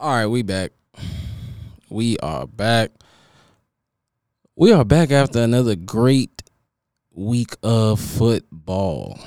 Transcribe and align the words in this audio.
All 0.00 0.08
right, 0.14 0.24
we 0.24 0.40
back. 0.40 0.72
We 1.90 2.16
are 2.20 2.46
back. 2.46 2.90
We 4.56 4.72
are 4.72 4.82
back 4.82 5.10
after 5.10 5.42
another 5.42 5.76
great 5.76 6.42
week 7.12 7.54
of 7.62 8.00
football. 8.00 9.20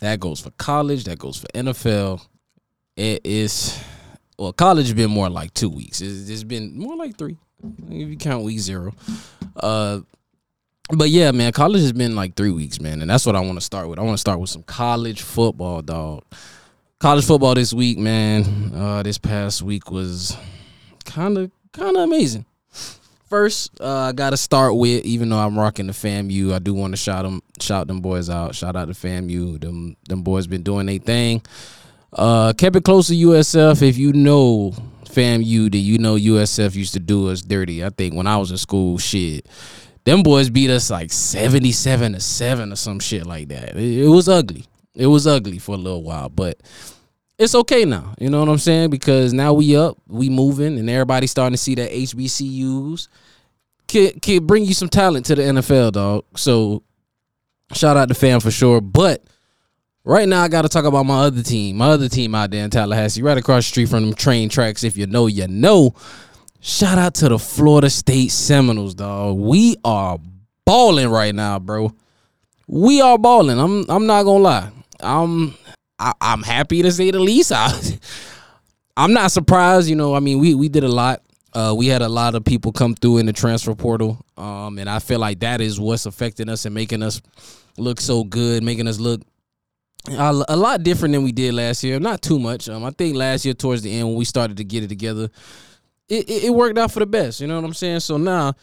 That 0.00 0.18
goes 0.18 0.40
for 0.40 0.50
college, 0.50 1.04
that 1.04 1.20
goes 1.20 1.36
for 1.36 1.46
NFL. 1.54 2.26
It 2.96 3.20
is 3.24 3.80
well, 4.36 4.52
college 4.52 4.86
has 4.86 4.94
been 4.94 5.12
more 5.12 5.30
like 5.30 5.54
two 5.54 5.70
weeks. 5.70 6.00
It's, 6.00 6.28
it's 6.28 6.42
been 6.42 6.76
more 6.76 6.96
like 6.96 7.16
three 7.16 7.36
if 7.88 8.08
you 8.08 8.16
count 8.16 8.42
week 8.42 8.58
zero. 8.58 8.94
Uh, 9.54 10.00
but 10.90 11.08
yeah, 11.08 11.30
man, 11.30 11.52
college 11.52 11.82
has 11.82 11.92
been 11.92 12.16
like 12.16 12.34
three 12.34 12.50
weeks, 12.50 12.80
man, 12.80 13.00
and 13.00 13.08
that's 13.08 13.26
what 13.26 13.36
I 13.36 13.40
want 13.40 13.58
to 13.58 13.64
start 13.64 13.88
with. 13.88 14.00
I 14.00 14.02
want 14.02 14.14
to 14.14 14.20
start 14.20 14.40
with 14.40 14.50
some 14.50 14.64
college 14.64 15.22
football, 15.22 15.82
dog. 15.82 16.24
College 16.98 17.26
football 17.26 17.54
this 17.54 17.74
week, 17.74 17.98
man. 17.98 18.72
Uh, 18.74 19.02
this 19.02 19.18
past 19.18 19.60
week 19.60 19.90
was 19.90 20.34
kind 21.04 21.36
of 21.36 21.50
kind 21.72 21.94
of 21.94 22.04
amazing. 22.04 22.46
First, 23.28 23.78
uh, 23.82 23.98
I 23.98 24.12
got 24.12 24.30
to 24.30 24.38
start 24.38 24.74
with, 24.74 25.04
even 25.04 25.28
though 25.28 25.36
I'm 25.36 25.58
rocking 25.58 25.88
the 25.88 25.92
FAMU, 25.92 26.54
I 26.54 26.58
do 26.58 26.72
want 26.72 26.94
to 26.94 26.96
shout 26.96 27.24
them, 27.24 27.42
shout 27.60 27.86
them 27.86 28.00
boys 28.00 28.30
out. 28.30 28.54
Shout 28.54 28.76
out 28.76 28.86
to 28.86 28.94
FAMU. 28.94 29.60
Them, 29.60 29.96
them 30.08 30.22
boys 30.22 30.46
been 30.46 30.62
doing 30.62 30.86
their 30.86 30.98
thing. 30.98 31.42
Uh, 32.14 32.54
kept 32.54 32.76
it 32.76 32.84
close 32.84 33.08
to 33.08 33.14
USF. 33.14 33.82
If 33.82 33.98
you 33.98 34.14
know 34.14 34.72
FAMU, 35.04 35.70
that 35.72 35.76
you 35.76 35.98
know 35.98 36.14
USF 36.14 36.74
used 36.76 36.94
to 36.94 37.00
do 37.00 37.28
us 37.28 37.42
dirty. 37.42 37.84
I 37.84 37.90
think 37.90 38.14
when 38.14 38.26
I 38.26 38.38
was 38.38 38.50
in 38.52 38.56
school, 38.56 38.96
shit, 38.96 39.46
them 40.04 40.22
boys 40.22 40.48
beat 40.48 40.70
us 40.70 40.88
like 40.88 41.12
77 41.12 42.14
to 42.14 42.20
7 42.20 42.72
or 42.72 42.76
some 42.76 43.00
shit 43.00 43.26
like 43.26 43.48
that. 43.48 43.76
It, 43.76 44.04
it 44.04 44.08
was 44.08 44.30
ugly. 44.30 44.64
It 44.96 45.06
was 45.06 45.26
ugly 45.26 45.58
for 45.58 45.74
a 45.74 45.78
little 45.78 46.02
while, 46.02 46.28
but 46.28 46.58
it's 47.38 47.54
okay 47.54 47.84
now. 47.84 48.14
You 48.18 48.30
know 48.30 48.40
what 48.40 48.48
I'm 48.48 48.58
saying? 48.58 48.90
Because 48.90 49.32
now 49.32 49.52
we 49.52 49.76
up, 49.76 49.98
we 50.08 50.30
moving, 50.30 50.78
and 50.78 50.88
everybody's 50.88 51.30
starting 51.30 51.52
to 51.52 51.58
see 51.58 51.74
that 51.74 51.90
HBCUs 51.90 53.08
can 53.86 54.46
bring 54.46 54.64
you 54.64 54.74
some 54.74 54.88
talent 54.88 55.26
to 55.26 55.34
the 55.34 55.42
NFL, 55.42 55.92
dog. 55.92 56.24
So 56.34 56.82
shout 57.72 57.96
out 57.96 58.08
to 58.08 58.14
fam 58.14 58.40
for 58.40 58.50
sure. 58.50 58.80
But 58.80 59.22
right 60.04 60.28
now 60.28 60.42
I 60.42 60.48
gotta 60.48 60.68
talk 60.68 60.84
about 60.84 61.04
my 61.04 61.20
other 61.24 61.42
team, 61.42 61.76
my 61.76 61.90
other 61.90 62.08
team 62.08 62.34
out 62.34 62.50
there 62.50 62.64
in 62.64 62.70
Tallahassee, 62.70 63.22
right 63.22 63.38
across 63.38 63.64
the 63.64 63.68
street 63.68 63.88
from 63.88 64.06
them 64.06 64.14
train 64.14 64.48
tracks. 64.48 64.82
If 64.82 64.96
you 64.96 65.06
know, 65.06 65.26
you 65.26 65.46
know. 65.46 65.94
Shout 66.60 66.98
out 66.98 67.14
to 67.16 67.28
the 67.28 67.38
Florida 67.38 67.88
State 67.88 68.32
Seminoles, 68.32 68.94
dog. 68.94 69.36
We 69.36 69.76
are 69.84 70.18
balling 70.64 71.08
right 71.08 71.32
now, 71.34 71.60
bro. 71.60 71.92
We 72.66 73.00
are 73.00 73.18
balling. 73.18 73.60
I'm 73.60 73.84
I'm 73.88 74.06
not 74.06 74.24
gonna 74.24 74.42
lie. 74.42 74.70
I'm 75.00 75.54
I, 75.98 76.12
am 76.20 76.42
happy 76.42 76.82
to 76.82 76.92
say 76.92 77.10
the 77.10 77.20
least. 77.20 77.52
I, 77.54 77.72
I'm 78.96 79.12
not 79.12 79.32
surprised. 79.32 79.88
You 79.88 79.96
know, 79.96 80.14
I 80.14 80.20
mean, 80.20 80.38
we 80.38 80.54
we 80.54 80.68
did 80.68 80.84
a 80.84 80.88
lot. 80.88 81.22
Uh, 81.52 81.74
we 81.76 81.86
had 81.86 82.02
a 82.02 82.08
lot 82.08 82.34
of 82.34 82.44
people 82.44 82.70
come 82.70 82.94
through 82.94 83.18
in 83.18 83.26
the 83.26 83.32
transfer 83.32 83.74
portal, 83.74 84.18
um, 84.36 84.78
and 84.78 84.90
I 84.90 84.98
feel 84.98 85.18
like 85.18 85.40
that 85.40 85.60
is 85.60 85.80
what's 85.80 86.04
affecting 86.04 86.48
us 86.50 86.66
and 86.66 86.74
making 86.74 87.02
us 87.02 87.22
look 87.78 88.00
so 88.00 88.24
good, 88.24 88.62
making 88.62 88.88
us 88.88 88.98
look 88.98 89.22
a, 90.08 90.44
a 90.48 90.56
lot 90.56 90.82
different 90.82 91.12
than 91.14 91.22
we 91.22 91.32
did 91.32 91.54
last 91.54 91.82
year. 91.82 91.98
Not 91.98 92.22
too 92.22 92.38
much. 92.38 92.68
Um, 92.68 92.84
I 92.84 92.90
think 92.90 93.16
last 93.16 93.44
year 93.44 93.54
towards 93.54 93.82
the 93.82 93.92
end 93.92 94.08
when 94.08 94.16
we 94.16 94.24
started 94.24 94.58
to 94.58 94.64
get 94.64 94.84
it 94.84 94.88
together, 94.88 95.30
it, 96.08 96.28
it, 96.28 96.44
it 96.44 96.50
worked 96.54 96.78
out 96.78 96.92
for 96.92 97.00
the 97.00 97.06
best. 97.06 97.40
You 97.40 97.46
know 97.46 97.56
what 97.56 97.64
I'm 97.64 97.74
saying? 97.74 98.00
So 98.00 98.16
now 98.16 98.54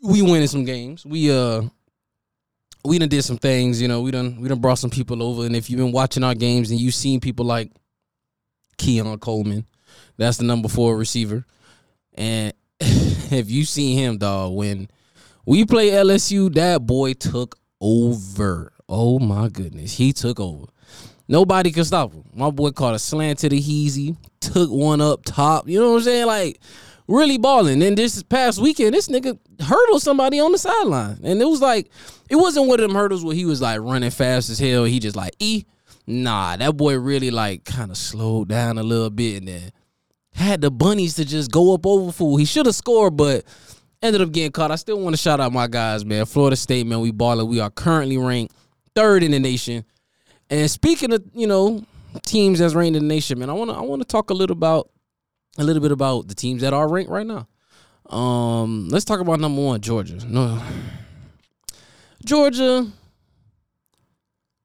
we 0.00 0.22
winning 0.22 0.46
some 0.46 0.64
games. 0.64 1.04
We 1.04 1.30
uh 1.32 1.62
we 2.88 2.98
done 2.98 3.08
did 3.08 3.22
some 3.22 3.38
things, 3.38 3.80
you 3.80 3.88
know, 3.88 4.00
we 4.00 4.10
done 4.10 4.40
we 4.40 4.48
done 4.48 4.60
brought 4.60 4.78
some 4.78 4.90
people 4.90 5.22
over. 5.22 5.44
And 5.44 5.54
if 5.54 5.68
you've 5.68 5.78
been 5.78 5.92
watching 5.92 6.24
our 6.24 6.34
games 6.34 6.70
and 6.70 6.80
you've 6.80 6.94
seen 6.94 7.20
people 7.20 7.44
like 7.44 7.70
Keon 8.78 9.18
Coleman, 9.18 9.66
that's 10.16 10.38
the 10.38 10.44
number 10.44 10.68
four 10.68 10.96
receiver. 10.96 11.44
And 12.14 12.52
if 12.80 13.50
you 13.50 13.64
seen 13.64 13.98
him, 13.98 14.18
dog, 14.18 14.54
when 14.54 14.88
we 15.46 15.64
play 15.64 15.90
LSU, 15.90 16.52
that 16.54 16.86
boy 16.86 17.12
took 17.12 17.56
over. 17.80 18.72
Oh 18.88 19.18
my 19.18 19.48
goodness. 19.48 19.92
He 19.94 20.12
took 20.12 20.40
over. 20.40 20.66
Nobody 21.28 21.70
could 21.70 21.86
stop 21.86 22.12
him. 22.12 22.24
My 22.34 22.50
boy 22.50 22.70
caught 22.70 22.94
a 22.94 22.98
slant 22.98 23.40
to 23.40 23.50
the 23.50 23.60
heezy, 23.60 24.16
took 24.40 24.70
one 24.70 25.02
up 25.02 25.24
top. 25.24 25.68
You 25.68 25.78
know 25.78 25.90
what 25.90 25.98
I'm 25.98 26.02
saying? 26.02 26.26
Like 26.26 26.60
really 27.08 27.38
balling. 27.38 27.82
And 27.82 27.96
this 27.96 28.22
past 28.22 28.60
weekend, 28.60 28.94
this 28.94 29.08
nigga 29.08 29.38
hurdled 29.60 30.02
somebody 30.02 30.38
on 30.38 30.52
the 30.52 30.58
sideline. 30.58 31.18
And 31.24 31.40
it 31.40 31.46
was 31.46 31.60
like, 31.60 31.90
it 32.28 32.36
wasn't 32.36 32.68
one 32.68 32.78
of 32.78 32.88
them 32.88 32.96
hurdles 32.96 33.24
where 33.24 33.34
he 33.34 33.46
was 33.46 33.60
like 33.60 33.80
running 33.80 34.10
fast 34.10 34.50
as 34.50 34.58
hell. 34.58 34.84
He 34.84 35.00
just 35.00 35.16
like, 35.16 35.34
E. 35.38 35.64
Nah, 36.06 36.56
that 36.56 36.76
boy 36.76 36.96
really 36.98 37.30
like 37.30 37.64
kind 37.64 37.90
of 37.90 37.96
slowed 37.96 38.48
down 38.48 38.78
a 38.78 38.82
little 38.82 39.10
bit 39.10 39.38
and 39.38 39.48
then 39.48 39.72
had 40.32 40.60
the 40.60 40.70
bunnies 40.70 41.14
to 41.14 41.24
just 41.24 41.50
go 41.50 41.74
up 41.74 41.84
over 41.84 42.12
fool. 42.12 42.36
He 42.36 42.44
should 42.44 42.66
have 42.66 42.74
scored, 42.74 43.16
but 43.16 43.44
ended 44.02 44.22
up 44.22 44.32
getting 44.32 44.52
caught. 44.52 44.70
I 44.70 44.76
still 44.76 45.00
want 45.00 45.14
to 45.14 45.20
shout 45.20 45.40
out 45.40 45.52
my 45.52 45.66
guys, 45.66 46.04
man. 46.04 46.24
Florida 46.24 46.56
State, 46.56 46.86
man, 46.86 47.00
we 47.00 47.10
balling. 47.10 47.48
We 47.48 47.60
are 47.60 47.70
currently 47.70 48.16
ranked 48.16 48.54
third 48.94 49.22
in 49.22 49.32
the 49.32 49.38
nation. 49.38 49.84
And 50.48 50.70
speaking 50.70 51.12
of, 51.12 51.22
you 51.34 51.46
know, 51.46 51.84
teams 52.22 52.60
that's 52.60 52.74
ranked 52.74 52.96
in 52.96 53.02
the 53.06 53.14
nation, 53.14 53.38
man, 53.38 53.50
I 53.50 53.52
wanna 53.52 53.74
I 53.74 53.82
wanna 53.82 54.04
talk 54.04 54.30
a 54.30 54.34
little 54.34 54.56
about 54.56 54.88
a 55.58 55.64
little 55.64 55.82
bit 55.82 55.92
about 55.92 56.28
the 56.28 56.34
teams 56.34 56.62
that 56.62 56.72
are 56.72 56.88
ranked 56.88 57.10
right 57.10 57.26
now. 57.26 57.48
Um, 58.08 58.88
let's 58.88 59.04
talk 59.04 59.20
about 59.20 59.40
number 59.40 59.60
one, 59.60 59.80
Georgia. 59.80 60.24
No, 60.26 60.62
Georgia. 62.24 62.86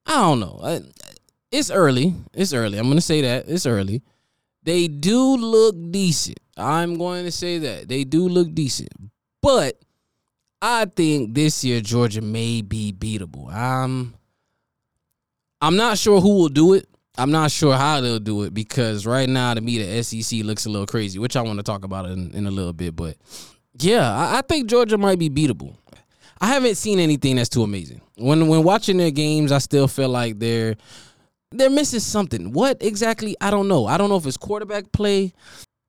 I 0.05 0.15
don't 0.15 0.39
know. 0.39 0.81
It's 1.51 1.71
early. 1.71 2.13
It's 2.33 2.53
early. 2.53 2.77
I'm 2.77 2.87
gonna 2.87 3.01
say 3.01 3.21
that 3.21 3.45
it's 3.47 3.65
early. 3.65 4.01
They 4.63 4.87
do 4.87 5.35
look 5.35 5.75
decent. 5.91 6.39
I'm 6.55 6.97
going 6.97 7.25
to 7.25 7.31
say 7.31 7.57
that 7.57 7.87
they 7.87 8.03
do 8.03 8.29
look 8.29 8.53
decent, 8.53 8.89
but 9.41 9.79
I 10.61 10.85
think 10.85 11.33
this 11.33 11.63
year 11.63 11.81
Georgia 11.81 12.21
may 12.21 12.61
be 12.61 12.93
beatable. 12.93 13.51
I'm. 13.51 14.13
I'm 15.59 15.75
not 15.77 15.97
sure 15.97 16.19
who 16.19 16.35
will 16.35 16.49
do 16.49 16.73
it. 16.73 16.87
I'm 17.17 17.31
not 17.31 17.51
sure 17.51 17.75
how 17.75 18.01
they'll 18.01 18.19
do 18.19 18.43
it 18.43 18.53
because 18.53 19.05
right 19.05 19.29
now 19.29 19.53
to 19.53 19.61
me 19.61 19.77
the 19.77 20.03
SEC 20.03 20.43
looks 20.43 20.65
a 20.65 20.69
little 20.69 20.87
crazy, 20.87 21.19
which 21.19 21.35
I 21.35 21.41
want 21.41 21.59
to 21.59 21.63
talk 21.63 21.85
about 21.85 22.07
in, 22.07 22.31
in 22.33 22.47
a 22.47 22.51
little 22.51 22.73
bit. 22.73 22.95
But 22.95 23.17
yeah, 23.79 24.11
I, 24.11 24.39
I, 24.39 24.41
think 24.41 24.67
Georgia 24.67 24.97
might 24.97 25.19
be 25.19 25.29
beatable. 25.29 25.75
I 26.41 26.47
haven't 26.47 26.75
seen 26.75 26.99
anything 26.99 27.35
that's 27.35 27.49
too 27.49 27.63
amazing. 27.63 28.01
When 28.15 28.47
when 28.47 28.63
watching 28.63 28.97
their 28.97 29.11
games, 29.11 29.51
I 29.51 29.59
still 29.59 29.87
feel 29.87 30.09
like 30.09 30.39
they're 30.39 30.75
they're 31.51 31.69
missing 31.69 31.99
something. 31.99 32.51
What 32.51 32.81
exactly? 32.81 33.35
I 33.39 33.51
don't 33.51 33.67
know. 33.67 33.85
I 33.85 33.97
don't 33.97 34.09
know 34.09 34.17
if 34.17 34.25
it's 34.25 34.37
quarterback 34.37 34.91
play. 34.91 35.33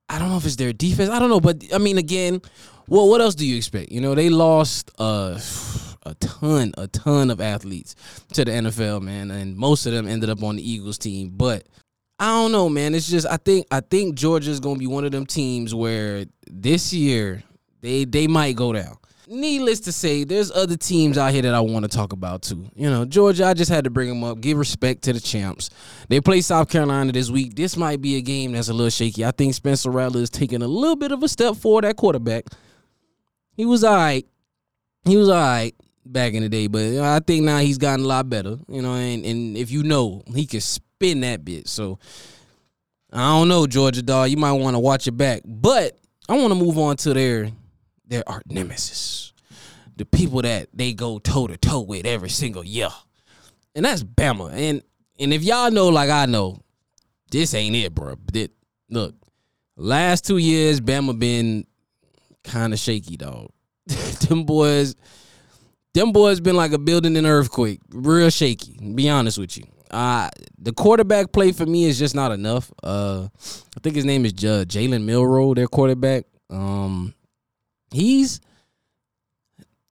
I 0.08 0.18
don't 0.18 0.28
know 0.28 0.36
if 0.36 0.44
it's 0.44 0.56
their 0.56 0.74
defense. 0.74 1.08
I 1.08 1.18
don't 1.18 1.30
know. 1.30 1.40
But 1.40 1.64
I 1.74 1.78
mean, 1.78 1.96
again, 1.96 2.42
well, 2.86 3.08
what 3.08 3.22
else 3.22 3.34
do 3.34 3.46
you 3.46 3.56
expect? 3.56 3.90
You 3.90 4.02
know, 4.02 4.14
they 4.14 4.28
lost. 4.28 4.90
Uh, 4.98 5.40
a 6.04 6.14
ton, 6.14 6.72
a 6.76 6.86
ton 6.86 7.30
of 7.30 7.40
athletes 7.40 7.94
to 8.32 8.44
the 8.44 8.50
NFL, 8.50 9.02
man, 9.02 9.30
and 9.30 9.56
most 9.56 9.86
of 9.86 9.92
them 9.92 10.06
ended 10.06 10.30
up 10.30 10.42
on 10.42 10.56
the 10.56 10.70
Eagles 10.70 10.98
team. 10.98 11.30
But 11.30 11.66
I 12.18 12.26
don't 12.26 12.52
know, 12.52 12.68
man. 12.68 12.94
It's 12.94 13.08
just 13.08 13.26
I 13.26 13.36
think 13.36 13.66
I 13.70 13.80
think 13.80 14.14
Georgia's 14.14 14.60
gonna 14.60 14.78
be 14.78 14.86
one 14.86 15.04
of 15.04 15.12
them 15.12 15.26
teams 15.26 15.74
where 15.74 16.24
this 16.48 16.92
year 16.92 17.42
they 17.80 18.04
they 18.04 18.26
might 18.26 18.56
go 18.56 18.72
down. 18.72 18.96
Needless 19.26 19.80
to 19.80 19.92
say, 19.92 20.24
there's 20.24 20.52
other 20.52 20.76
teams 20.76 21.16
out 21.16 21.32
here 21.32 21.40
that 21.42 21.54
I 21.54 21.60
want 21.60 21.84
to 21.84 21.88
talk 21.88 22.12
about 22.12 22.42
too. 22.42 22.68
You 22.74 22.90
know, 22.90 23.06
Georgia, 23.06 23.46
I 23.46 23.54
just 23.54 23.70
had 23.70 23.84
to 23.84 23.90
bring 23.90 24.10
them 24.10 24.22
up. 24.22 24.42
Give 24.42 24.58
respect 24.58 25.02
to 25.04 25.14
the 25.14 25.20
champs. 25.20 25.70
They 26.08 26.20
play 26.20 26.42
South 26.42 26.68
Carolina 26.68 27.10
this 27.10 27.30
week. 27.30 27.56
This 27.56 27.74
might 27.74 28.02
be 28.02 28.16
a 28.16 28.20
game 28.20 28.52
that's 28.52 28.68
a 28.68 28.74
little 28.74 28.90
shaky. 28.90 29.24
I 29.24 29.30
think 29.30 29.54
Spencer 29.54 29.90
Rattler 29.90 30.20
is 30.20 30.28
taking 30.28 30.60
a 30.60 30.68
little 30.68 30.96
bit 30.96 31.10
of 31.10 31.22
a 31.22 31.28
step 31.28 31.56
forward 31.56 31.86
at 31.86 31.96
quarterback. 31.96 32.44
He 33.56 33.64
was 33.64 33.82
all 33.82 33.96
right. 33.96 34.26
He 35.06 35.16
was 35.16 35.30
all 35.30 35.40
right 35.40 35.74
back 36.04 36.34
in 36.34 36.42
the 36.42 36.48
day, 36.48 36.66
but 36.66 36.98
I 36.98 37.20
think 37.20 37.44
now 37.44 37.58
he's 37.58 37.78
gotten 37.78 38.04
a 38.04 38.08
lot 38.08 38.28
better. 38.28 38.56
You 38.68 38.82
know, 38.82 38.94
and, 38.94 39.24
and 39.24 39.56
if 39.56 39.70
you 39.70 39.82
know, 39.82 40.22
he 40.34 40.46
can 40.46 40.60
spin 40.60 41.20
that 41.20 41.44
bit. 41.44 41.68
So 41.68 41.98
I 43.12 43.38
don't 43.38 43.48
know, 43.48 43.66
Georgia 43.66 44.02
dog. 44.02 44.30
You 44.30 44.36
might 44.36 44.52
want 44.52 44.74
to 44.74 44.80
watch 44.80 45.06
it 45.06 45.12
back. 45.12 45.42
But 45.44 45.98
I 46.28 46.36
want 46.36 46.52
to 46.52 46.58
move 46.58 46.78
on 46.78 46.96
to 46.98 47.14
their 47.14 47.50
their 48.06 48.22
art 48.26 48.44
nemesis. 48.46 49.32
The 49.96 50.04
people 50.04 50.42
that 50.42 50.68
they 50.74 50.92
go 50.92 51.18
toe 51.18 51.46
to 51.46 51.56
toe 51.56 51.80
with 51.80 52.06
every 52.06 52.30
single 52.30 52.64
year. 52.64 52.88
And 53.74 53.84
that's 53.84 54.02
Bama. 54.02 54.52
And 54.52 54.82
and 55.18 55.32
if 55.32 55.42
y'all 55.42 55.70
know 55.70 55.88
like 55.88 56.10
I 56.10 56.26
know, 56.26 56.60
this 57.30 57.54
ain't 57.54 57.76
it, 57.76 57.94
bro. 57.94 58.16
It, 58.32 58.52
look, 58.90 59.14
last 59.76 60.26
two 60.26 60.38
years, 60.38 60.80
Bama 60.80 61.18
been 61.18 61.66
kind 62.42 62.72
of 62.72 62.78
shaky, 62.78 63.16
dog. 63.16 63.50
Them 63.86 64.44
boys 64.44 64.96
them 65.94 66.12
boys 66.12 66.40
been 66.40 66.56
like 66.56 66.72
a 66.72 66.78
building 66.78 67.16
in 67.16 67.24
an 67.24 67.30
earthquake, 67.30 67.80
real 67.90 68.30
shaky. 68.30 68.76
Be 68.94 69.08
honest 69.08 69.38
with 69.38 69.56
you. 69.56 69.64
Uh, 69.90 70.28
the 70.58 70.72
quarterback 70.72 71.32
play 71.32 71.52
for 71.52 71.64
me 71.66 71.84
is 71.84 71.98
just 71.98 72.14
not 72.14 72.32
enough. 72.32 72.72
Uh, 72.82 73.28
I 73.76 73.80
think 73.80 73.94
his 73.94 74.04
name 74.04 74.24
is 74.24 74.32
J- 74.32 74.64
Jalen 74.64 75.04
Milroe, 75.04 75.54
their 75.54 75.68
quarterback. 75.68 76.24
Um, 76.50 77.14
he's 77.92 78.40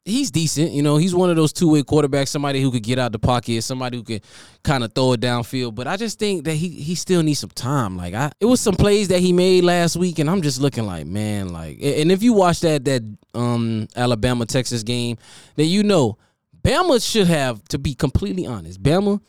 he's 0.05 0.31
decent. 0.31 0.71
You 0.71 0.81
know, 0.81 0.97
he's 0.97 1.15
one 1.15 1.29
of 1.29 1.35
those 1.35 1.53
two 1.53 1.69
way 1.69 1.83
quarterbacks, 1.83 2.29
somebody 2.29 2.61
who 2.61 2.71
could 2.71 2.83
get 2.83 3.00
out 3.00 3.11
the 3.11 3.19
pocket, 3.19 3.63
somebody 3.63 3.97
who 3.97 4.03
could 4.03 4.23
kind 4.63 4.83
of 4.83 4.94
throw 4.94 5.13
it 5.13 5.21
downfield. 5.21 5.75
But 5.75 5.88
I 5.88 5.97
just 5.97 6.19
think 6.19 6.45
that 6.45 6.55
he 6.55 6.69
he 6.69 6.95
still 6.95 7.23
needs 7.23 7.39
some 7.39 7.50
time. 7.51 7.97
Like 7.97 8.13
I, 8.13 8.31
it 8.39 8.45
was 8.45 8.61
some 8.61 8.75
plays 8.75 9.07
that 9.09 9.19
he 9.19 9.33
made 9.33 9.63
last 9.63 9.95
week, 9.95 10.19
and 10.19 10.29
I'm 10.29 10.41
just 10.41 10.61
looking 10.61 10.85
like, 10.85 11.05
man, 11.05 11.50
like. 11.50 11.79
And 11.81 12.11
if 12.11 12.23
you 12.23 12.33
watch 12.33 12.61
that 12.61 12.85
that 12.85 13.03
um 13.33 13.88
Alabama 13.95 14.45
Texas 14.45 14.83
game, 14.83 15.17
then 15.55 15.67
you 15.67 15.83
know 15.83 16.17
Bama 16.63 17.06
should 17.06 17.27
have, 17.27 17.63
to 17.65 17.77
be 17.77 17.94
completely 17.94 18.45
honest, 18.45 18.81
Bama. 18.81 19.21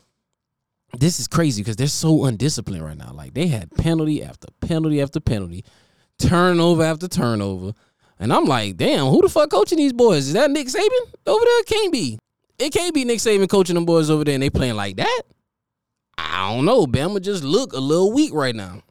This 0.97 1.19
is 1.19 1.27
crazy 1.27 1.61
because 1.61 1.75
they're 1.75 1.87
so 1.87 2.23
undisciplined 2.23 2.83
right 2.83 2.97
now. 2.97 3.11
Like 3.13 3.33
they 3.33 3.47
had 3.47 3.69
penalty 3.71 4.23
after 4.23 4.47
penalty 4.61 5.01
after 5.01 5.19
penalty, 5.19 5.65
turnover 6.17 6.83
after 6.83 7.09
turnover. 7.09 7.73
And 8.19 8.31
I'm 8.31 8.45
like, 8.45 8.77
damn, 8.77 9.05
who 9.07 9.21
the 9.21 9.29
fuck 9.29 9.51
coaching 9.51 9.77
these 9.77 9.93
boys? 9.93 10.27
Is 10.27 10.33
that 10.33 10.49
Nick 10.51 10.67
Saban 10.67 11.13
over 11.27 11.45
there? 11.45 11.63
Can't 11.63 11.91
be. 11.91 12.17
It 12.57 12.71
can't 12.71 12.93
be 12.93 13.03
Nick 13.03 13.19
Saban 13.19 13.49
coaching 13.49 13.75
them 13.75 13.85
boys 13.85 14.09
over 14.09 14.23
there 14.23 14.35
and 14.35 14.43
they 14.43 14.49
playing 14.49 14.75
like 14.75 14.95
that. 14.97 15.21
I 16.17 16.53
don't 16.53 16.65
know. 16.65 16.85
Bama 16.87 17.21
just 17.21 17.43
look 17.43 17.73
a 17.73 17.79
little 17.79 18.13
weak 18.13 18.33
right 18.33 18.55
now. 18.55 18.81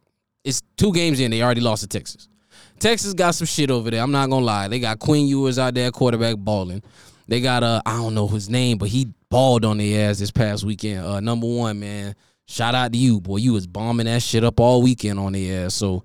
It's 0.45 0.61
two 0.77 0.93
games 0.93 1.21
in. 1.21 1.31
They 1.31 1.43
already 1.43 1.63
lost 1.63 1.83
to 1.83 1.89
Texas. 1.89 2.29
Texas 2.79 3.15
got 3.15 3.35
some 3.35 3.47
shit 3.47 3.71
over 3.71 3.91
there. 3.91 4.03
I'm 4.03 4.11
not 4.11 4.29
gonna 4.29 4.45
lie. 4.45 4.69
They 4.69 4.79
got 4.79 4.99
Quinn 4.99 5.27
Ewers 5.27 5.59
out 5.59 5.75
there, 5.75 5.91
quarterback 5.91 6.37
balling. 6.37 6.83
They 7.27 7.41
got 7.41 7.63
uh, 7.63 7.81
I 7.87 7.97
don't 7.97 8.15
know 8.15 8.29
his 8.29 8.51
name, 8.51 8.77
but 8.77 8.89
he 8.89 9.09
balled 9.31 9.65
on 9.65 9.79
their 9.79 10.11
ass 10.11 10.19
this 10.19 10.31
past 10.31 10.65
weekend. 10.65 11.07
Uh, 11.07 11.21
number 11.21 11.47
one, 11.47 11.81
man. 11.81 12.15
Shout 12.47 12.75
out 12.75 12.93
to 12.93 12.99
you, 12.99 13.21
boy. 13.21 13.39
You 13.39 13.55
was 13.55 13.67
bombing 13.67 14.05
that 14.07 14.23
shit 14.23 14.45
up 14.45 14.61
all 14.61 14.83
weekend 14.83 15.19
on 15.19 15.33
the 15.33 15.55
ass. 15.55 15.75
So 15.75 16.05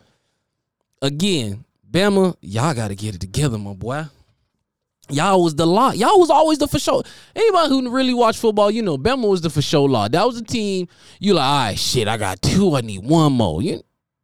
again, 1.01 1.66
Bama, 1.89 2.36
y'all 2.41 2.74
got 2.74 2.89
to 2.89 2.95
get 2.95 3.15
it 3.15 3.21
together, 3.21 3.57
my 3.57 3.74
boy. 3.74 4.06
Y'all 5.09 5.44
was 5.44 5.56
the 5.56 5.65
lot. 5.65 5.97
Y'all 5.97 6.19
was 6.19 6.30
always 6.30 6.59
the 6.59 6.68
for 6.68 6.77
sure. 6.77 7.03
Anybody 7.36 7.69
who 7.69 7.89
really 7.89 8.13
watch 8.13 8.38
football, 8.38 8.69
you 8.69 8.83
know, 8.83 8.97
Bama 8.97 9.27
was 9.27 9.41
the 9.41 9.50
for 9.50 9.62
sure 9.62 9.89
law. 9.89 10.07
That 10.07 10.24
was 10.24 10.38
a 10.38 10.44
team. 10.44 10.88
You 11.19 11.33
like, 11.33 11.45
all 11.45 11.65
right, 11.65 11.80
shit. 11.80 12.07
I 12.07 12.18
got 12.18 12.41
two. 12.41 12.75
I 12.75 12.81
need 12.81 13.03
one 13.03 13.33
more. 13.33 13.62
You, 13.62 13.81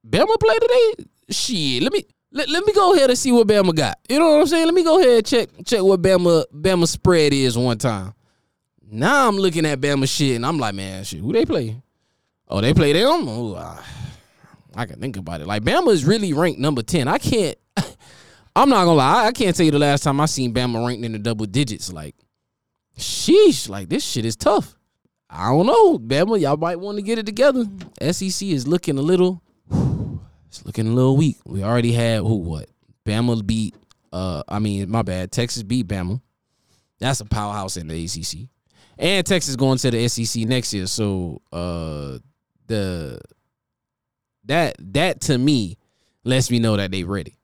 Bama 0.07 0.39
play 0.39 0.55
today. 0.59 1.09
Shit. 1.31 1.81
Let 1.81 1.91
me 1.91 2.05
let, 2.31 2.49
let 2.49 2.65
me 2.65 2.73
go 2.73 2.93
ahead 2.93 3.09
and 3.09 3.17
see 3.17 3.31
what 3.31 3.47
Bama 3.47 3.73
got. 3.73 3.97
You 4.07 4.19
know 4.19 4.33
what 4.33 4.41
I'm 4.41 4.47
saying? 4.47 4.65
Let 4.65 4.75
me 4.75 4.83
go 4.83 4.99
ahead 4.99 5.17
and 5.17 5.25
check 5.25 5.49
check 5.65 5.81
what 5.81 6.01
Bama 6.01 6.43
Bama 6.53 6.87
spread 6.87 7.33
is 7.33 7.57
one 7.57 7.79
time. 7.79 8.13
Now 8.91 9.27
I'm 9.27 9.37
looking 9.37 9.65
at 9.65 9.81
Bama 9.81 10.07
shit 10.07 10.35
and 10.35 10.45
I'm 10.45 10.59
like, 10.59 10.75
man, 10.75 11.03
shit. 11.03 11.19
Who 11.19 11.33
they 11.33 11.45
play? 11.45 11.81
Oh, 12.47 12.61
they 12.61 12.75
play 12.75 12.93
them. 12.93 13.27
Oh, 13.27 13.53
uh, 13.53 13.81
I 14.75 14.85
can 14.85 14.99
think 14.99 15.17
about 15.17 15.41
it. 15.41 15.47
Like 15.47 15.63
Bama 15.63 15.91
is 15.91 16.05
really 16.05 16.33
ranked 16.33 16.59
number 16.59 16.81
ten. 16.81 17.07
I 17.07 17.17
can't. 17.17 17.57
I'm 18.55 18.69
not 18.69 18.85
gonna 18.85 18.93
lie. 18.93 19.25
I 19.25 19.31
can't 19.31 19.55
tell 19.55 19.65
you 19.65 19.71
the 19.71 19.79
last 19.79 20.03
time 20.03 20.19
I 20.19 20.25
seen 20.25 20.53
Bama 20.53 20.85
ranked 20.85 21.03
in 21.03 21.11
the 21.11 21.19
double 21.19 21.45
digits. 21.45 21.91
Like, 21.91 22.15
sheesh. 22.97 23.69
Like 23.69 23.89
this 23.89 24.03
shit 24.03 24.25
is 24.25 24.35
tough. 24.35 24.75
I 25.29 25.49
don't 25.49 25.65
know, 25.65 25.97
Bama. 25.97 26.39
Y'all 26.39 26.57
might 26.57 26.79
want 26.79 26.97
to 26.97 27.01
get 27.01 27.19
it 27.19 27.25
together. 27.25 27.65
SEC 28.01 28.47
is 28.47 28.67
looking 28.67 28.97
a 28.97 29.01
little. 29.01 29.41
It's 30.47 30.65
looking 30.65 30.87
a 30.87 30.91
little 30.91 31.17
weak. 31.17 31.35
We 31.43 31.65
already 31.65 31.91
had 31.91 32.19
who 32.19 32.35
what? 32.37 32.69
Bama 33.05 33.45
beat. 33.45 33.75
Uh, 34.13 34.41
I 34.47 34.59
mean, 34.59 34.89
my 34.89 35.01
bad. 35.01 35.33
Texas 35.33 35.63
beat 35.63 35.85
Bama. 35.85 36.21
That's 36.97 37.19
a 37.19 37.25
powerhouse 37.25 37.75
in 37.75 37.89
the 37.89 38.05
ACC. 38.05 38.47
And 38.97 39.25
Texas 39.25 39.57
going 39.57 39.77
to 39.79 39.91
the 39.91 40.07
SEC 40.07 40.43
next 40.43 40.73
year. 40.73 40.87
So 40.87 41.41
uh, 41.51 42.19
the 42.67 43.19
that 44.45 44.75
that 44.93 45.21
to 45.21 45.37
me 45.37 45.77
lets 46.23 46.49
me 46.51 46.59
know 46.59 46.77
that 46.77 46.91
they 46.91 47.03
ready. 47.03 47.37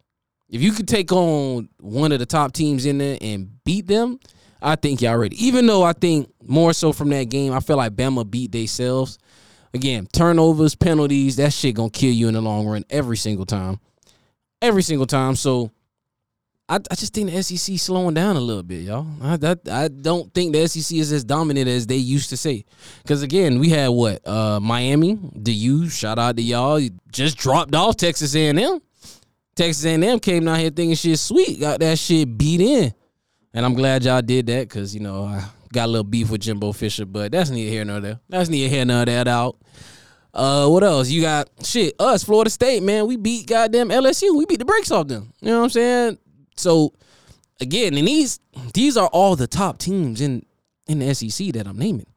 If 0.49 0.61
you 0.61 0.71
could 0.71 0.87
take 0.87 1.11
on 1.11 1.69
one 1.79 2.11
of 2.11 2.19
the 2.19 2.25
top 2.25 2.51
teams 2.51 2.85
in 2.85 2.97
there 2.97 3.17
and 3.21 3.63
beat 3.63 3.87
them, 3.87 4.19
I 4.61 4.75
think 4.75 5.01
y'all 5.01 5.17
ready. 5.17 5.43
Even 5.45 5.65
though 5.65 5.83
I 5.83 5.93
think 5.93 6.31
more 6.45 6.73
so 6.73 6.91
from 6.91 7.09
that 7.09 7.25
game, 7.25 7.53
I 7.53 7.61
feel 7.61 7.77
like 7.77 7.95
Bama 7.95 8.29
beat 8.29 8.51
themselves. 8.51 9.17
Again, 9.73 10.07
turnovers, 10.11 10.75
penalties, 10.75 11.37
that 11.37 11.53
shit 11.53 11.75
gonna 11.75 11.89
kill 11.89 12.13
you 12.13 12.27
in 12.27 12.33
the 12.33 12.41
long 12.41 12.67
run 12.67 12.83
every 12.89 13.17
single 13.17 13.45
time. 13.45 13.79
Every 14.61 14.83
single 14.83 15.07
time. 15.07 15.35
So 15.35 15.71
I, 16.71 16.75
I 16.89 16.95
just 16.95 17.13
think 17.13 17.29
the 17.29 17.43
SEC 17.43 17.77
slowing 17.77 18.13
down 18.13 18.37
a 18.37 18.39
little 18.39 18.63
bit, 18.63 18.83
y'all. 18.83 19.05
I 19.21 19.35
that, 19.35 19.67
I 19.69 19.89
don't 19.89 20.33
think 20.33 20.53
the 20.53 20.65
SEC 20.69 20.97
is 20.97 21.11
as 21.11 21.25
dominant 21.25 21.67
as 21.67 21.85
they 21.85 21.97
used 21.97 22.29
to 22.29 22.37
say. 22.37 22.63
Because 23.03 23.23
again, 23.23 23.59
we 23.59 23.67
had 23.67 23.89
what 23.89 24.25
uh, 24.25 24.57
Miami, 24.61 25.19
the 25.35 25.51
U. 25.51 25.89
Shout 25.89 26.17
out 26.17 26.37
to 26.37 26.41
y'all. 26.41 26.79
Just 27.11 27.37
dropped 27.37 27.75
off 27.75 27.97
Texas 27.97 28.33
A&M. 28.35 28.79
Texas 29.53 29.83
A&M 29.83 30.17
came 30.19 30.45
down 30.45 30.59
here 30.59 30.69
thinking 30.69 30.95
shit 30.95 31.19
sweet, 31.19 31.59
got 31.59 31.81
that 31.81 31.99
shit 31.99 32.37
beat 32.37 32.61
in, 32.61 32.93
and 33.53 33.65
I'm 33.65 33.73
glad 33.73 34.05
y'all 34.05 34.21
did 34.21 34.47
that 34.47 34.69
because 34.69 34.95
you 34.95 35.01
know 35.01 35.25
I 35.25 35.43
got 35.73 35.87
a 35.87 35.91
little 35.91 36.05
beef 36.05 36.29
with 36.29 36.39
Jimbo 36.39 36.71
Fisher, 36.71 37.05
but 37.05 37.33
that's 37.33 37.49
neither 37.49 37.69
here 37.69 37.83
nor 37.83 37.99
there. 37.99 38.21
That's 38.29 38.49
neither 38.49 38.73
here 38.73 38.85
nor 38.85 39.03
there. 39.03 39.27
Out. 39.27 39.57
Uh, 40.33 40.69
what 40.69 40.85
else? 40.85 41.09
You 41.09 41.21
got 41.21 41.49
shit. 41.65 41.95
Us, 41.99 42.23
Florida 42.23 42.49
State, 42.49 42.81
man. 42.81 43.07
We 43.07 43.17
beat 43.17 43.47
goddamn 43.47 43.89
LSU. 43.89 44.37
We 44.37 44.45
beat 44.45 44.59
the 44.59 44.65
brakes 44.65 44.89
off 44.89 45.09
them. 45.09 45.33
You 45.41 45.49
know 45.49 45.57
what 45.57 45.63
I'm 45.65 45.69
saying? 45.71 46.17
So 46.61 46.93
again, 47.59 47.97
and 47.97 48.07
these 48.07 48.39
these 48.73 48.97
are 48.97 49.07
all 49.07 49.35
the 49.35 49.47
top 49.47 49.79
teams 49.79 50.21
in 50.21 50.45
in 50.87 50.99
the 50.99 51.13
SEC 51.13 51.53
that 51.53 51.67
I'm 51.67 51.77
naming. 51.77 52.07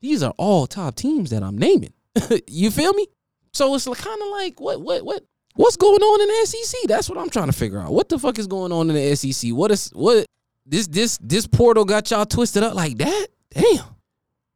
These 0.00 0.22
are 0.22 0.34
all 0.36 0.66
top 0.66 0.94
teams 0.94 1.30
that 1.30 1.42
I'm 1.42 1.56
naming. 1.56 1.92
you 2.48 2.70
feel 2.70 2.92
me? 2.92 3.06
So 3.52 3.74
it's 3.74 3.84
kind 3.84 4.22
of 4.22 4.28
like 4.28 4.60
what 4.60 4.80
what 4.80 5.04
what 5.04 5.24
what's 5.54 5.76
going 5.76 6.02
on 6.02 6.20
in 6.20 6.28
the 6.28 6.46
SEC? 6.46 6.80
That's 6.88 7.08
what 7.08 7.18
I'm 7.18 7.30
trying 7.30 7.46
to 7.46 7.52
figure 7.52 7.78
out. 7.78 7.92
What 7.92 8.08
the 8.08 8.18
fuck 8.18 8.38
is 8.38 8.46
going 8.46 8.72
on 8.72 8.90
in 8.90 8.96
the 8.96 9.14
SEC? 9.16 9.52
What 9.52 9.70
is 9.70 9.90
what 9.90 10.26
this 10.66 10.86
this 10.86 11.18
this 11.18 11.46
portal 11.46 11.84
got 11.84 12.10
y'all 12.10 12.26
twisted 12.26 12.62
up 12.62 12.74
like 12.74 12.98
that? 12.98 13.26
Damn. 13.50 13.84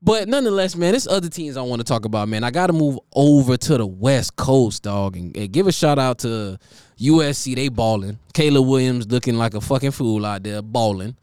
But 0.06 0.28
nonetheless, 0.28 0.76
man, 0.76 0.92
there's 0.92 1.08
other 1.08 1.28
teams 1.28 1.56
I 1.56 1.62
want 1.62 1.80
to 1.80 1.84
talk 1.84 2.04
about, 2.04 2.28
man. 2.28 2.44
I 2.44 2.52
got 2.52 2.68
to 2.68 2.72
move 2.72 2.96
over 3.12 3.56
to 3.56 3.76
the 3.76 3.86
West 3.88 4.36
Coast, 4.36 4.84
dog, 4.84 5.16
and, 5.16 5.36
and, 5.36 5.50
give 5.50 5.66
a 5.66 5.72
shout 5.72 5.98
out 5.98 6.20
to 6.20 6.60
USC. 7.00 7.56
They 7.56 7.68
balling. 7.68 8.16
Caleb 8.32 8.68
Williams 8.68 9.10
looking 9.10 9.34
like 9.34 9.54
a 9.54 9.60
fucking 9.60 9.90
fool 9.90 10.24
out 10.24 10.44
there, 10.44 10.62
balling, 10.62 11.16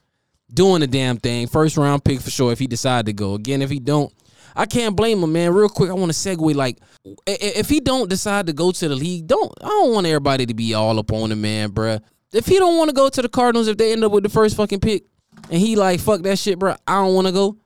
doing 0.53 0.81
the 0.81 0.87
damn 0.87 1.15
thing. 1.15 1.47
First 1.47 1.77
round 1.77 2.03
pick 2.03 2.19
for 2.19 2.29
sure 2.29 2.51
if 2.51 2.59
he 2.59 2.67
decide 2.67 3.05
to 3.05 3.13
go. 3.13 3.35
Again, 3.35 3.61
if 3.61 3.69
he 3.69 3.79
don't, 3.79 4.13
I 4.53 4.65
can't 4.65 4.97
blame 4.97 5.23
him, 5.23 5.31
man. 5.31 5.53
Real 5.53 5.69
quick, 5.69 5.89
I 5.89 5.93
want 5.93 6.11
to 6.11 6.17
segue. 6.17 6.53
Like, 6.53 6.77
if 7.25 7.69
he 7.69 7.79
don't 7.79 8.09
decide 8.09 8.47
to 8.47 8.53
go 8.53 8.73
to 8.73 8.87
the 8.89 8.95
league, 8.97 9.27
don't. 9.27 9.49
I 9.61 9.69
don't 9.69 9.93
want 9.93 10.07
everybody 10.07 10.45
to 10.45 10.53
be 10.53 10.73
all 10.73 10.99
up 10.99 11.13
on 11.13 11.31
him, 11.31 11.39
man, 11.39 11.71
bruh. 11.71 12.01
If 12.33 12.47
he 12.47 12.59
don't 12.59 12.77
want 12.77 12.89
to 12.89 12.93
go 12.93 13.07
to 13.07 13.21
the 13.21 13.29
Cardinals, 13.29 13.69
if 13.69 13.77
they 13.77 13.93
end 13.93 14.03
up 14.03 14.11
with 14.11 14.23
the 14.23 14.29
first 14.29 14.57
fucking 14.57 14.81
pick, 14.81 15.05
and 15.49 15.61
he 15.61 15.77
like 15.77 16.01
fuck 16.01 16.21
that 16.23 16.37
shit, 16.37 16.59
bruh. 16.59 16.77
I 16.85 16.95
don't 16.95 17.15
want 17.15 17.27
to 17.27 17.33
go 17.33 17.57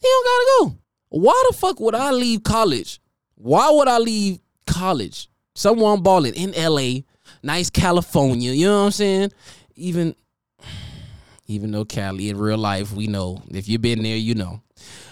he 0.00 0.08
don't 0.08 0.24
gotta 0.24 0.46
go. 0.58 0.78
Why 1.10 1.44
the 1.48 1.56
fuck 1.56 1.80
would 1.80 1.94
I 1.94 2.10
leave 2.12 2.42
college? 2.42 3.00
Why 3.34 3.70
would 3.70 3.88
I 3.88 3.98
leave 3.98 4.38
college? 4.66 5.28
Someone 5.54 6.02
balling 6.02 6.34
in 6.34 6.52
LA, 6.52 7.00
nice 7.42 7.70
California, 7.70 8.52
you 8.52 8.66
know 8.66 8.78
what 8.80 8.86
I'm 8.86 8.90
saying? 8.92 9.32
Even 9.74 10.14
even 11.46 11.72
though 11.72 11.84
Cali 11.84 12.28
in 12.30 12.38
real 12.38 12.58
life, 12.58 12.92
we 12.92 13.08
know. 13.08 13.42
If 13.48 13.68
you've 13.68 13.82
been 13.82 14.02
there, 14.02 14.16
you 14.16 14.36
know. 14.36 14.62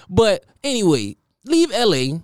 But 0.09 0.45
anyway, 0.63 1.17
leave 1.45 1.71
LA. 1.71 2.21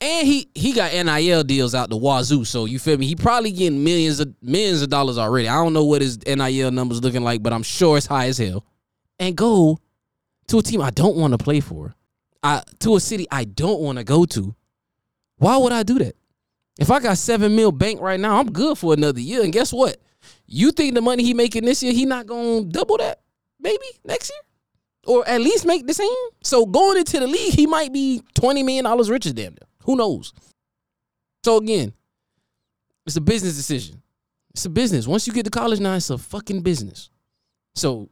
And 0.00 0.26
he 0.26 0.50
he 0.54 0.72
got 0.74 0.92
NIL 0.92 1.44
deals 1.44 1.74
out 1.74 1.88
the 1.88 1.96
wazoo. 1.96 2.44
So 2.44 2.66
you 2.66 2.78
feel 2.78 2.98
me? 2.98 3.06
He 3.06 3.16
probably 3.16 3.52
getting 3.52 3.82
millions 3.82 4.20
of 4.20 4.34
millions 4.42 4.82
of 4.82 4.90
dollars 4.90 5.16
already. 5.16 5.48
I 5.48 5.54
don't 5.54 5.72
know 5.72 5.84
what 5.84 6.02
his 6.02 6.18
NIL 6.26 6.70
numbers 6.70 7.02
looking 7.02 7.24
like, 7.24 7.42
but 7.42 7.54
I'm 7.54 7.62
sure 7.62 7.96
it's 7.96 8.06
high 8.06 8.26
as 8.26 8.36
hell. 8.36 8.66
And 9.18 9.34
go 9.34 9.78
to 10.48 10.58
a 10.58 10.62
team 10.62 10.80
I 10.80 10.90
don't 10.90 11.16
want 11.16 11.32
to 11.32 11.38
play 11.38 11.60
for, 11.60 11.94
I, 12.42 12.62
to 12.80 12.96
a 12.96 13.00
city 13.00 13.26
I 13.30 13.44
don't 13.44 13.80
want 13.80 13.98
to 13.98 14.04
go 14.04 14.24
to, 14.26 14.54
why 15.38 15.56
would 15.56 15.72
I 15.72 15.82
do 15.82 15.98
that? 15.98 16.16
If 16.78 16.90
I 16.90 17.00
got 17.00 17.18
seven 17.18 17.54
mil 17.54 17.72
bank 17.72 18.00
right 18.00 18.18
now, 18.18 18.38
I'm 18.38 18.50
good 18.50 18.76
for 18.76 18.94
another 18.94 19.20
year. 19.20 19.42
And 19.42 19.52
guess 19.52 19.72
what? 19.72 19.96
You 20.46 20.72
think 20.72 20.94
the 20.94 21.00
money 21.00 21.22
he 21.22 21.34
making 21.34 21.64
this 21.64 21.82
year, 21.82 21.92
he 21.92 22.04
not 22.04 22.26
gonna 22.26 22.64
double 22.64 22.98
that? 22.98 23.20
Maybe 23.60 23.84
next 24.04 24.30
year, 24.30 24.40
or 25.06 25.28
at 25.28 25.40
least 25.40 25.66
make 25.66 25.86
the 25.86 25.94
same. 25.94 26.08
So 26.42 26.66
going 26.66 26.98
into 26.98 27.20
the 27.20 27.26
league, 27.26 27.54
he 27.54 27.66
might 27.66 27.92
be 27.92 28.22
twenty 28.34 28.62
million 28.62 28.84
dollars 28.84 29.08
richer 29.08 29.32
than 29.32 29.54
them. 29.54 29.68
Who 29.84 29.96
knows? 29.96 30.32
So 31.44 31.58
again, 31.58 31.92
it's 33.06 33.16
a 33.16 33.20
business 33.20 33.56
decision. 33.56 34.02
It's 34.52 34.64
a 34.64 34.70
business. 34.70 35.06
Once 35.06 35.26
you 35.26 35.32
get 35.32 35.44
to 35.44 35.50
college 35.50 35.80
now, 35.80 35.94
it's 35.94 36.10
a 36.10 36.18
fucking 36.18 36.62
business. 36.62 37.10
So 37.74 38.08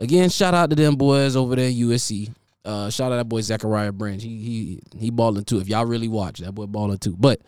Again, 0.00 0.30
shout 0.30 0.54
out 0.54 0.70
to 0.70 0.76
them 0.76 0.96
boys 0.96 1.36
over 1.36 1.54
there 1.54 1.70
USC. 1.70 2.32
Uh, 2.64 2.90
shout 2.90 3.12
out 3.12 3.16
that 3.16 3.28
boy 3.28 3.40
Zachariah 3.42 3.92
Branch. 3.92 4.22
He 4.22 4.38
he 4.38 4.80
he 4.98 5.10
balling 5.10 5.44
too. 5.44 5.60
If 5.60 5.68
y'all 5.68 5.86
really 5.86 6.08
watch, 6.08 6.40
that 6.40 6.52
boy 6.52 6.66
balling 6.66 6.98
too. 6.98 7.16
But 7.18 7.40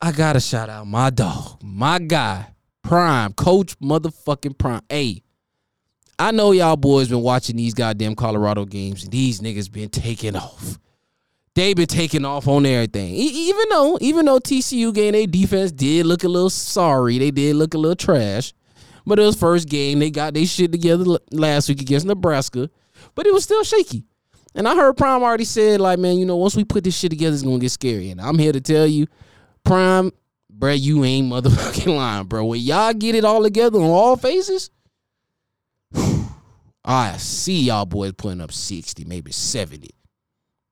I 0.00 0.12
gotta 0.12 0.40
shout 0.40 0.68
out 0.68 0.86
my 0.86 1.10
dog, 1.10 1.62
my 1.62 1.98
guy, 1.98 2.54
Prime, 2.82 3.32
Coach 3.32 3.78
motherfucking 3.80 4.58
Prime. 4.58 4.82
Hey, 4.88 5.22
I 6.18 6.30
know 6.30 6.52
y'all 6.52 6.76
boys 6.76 7.08
been 7.08 7.22
watching 7.22 7.56
these 7.56 7.74
goddamn 7.74 8.14
Colorado 8.14 8.64
games, 8.64 9.04
and 9.04 9.12
these 9.12 9.40
niggas 9.40 9.70
been 9.70 9.90
taking 9.90 10.36
off. 10.36 10.78
They 11.54 11.72
been 11.72 11.86
taking 11.86 12.26
off 12.26 12.48
on 12.48 12.66
everything. 12.66 13.14
Even 13.14 13.64
though, 13.70 13.96
even 14.02 14.26
though 14.26 14.38
TCU 14.38 14.92
game, 14.92 15.12
their 15.12 15.26
defense 15.26 15.72
did 15.72 16.04
look 16.04 16.22
a 16.24 16.28
little 16.28 16.50
sorry, 16.50 17.18
they 17.18 17.30
did 17.30 17.56
look 17.56 17.72
a 17.72 17.78
little 17.78 17.96
trash. 17.96 18.52
But 19.06 19.18
it 19.20 19.22
was 19.22 19.36
first 19.36 19.68
game. 19.68 20.00
They 20.00 20.10
got 20.10 20.34
their 20.34 20.44
shit 20.44 20.72
together 20.72 21.18
last 21.30 21.68
week 21.68 21.80
against 21.80 22.06
Nebraska, 22.06 22.68
but 23.14 23.26
it 23.26 23.32
was 23.32 23.44
still 23.44 23.62
shaky. 23.62 24.04
And 24.54 24.66
I 24.66 24.74
heard 24.74 24.96
Prime 24.96 25.22
already 25.22 25.44
said, 25.44 25.80
like, 25.80 25.98
man, 25.98 26.18
you 26.18 26.26
know, 26.26 26.36
once 26.36 26.56
we 26.56 26.64
put 26.64 26.82
this 26.82 26.96
shit 26.96 27.10
together, 27.10 27.34
it's 27.34 27.42
gonna 27.42 27.58
get 27.58 27.70
scary. 27.70 28.10
And 28.10 28.20
I'm 28.20 28.38
here 28.38 28.52
to 28.52 28.60
tell 28.60 28.86
you, 28.86 29.06
Prime, 29.64 30.10
bro, 30.50 30.72
you 30.72 31.04
ain't 31.04 31.30
motherfucking 31.32 31.94
lying, 31.94 32.26
bro. 32.26 32.44
When 32.46 32.60
y'all 32.60 32.92
get 32.94 33.14
it 33.14 33.24
all 33.24 33.42
together 33.42 33.78
on 33.78 33.84
all 33.84 34.16
phases, 34.16 34.70
I 36.84 37.16
see 37.16 37.64
y'all 37.64 37.84
boys 37.84 38.12
putting 38.12 38.40
up 38.40 38.52
60, 38.52 39.04
maybe 39.04 39.32
70. 39.32 39.90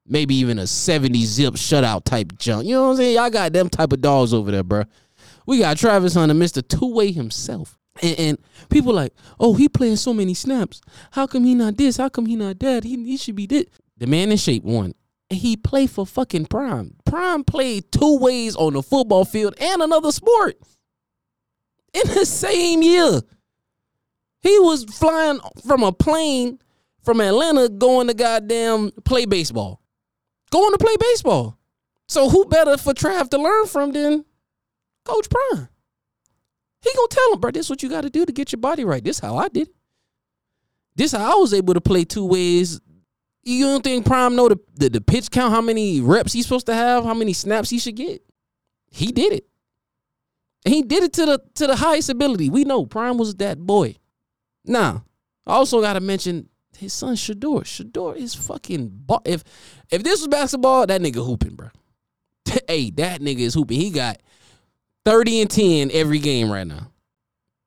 Maybe 0.06 0.34
even 0.36 0.58
a 0.58 0.66
70 0.66 1.24
zip 1.24 1.54
shutout 1.54 2.04
type 2.04 2.38
jump. 2.38 2.66
You 2.66 2.74
know 2.74 2.84
what 2.84 2.90
I'm 2.90 2.96
saying? 2.96 3.16
Y'all 3.16 3.30
got 3.30 3.52
them 3.52 3.68
type 3.68 3.92
of 3.92 4.00
dogs 4.00 4.34
over 4.34 4.50
there, 4.50 4.62
bro. 4.62 4.84
We 5.46 5.58
got 5.58 5.76
Travis 5.76 6.14
Hunter, 6.14 6.34
Mr. 6.34 6.66
Two-Way 6.66 7.12
himself. 7.12 7.78
And, 8.02 8.18
and, 8.18 8.38
people 8.70 8.92
like, 8.92 9.12
oh, 9.38 9.54
he 9.54 9.68
playing 9.68 9.96
so 9.96 10.12
many 10.12 10.34
snaps. 10.34 10.80
How 11.12 11.26
come 11.26 11.44
he 11.44 11.54
not 11.54 11.76
this? 11.76 11.96
How 11.96 12.08
come 12.08 12.26
he 12.26 12.36
not 12.36 12.58
that? 12.58 12.84
He, 12.84 12.96
he 13.04 13.16
should 13.16 13.36
be 13.36 13.46
this. 13.46 13.66
The 13.98 14.06
man 14.06 14.32
in 14.32 14.36
shape 14.36 14.64
one. 14.64 14.94
He 15.30 15.56
played 15.56 15.90
for 15.90 16.06
fucking 16.06 16.46
Prime. 16.46 16.96
Prime 17.04 17.44
played 17.44 17.90
two 17.92 18.18
ways 18.18 18.56
on 18.56 18.74
the 18.74 18.82
football 18.82 19.24
field 19.24 19.54
and 19.60 19.82
another 19.82 20.12
sport 20.12 20.56
in 21.92 22.14
the 22.14 22.26
same 22.26 22.82
year. 22.82 23.20
He 24.40 24.58
was 24.58 24.84
flying 24.84 25.40
from 25.66 25.82
a 25.82 25.92
plane 25.92 26.58
from 27.02 27.20
Atlanta 27.20 27.68
going 27.68 28.08
to 28.08 28.14
goddamn 28.14 28.90
play 29.04 29.24
baseball. 29.24 29.80
Going 30.50 30.72
to 30.72 30.78
play 30.78 30.96
baseball. 30.98 31.58
So 32.08 32.28
who 32.28 32.44
better 32.46 32.76
for 32.76 32.92
Trav 32.92 33.30
to 33.30 33.38
learn 33.38 33.66
from 33.66 33.92
than 33.92 34.24
Coach 35.04 35.28
Prime? 35.30 35.68
He 36.84 36.92
gonna 36.94 37.08
tell 37.08 37.32
him, 37.32 37.40
bro, 37.40 37.50
this 37.50 37.66
is 37.66 37.70
what 37.70 37.82
you 37.82 37.88
gotta 37.88 38.10
do 38.10 38.26
to 38.26 38.32
get 38.32 38.52
your 38.52 38.60
body 38.60 38.84
right. 38.84 39.02
This 39.02 39.18
how 39.18 39.36
I 39.38 39.48
did 39.48 39.68
it. 39.68 39.74
This 40.94 41.12
how 41.12 41.38
I 41.38 41.40
was 41.40 41.54
able 41.54 41.74
to 41.74 41.80
play 41.80 42.04
two 42.04 42.26
ways. 42.26 42.80
You 43.42 43.64
don't 43.64 43.82
think 43.82 44.06
Prime 44.06 44.36
know 44.36 44.48
the, 44.48 44.60
the, 44.74 44.90
the 44.90 45.00
pitch 45.00 45.30
count, 45.30 45.52
how 45.52 45.60
many 45.60 46.00
reps 46.00 46.32
he's 46.32 46.46
supposed 46.46 46.66
to 46.66 46.74
have, 46.74 47.04
how 47.04 47.14
many 47.14 47.32
snaps 47.32 47.70
he 47.70 47.78
should 47.78 47.96
get? 47.96 48.22
He 48.90 49.12
did 49.12 49.32
it. 49.32 49.46
And 50.64 50.74
he 50.74 50.82
did 50.82 51.02
it 51.02 51.12
to 51.14 51.26
the 51.26 51.42
to 51.54 51.66
the 51.66 51.76
highest 51.76 52.10
ability. 52.10 52.48
We 52.48 52.64
know 52.64 52.86
Prime 52.86 53.18
was 53.18 53.34
that 53.36 53.58
boy. 53.58 53.96
Now, 54.64 55.04
I 55.46 55.54
also 55.54 55.80
got 55.80 55.94
to 55.94 56.00
mention 56.00 56.48
his 56.76 56.92
son 56.92 57.16
Shedeur. 57.16 57.64
Shedeur 57.64 58.16
is 58.16 58.34
fucking 58.34 58.90
bo- 58.92 59.22
if 59.24 59.42
if 59.90 60.02
this 60.02 60.20
was 60.20 60.28
basketball, 60.28 60.86
that 60.86 61.00
nigga 61.00 61.24
hooping, 61.24 61.54
bro. 61.54 61.68
hey, 62.68 62.90
that 62.90 63.20
nigga 63.20 63.40
is 63.40 63.54
hooping. 63.54 63.80
He 63.80 63.90
got 63.90 64.20
30 65.04 65.42
and 65.42 65.50
10 65.50 65.90
every 65.92 66.18
game 66.18 66.50
right 66.50 66.66
now. 66.66 66.90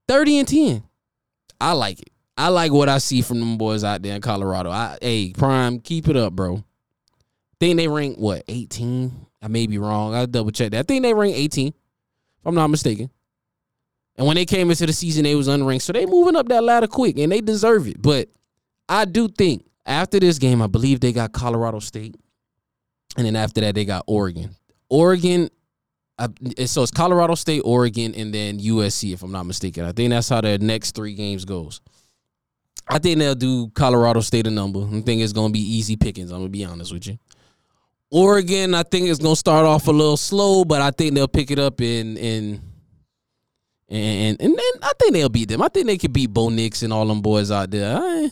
30 0.08 0.40
and 0.40 0.48
10. 0.48 0.84
I 1.60 1.74
like 1.74 2.00
it. 2.00 2.10
I 2.38 2.50
like 2.50 2.72
what 2.72 2.88
I 2.88 3.00
see 3.00 3.22
from 3.22 3.40
them 3.40 3.58
boys 3.58 3.84
out 3.84 4.04
there 4.04 4.16
in 4.16 4.22
Colorado. 4.22 4.70
I 4.70 4.98
hey, 5.02 5.34
Prime, 5.36 5.80
keep 5.80 6.08
it 6.08 6.16
up, 6.16 6.34
bro. 6.34 6.64
Think 7.60 7.78
they 7.78 7.88
rank 7.88 8.18
what, 8.18 8.44
18? 8.48 9.12
I 9.42 9.48
may 9.48 9.66
be 9.66 9.80
wrong. 9.80 10.14
I'll 10.14 10.28
double 10.28 10.52
check 10.52 10.72
that. 10.72 10.80
I 10.80 10.84
think 10.84 11.02
they 11.02 11.14
rank 11.14 11.36
18, 11.36 11.68
if 11.68 11.74
I'm 12.46 12.54
not 12.54 12.68
mistaken. 12.68 13.10
And 14.16 14.26
when 14.26 14.36
they 14.36 14.46
came 14.46 14.70
into 14.70 14.86
the 14.86 14.94
season, 14.94 15.24
they 15.24 15.36
was 15.36 15.48
unranked. 15.48 15.84
So 15.84 15.94
they 15.94 16.06
moving 16.06 16.36
up 16.36 16.48
that 16.50 16.64
ladder 16.64 16.88
quick 16.88 17.18
and 17.18 17.32
they 17.32 17.42
deserve 17.42 17.88
it. 17.88 18.02
But 18.02 18.30
I 18.90 19.06
do 19.06 19.28
think 19.28 19.66
after 19.86 20.20
this 20.20 20.40
game, 20.40 20.62
I 20.62 20.68
believe 20.68 21.00
they 21.00 21.14
got 21.14 21.34
Colorado 21.34 21.80
State. 21.80 22.16
And 23.16 23.26
then 23.26 23.36
after 23.36 23.62
that, 23.62 23.76
they 23.76 23.86
got 23.86 24.04
Oregon. 24.08 24.56
Oregon, 24.90 25.50
I, 26.20 26.66
so 26.66 26.82
it's 26.82 26.92
Colorado 26.92 27.36
State, 27.36 27.62
Oregon, 27.64 28.16
and 28.16 28.34
then 28.34 28.60
USC, 28.60 29.14
if 29.14 29.22
I'm 29.22 29.32
not 29.32 29.46
mistaken. 29.46 29.86
I 29.86 29.92
think 29.92 30.10
that's 30.10 30.30
how 30.30 30.42
the 30.42 30.58
next 30.58 30.96
three 30.96 31.14
games 31.14 31.46
goes. 31.46 31.82
I 32.88 33.00
think 33.00 33.20
they'll 33.20 33.36
do 33.36 33.70
Colorado 33.70 34.22
State 34.22 34.48
a 34.48 34.52
number. 34.52 34.80
I 34.82 35.02
think 35.02 35.22
it's 35.22 35.34
gonna 35.34 35.52
be 35.52 35.60
easy 35.60 35.96
pickings. 35.96 36.32
I'm 36.32 36.40
gonna 36.40 36.50
be 36.50 36.66
honest 36.66 36.94
with 36.94 37.08
you. 37.08 37.20
Oregon, 38.10 38.74
I 38.74 38.84
think 38.84 39.10
it's 39.10 39.20
gonna 39.20 39.36
start 39.36 39.66
off 39.66 39.88
a 39.88 39.92
little 39.92 40.18
slow, 40.18 40.64
but 40.64 40.82
I 40.82 40.92
think 40.92 41.14
they'll 41.14 41.28
pick 41.28 41.52
it 41.52 41.60
up 41.60 41.82
in 41.82 42.18
in 42.18 42.62
and 43.90 44.38
and, 44.40 44.54
and 44.54 44.60
I 44.82 44.92
think 45.00 45.14
they'll 45.14 45.30
beat 45.30 45.50
them. 45.50 45.62
I 45.62 45.68
think 45.68 45.88
they 45.88 45.98
could 45.98 46.14
beat 46.14 46.28
Bo 46.28 46.50
Nix 46.50 46.84
and 46.84 46.94
all 46.94 47.06
them 47.06 47.22
boys 47.22 47.52
out 47.52 47.72
there. 47.72 47.98
I, 47.98 48.32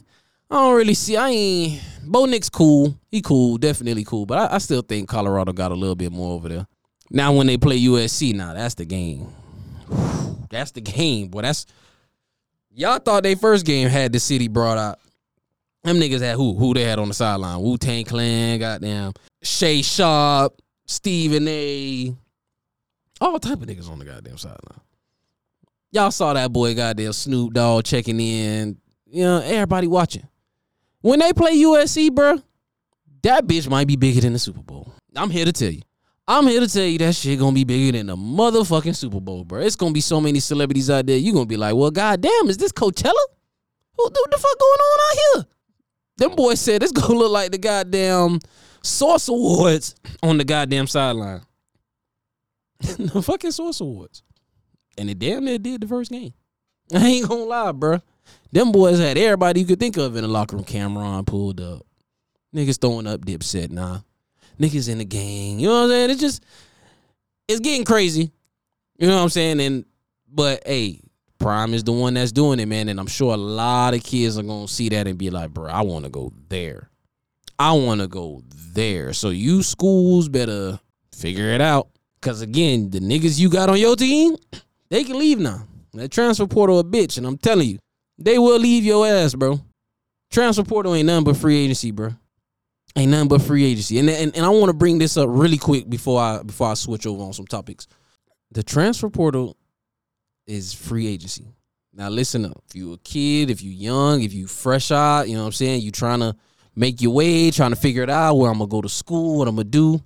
I 0.49 0.55
don't 0.55 0.75
really 0.75 0.93
see. 0.93 1.17
I 1.17 1.29
ain't 1.29 1.81
Bo 2.03 2.25
Nix 2.25 2.49
cool. 2.49 2.97
He 3.09 3.21
cool, 3.21 3.57
definitely 3.57 4.03
cool. 4.03 4.25
But 4.25 4.51
I, 4.51 4.55
I, 4.55 4.57
still 4.59 4.81
think 4.81 5.09
Colorado 5.09 5.53
got 5.53 5.71
a 5.71 5.75
little 5.75 5.95
bit 5.95 6.11
more 6.11 6.33
over 6.33 6.49
there. 6.49 6.67
Now 7.09 7.33
when 7.33 7.47
they 7.47 7.57
play 7.57 7.79
USC, 7.79 8.33
now 8.33 8.53
that's 8.53 8.75
the 8.75 8.85
game. 8.85 9.33
That's 10.49 10.71
the 10.71 10.81
game, 10.81 11.27
boy. 11.27 11.41
That's 11.41 11.65
y'all 12.71 12.99
thought 12.99 13.23
they 13.23 13.35
first 13.35 13.65
game 13.65 13.89
had 13.89 14.13
the 14.13 14.19
city 14.19 14.47
brought 14.47 14.77
out. 14.77 14.99
Them 15.83 15.97
niggas 15.97 16.21
had 16.21 16.35
who? 16.35 16.55
Who 16.55 16.73
they 16.73 16.83
had 16.83 16.97
on 16.97 17.09
the 17.09 17.13
sideline? 17.13 17.61
Wu 17.61 17.77
Tang 17.77 18.05
Clan, 18.05 18.59
goddamn. 18.59 19.13
Shay 19.43 19.81
Sharp, 19.81 20.53
Stephen 20.85 21.47
A. 21.47 22.15
All 23.19 23.39
type 23.39 23.61
of 23.61 23.67
niggas 23.67 23.89
on 23.89 23.99
the 23.99 24.05
goddamn 24.05 24.37
sideline. 24.37 24.81
Y'all 25.91 26.11
saw 26.11 26.33
that 26.33 26.51
boy 26.51 26.75
goddamn 26.75 27.13
Snoop 27.13 27.53
Dogg 27.53 27.83
checking 27.83 28.19
in. 28.19 28.77
You 29.07 29.23
know, 29.23 29.41
everybody 29.41 29.87
watching. 29.87 30.27
When 31.01 31.19
they 31.19 31.33
play 31.33 31.55
USC, 31.57 32.13
bro, 32.13 32.41
that 33.21 33.45
bitch 33.45 33.69
might 33.69 33.87
be 33.87 33.95
bigger 33.95 34.21
than 34.21 34.33
the 34.33 34.39
Super 34.39 34.61
Bowl. 34.61 34.93
I'm 35.15 35.29
here 35.29 35.45
to 35.45 35.53
tell 35.53 35.71
you. 35.71 35.81
I'm 36.27 36.47
here 36.47 36.59
to 36.59 36.67
tell 36.67 36.85
you 36.85 36.97
that 36.99 37.15
shit 37.15 37.37
gonna 37.37 37.53
be 37.53 37.63
bigger 37.63 37.97
than 37.97 38.07
the 38.07 38.15
motherfucking 38.15 38.95
Super 38.95 39.19
Bowl, 39.19 39.43
bro. 39.43 39.61
It's 39.61 39.75
gonna 39.75 39.91
be 39.93 40.01
so 40.01 40.19
many 40.19 40.39
celebrities 40.39 40.89
out 40.89 41.05
there. 41.05 41.17
You 41.17 41.33
gonna 41.33 41.45
be 41.45 41.57
like, 41.57 41.75
well, 41.75 41.91
goddamn, 41.91 42.49
is 42.49 42.57
this 42.57 42.71
Coachella? 42.71 43.13
What 43.95 44.13
the 44.13 44.37
fuck 44.37 44.59
going 44.59 44.79
on 44.79 44.99
out 44.99 45.17
here? 45.17 45.45
Them 46.17 46.35
boys 46.35 46.59
said 46.59 46.83
it's 46.83 46.91
gonna 46.93 47.13
look 47.13 47.31
like 47.31 47.51
the 47.51 47.57
goddamn 47.57 48.39
Source 48.81 49.27
Awards 49.27 49.95
on 50.23 50.37
the 50.37 50.43
goddamn 50.43 50.87
sideline. 50.87 51.41
the 52.79 53.21
fucking 53.21 53.51
Source 53.51 53.79
Awards 53.81 54.23
and 54.97 55.09
it 55.09 55.19
damn 55.19 55.45
near 55.45 55.57
did 55.57 55.81
the 55.81 55.87
first 55.87 56.11
game. 56.11 56.33
I 56.93 57.07
ain't 57.07 57.27
gonna 57.27 57.43
lie, 57.43 57.71
bro. 57.71 57.99
Them 58.51 58.71
boys 58.71 58.99
had 58.99 59.17
everybody 59.17 59.61
you 59.61 59.65
could 59.65 59.79
think 59.79 59.97
of 59.97 60.15
in 60.15 60.21
the 60.21 60.27
locker 60.27 60.55
room. 60.55 60.65
Cam'ron 60.65 61.25
pulled 61.25 61.59
up. 61.59 61.85
Niggas 62.55 62.79
throwing 62.79 63.07
up 63.07 63.21
dipset, 63.21 63.69
nah. 63.69 63.99
Niggas 64.59 64.89
in 64.89 64.99
the 64.99 65.05
gang. 65.05 65.59
You 65.59 65.67
know 65.67 65.73
what 65.73 65.83
I'm 65.83 65.89
saying? 65.89 66.09
It's 66.11 66.21
just 66.21 66.45
it's 67.47 67.59
getting 67.59 67.85
crazy. 67.85 68.31
You 68.97 69.07
know 69.07 69.15
what 69.15 69.23
I'm 69.23 69.29
saying? 69.29 69.59
And 69.59 69.85
but 70.27 70.63
hey, 70.65 71.01
Prime 71.39 71.73
is 71.73 71.83
the 71.83 71.91
one 71.91 72.13
that's 72.13 72.31
doing 72.31 72.59
it, 72.59 72.67
man. 72.67 72.89
And 72.89 72.99
I'm 72.99 73.07
sure 73.07 73.33
a 73.33 73.37
lot 73.37 73.93
of 73.93 74.03
kids 74.03 74.37
are 74.37 74.43
gonna 74.43 74.67
see 74.67 74.89
that 74.89 75.07
and 75.07 75.17
be 75.17 75.29
like, 75.29 75.51
bro, 75.51 75.69
I 75.69 75.81
wanna 75.81 76.09
go 76.09 76.31
there. 76.49 76.89
I 77.59 77.73
wanna 77.73 78.07
go 78.07 78.41
there. 78.73 79.13
So 79.13 79.29
you 79.29 79.63
schools 79.63 80.29
better 80.29 80.79
figure 81.13 81.49
it 81.49 81.61
out. 81.61 81.89
Cause 82.21 82.41
again, 82.41 82.89
the 82.89 82.99
niggas 82.99 83.39
you 83.39 83.49
got 83.49 83.69
on 83.69 83.77
your 83.77 83.95
team, 83.95 84.35
they 84.89 85.03
can 85.03 85.19
leave 85.19 85.39
now. 85.39 85.67
That 85.93 86.11
transfer 86.11 86.47
portal 86.47 86.79
a 86.79 86.83
bitch, 86.83 87.17
and 87.17 87.25
I'm 87.25 87.37
telling 87.37 87.69
you, 87.69 87.79
they 88.17 88.39
will 88.39 88.59
leave 88.59 88.83
your 88.83 89.05
ass, 89.07 89.33
bro. 89.35 89.59
Transfer 90.31 90.63
portal 90.63 90.95
ain't 90.95 91.07
nothing 91.07 91.23
but 91.23 91.37
free 91.37 91.57
agency, 91.63 91.91
bro. 91.91 92.09
Ain't 92.97 93.11
nothing 93.11 93.27
but 93.27 93.41
free 93.41 93.65
agency. 93.65 93.99
And 93.99 94.09
and, 94.09 94.35
and 94.35 94.45
I 94.45 94.49
want 94.49 94.67
to 94.67 94.73
bring 94.73 94.97
this 94.97 95.17
up 95.17 95.27
really 95.29 95.57
quick 95.57 95.89
before 95.89 96.21
I 96.21 96.43
before 96.43 96.69
I 96.69 96.73
switch 96.75 97.05
over 97.05 97.23
on 97.23 97.33
some 97.33 97.47
topics. 97.47 97.87
The 98.51 98.63
transfer 98.63 99.09
portal 99.09 99.57
is 100.47 100.73
free 100.73 101.07
agency. 101.07 101.45
Now 101.93 102.09
listen 102.09 102.45
up. 102.45 102.61
If 102.69 102.75
you 102.75 102.93
a 102.93 102.97
kid, 102.99 103.49
if 103.49 103.61
you 103.61 103.71
young, 103.71 104.21
if 104.21 104.33
you 104.33 104.47
fresh 104.47 104.91
out, 104.91 105.27
you 105.27 105.35
know 105.35 105.41
what 105.41 105.47
I'm 105.47 105.53
saying, 105.53 105.81
you 105.81 105.91
trying 105.91 106.19
to 106.19 106.35
make 106.75 107.01
your 107.01 107.11
way, 107.11 107.51
trying 107.51 107.71
to 107.71 107.75
figure 107.75 108.03
it 108.03 108.09
out 108.09 108.35
where 108.35 108.51
I'm 108.51 108.57
gonna 108.57 108.69
go 108.69 108.81
to 108.81 108.89
school, 108.89 109.39
what 109.39 109.47
I'm 109.47 109.55
gonna 109.55 109.65
do. 109.65 110.01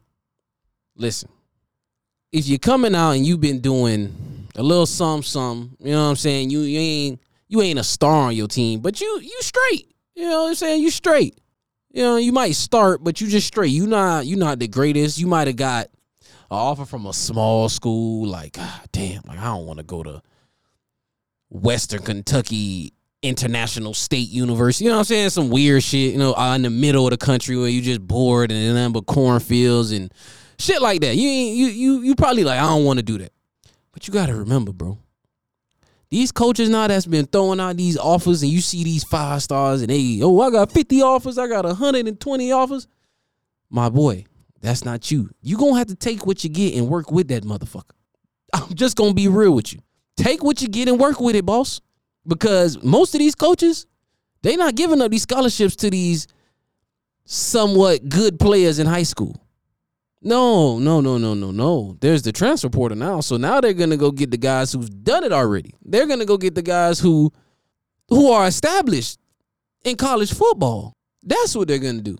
Listen, 0.95 1.29
if 2.31 2.47
you're 2.47 2.59
coming 2.59 2.95
out 2.95 3.11
and 3.11 3.25
you've 3.25 3.41
been 3.41 3.59
doing 3.59 4.29
a 4.59 4.63
little 4.63 4.85
some 4.85 5.23
some. 5.23 5.75
You 5.79 5.91
know 5.91 6.03
what 6.03 6.09
I'm 6.09 6.15
saying? 6.15 6.49
You, 6.49 6.61
you 6.61 6.79
ain't 6.79 7.21
you 7.47 7.61
ain't 7.61 7.79
a 7.79 7.83
star 7.83 8.27
on 8.27 8.35
your 8.35 8.47
team, 8.47 8.81
but 8.81 8.99
you 9.01 9.19
you 9.21 9.37
straight. 9.41 9.95
You 10.15 10.23
know 10.23 10.43
what 10.43 10.49
I'm 10.49 10.55
saying? 10.55 10.83
You 10.83 10.91
straight. 10.91 11.39
You 11.91 12.03
know, 12.03 12.17
you 12.17 12.31
might 12.31 12.51
start, 12.51 13.03
but 13.03 13.19
you 13.19 13.27
just 13.27 13.47
straight. 13.47 13.71
You 13.71 13.87
not 13.87 14.25
you 14.25 14.35
not 14.35 14.59
the 14.59 14.67
greatest. 14.67 15.17
You 15.17 15.27
might 15.27 15.47
have 15.47 15.55
got 15.55 15.87
an 16.21 16.57
offer 16.57 16.85
from 16.85 17.05
a 17.05 17.13
small 17.13 17.67
school. 17.69 18.27
Like, 18.27 18.57
ah, 18.59 18.83
damn, 18.91 19.21
like 19.27 19.39
I 19.39 19.45
don't 19.45 19.65
want 19.65 19.79
to 19.79 19.83
go 19.83 20.03
to 20.03 20.21
Western 21.49 22.03
Kentucky 22.03 22.93
International 23.21 23.93
State 23.93 24.29
University. 24.29 24.85
You 24.85 24.91
know 24.91 24.97
what 24.97 25.01
I'm 25.01 25.05
saying? 25.05 25.29
Some 25.31 25.49
weird 25.49 25.83
shit. 25.83 26.13
You 26.13 26.19
know, 26.19 26.35
in 26.53 26.61
the 26.61 26.69
middle 26.69 27.07
of 27.07 27.11
the 27.11 27.17
country 27.17 27.57
where 27.57 27.69
you 27.69 27.81
just 27.81 28.05
bored 28.05 28.51
and 28.51 28.77
then 28.77 28.91
but 28.91 29.07
cornfields 29.07 29.91
and 29.91 30.13
shit 30.59 30.81
like 30.81 31.01
that. 31.01 31.15
You 31.15 31.27
you 31.27 31.67
you 31.67 32.01
you 32.01 32.15
probably 32.15 32.43
like 32.43 32.59
I 32.59 32.67
don't 32.67 32.85
want 32.85 32.99
to 32.99 33.03
do 33.03 33.17
that. 33.17 33.33
But 33.91 34.07
you 34.07 34.13
gotta 34.13 34.35
remember, 34.35 34.71
bro. 34.71 34.99
These 36.11 36.31
coaches 36.31 36.69
now 36.69 36.87
that's 36.87 37.05
been 37.05 37.27
throwing 37.27 37.59
out 37.59 37.77
these 37.77 37.97
offers, 37.97 38.41
and 38.41 38.51
you 38.51 38.61
see 38.61 38.83
these 38.83 39.03
five 39.03 39.43
stars, 39.43 39.81
and 39.81 39.89
they, 39.89 40.19
oh, 40.23 40.41
I 40.41 40.49
got 40.49 40.71
50 40.71 41.01
offers, 41.03 41.37
I 41.37 41.47
got 41.47 41.65
120 41.65 42.51
offers. 42.51 42.87
My 43.69 43.89
boy, 43.89 44.25
that's 44.59 44.83
not 44.83 45.11
you. 45.11 45.29
You 45.41 45.57
gonna 45.57 45.77
have 45.77 45.87
to 45.87 45.95
take 45.95 46.25
what 46.25 46.43
you 46.43 46.49
get 46.49 46.73
and 46.75 46.87
work 46.89 47.11
with 47.11 47.27
that 47.27 47.43
motherfucker. 47.43 47.91
I'm 48.53 48.73
just 48.73 48.97
gonna 48.97 49.13
be 49.13 49.27
real 49.27 49.51
with 49.51 49.71
you. 49.71 49.79
Take 50.17 50.43
what 50.43 50.61
you 50.61 50.67
get 50.67 50.87
and 50.87 50.99
work 50.99 51.19
with 51.21 51.35
it, 51.35 51.45
boss. 51.45 51.79
because 52.27 52.83
most 52.83 53.13
of 53.13 53.19
these 53.19 53.35
coaches, 53.35 53.85
they 54.41 54.55
not 54.55 54.75
giving 54.75 55.01
up 55.01 55.11
these 55.11 55.23
scholarships 55.23 55.75
to 55.77 55.89
these 55.89 56.27
somewhat 57.25 58.09
good 58.09 58.39
players 58.39 58.79
in 58.79 58.87
high 58.87 59.03
school. 59.03 59.39
No, 60.21 60.79
no, 60.79 60.99
no, 60.99 61.17
no, 61.17 61.33
no, 61.33 61.51
no. 61.51 61.97
There's 62.01 62.23
the 62.23 62.31
transfer 62.31 62.69
portal 62.69 62.97
now. 62.97 63.21
So 63.21 63.37
now 63.37 63.61
they're 63.61 63.73
gonna 63.73 63.97
go 63.97 64.11
get 64.11 64.31
the 64.31 64.37
guys 64.37 64.73
who've 64.73 65.03
done 65.03 65.23
it 65.23 65.31
already. 65.31 65.73
They're 65.81 66.07
gonna 66.07 66.25
go 66.25 66.37
get 66.37 66.55
the 66.55 66.61
guys 66.61 66.99
who 66.99 67.31
who 68.09 68.31
are 68.31 68.47
established 68.47 69.19
in 69.83 69.95
college 69.95 70.33
football. 70.33 70.93
That's 71.23 71.55
what 71.55 71.67
they're 71.67 71.79
gonna 71.79 72.01
do. 72.01 72.17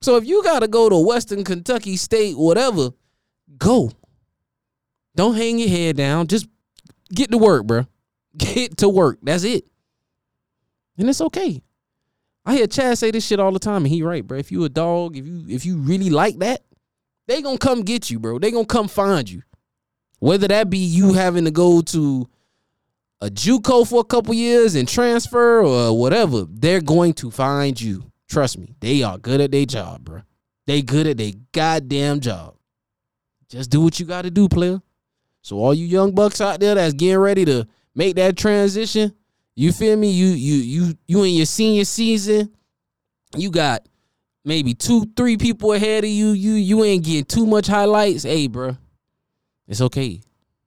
So 0.00 0.16
if 0.16 0.24
you 0.24 0.42
gotta 0.44 0.68
go 0.68 0.88
to 0.88 0.96
Western 0.96 1.42
Kentucky 1.42 1.96
State, 1.96 2.38
whatever, 2.38 2.90
go. 3.58 3.90
Don't 5.16 5.34
hang 5.34 5.58
your 5.58 5.68
head 5.68 5.96
down. 5.96 6.28
Just 6.28 6.46
get 7.12 7.30
to 7.32 7.38
work, 7.38 7.66
bro. 7.66 7.86
Get 8.36 8.76
to 8.78 8.88
work. 8.88 9.18
That's 9.22 9.42
it. 9.42 9.64
And 10.96 11.08
it's 11.08 11.20
okay. 11.20 11.60
I 12.46 12.54
hear 12.54 12.66
Chad 12.68 12.96
say 12.96 13.10
this 13.10 13.26
shit 13.26 13.40
all 13.40 13.52
the 13.52 13.58
time, 13.58 13.84
and 13.84 13.88
he 13.88 14.02
right, 14.02 14.26
bro. 14.26 14.38
If 14.38 14.52
you 14.52 14.64
a 14.64 14.68
dog, 14.68 15.16
if 15.16 15.26
you 15.26 15.44
if 15.48 15.66
you 15.66 15.78
really 15.78 16.10
like 16.10 16.38
that, 16.38 16.62
they 17.30 17.42
gonna 17.42 17.58
come 17.58 17.82
get 17.82 18.10
you, 18.10 18.18
bro. 18.18 18.38
They 18.38 18.50
gonna 18.50 18.66
come 18.66 18.88
find 18.88 19.30
you. 19.30 19.42
Whether 20.18 20.48
that 20.48 20.68
be 20.68 20.78
you 20.78 21.12
having 21.14 21.44
to 21.44 21.50
go 21.50 21.80
to 21.80 22.28
a 23.20 23.28
JUCO 23.28 23.88
for 23.88 24.00
a 24.00 24.04
couple 24.04 24.34
years 24.34 24.74
and 24.74 24.88
transfer 24.88 25.64
or 25.64 25.98
whatever, 25.98 26.44
they're 26.48 26.80
going 26.80 27.14
to 27.14 27.30
find 27.30 27.80
you. 27.80 28.10
Trust 28.28 28.58
me, 28.58 28.74
they 28.80 29.02
are 29.02 29.18
good 29.18 29.40
at 29.40 29.50
their 29.50 29.66
job, 29.66 30.04
bro. 30.04 30.22
They 30.66 30.82
good 30.82 31.06
at 31.06 31.16
their 31.16 31.32
goddamn 31.52 32.20
job. 32.20 32.56
Just 33.48 33.70
do 33.70 33.80
what 33.80 33.98
you 33.98 34.06
got 34.06 34.22
to 34.22 34.30
do, 34.30 34.48
player. 34.48 34.80
So 35.42 35.56
all 35.56 35.74
you 35.74 35.86
young 35.86 36.14
bucks 36.14 36.40
out 36.40 36.60
there 36.60 36.74
that's 36.74 36.94
getting 36.94 37.18
ready 37.18 37.44
to 37.46 37.66
make 37.94 38.16
that 38.16 38.36
transition, 38.36 39.14
you 39.56 39.72
feel 39.72 39.96
me? 39.96 40.10
You 40.10 40.28
you 40.28 40.54
you 40.54 40.94
you 41.06 41.24
in 41.24 41.34
your 41.34 41.46
senior 41.46 41.84
season, 41.84 42.54
you 43.36 43.50
got 43.50 43.86
maybe 44.44 44.74
two, 44.74 45.06
three 45.16 45.36
people 45.36 45.72
ahead 45.72 46.04
of 46.04 46.10
you. 46.10 46.30
You 46.30 46.52
you 46.52 46.84
ain't 46.84 47.04
getting 47.04 47.24
too 47.24 47.46
much 47.46 47.66
highlights. 47.66 48.24
Hey, 48.24 48.46
bro, 48.46 48.76
it's 49.66 49.80
okay. 49.80 50.20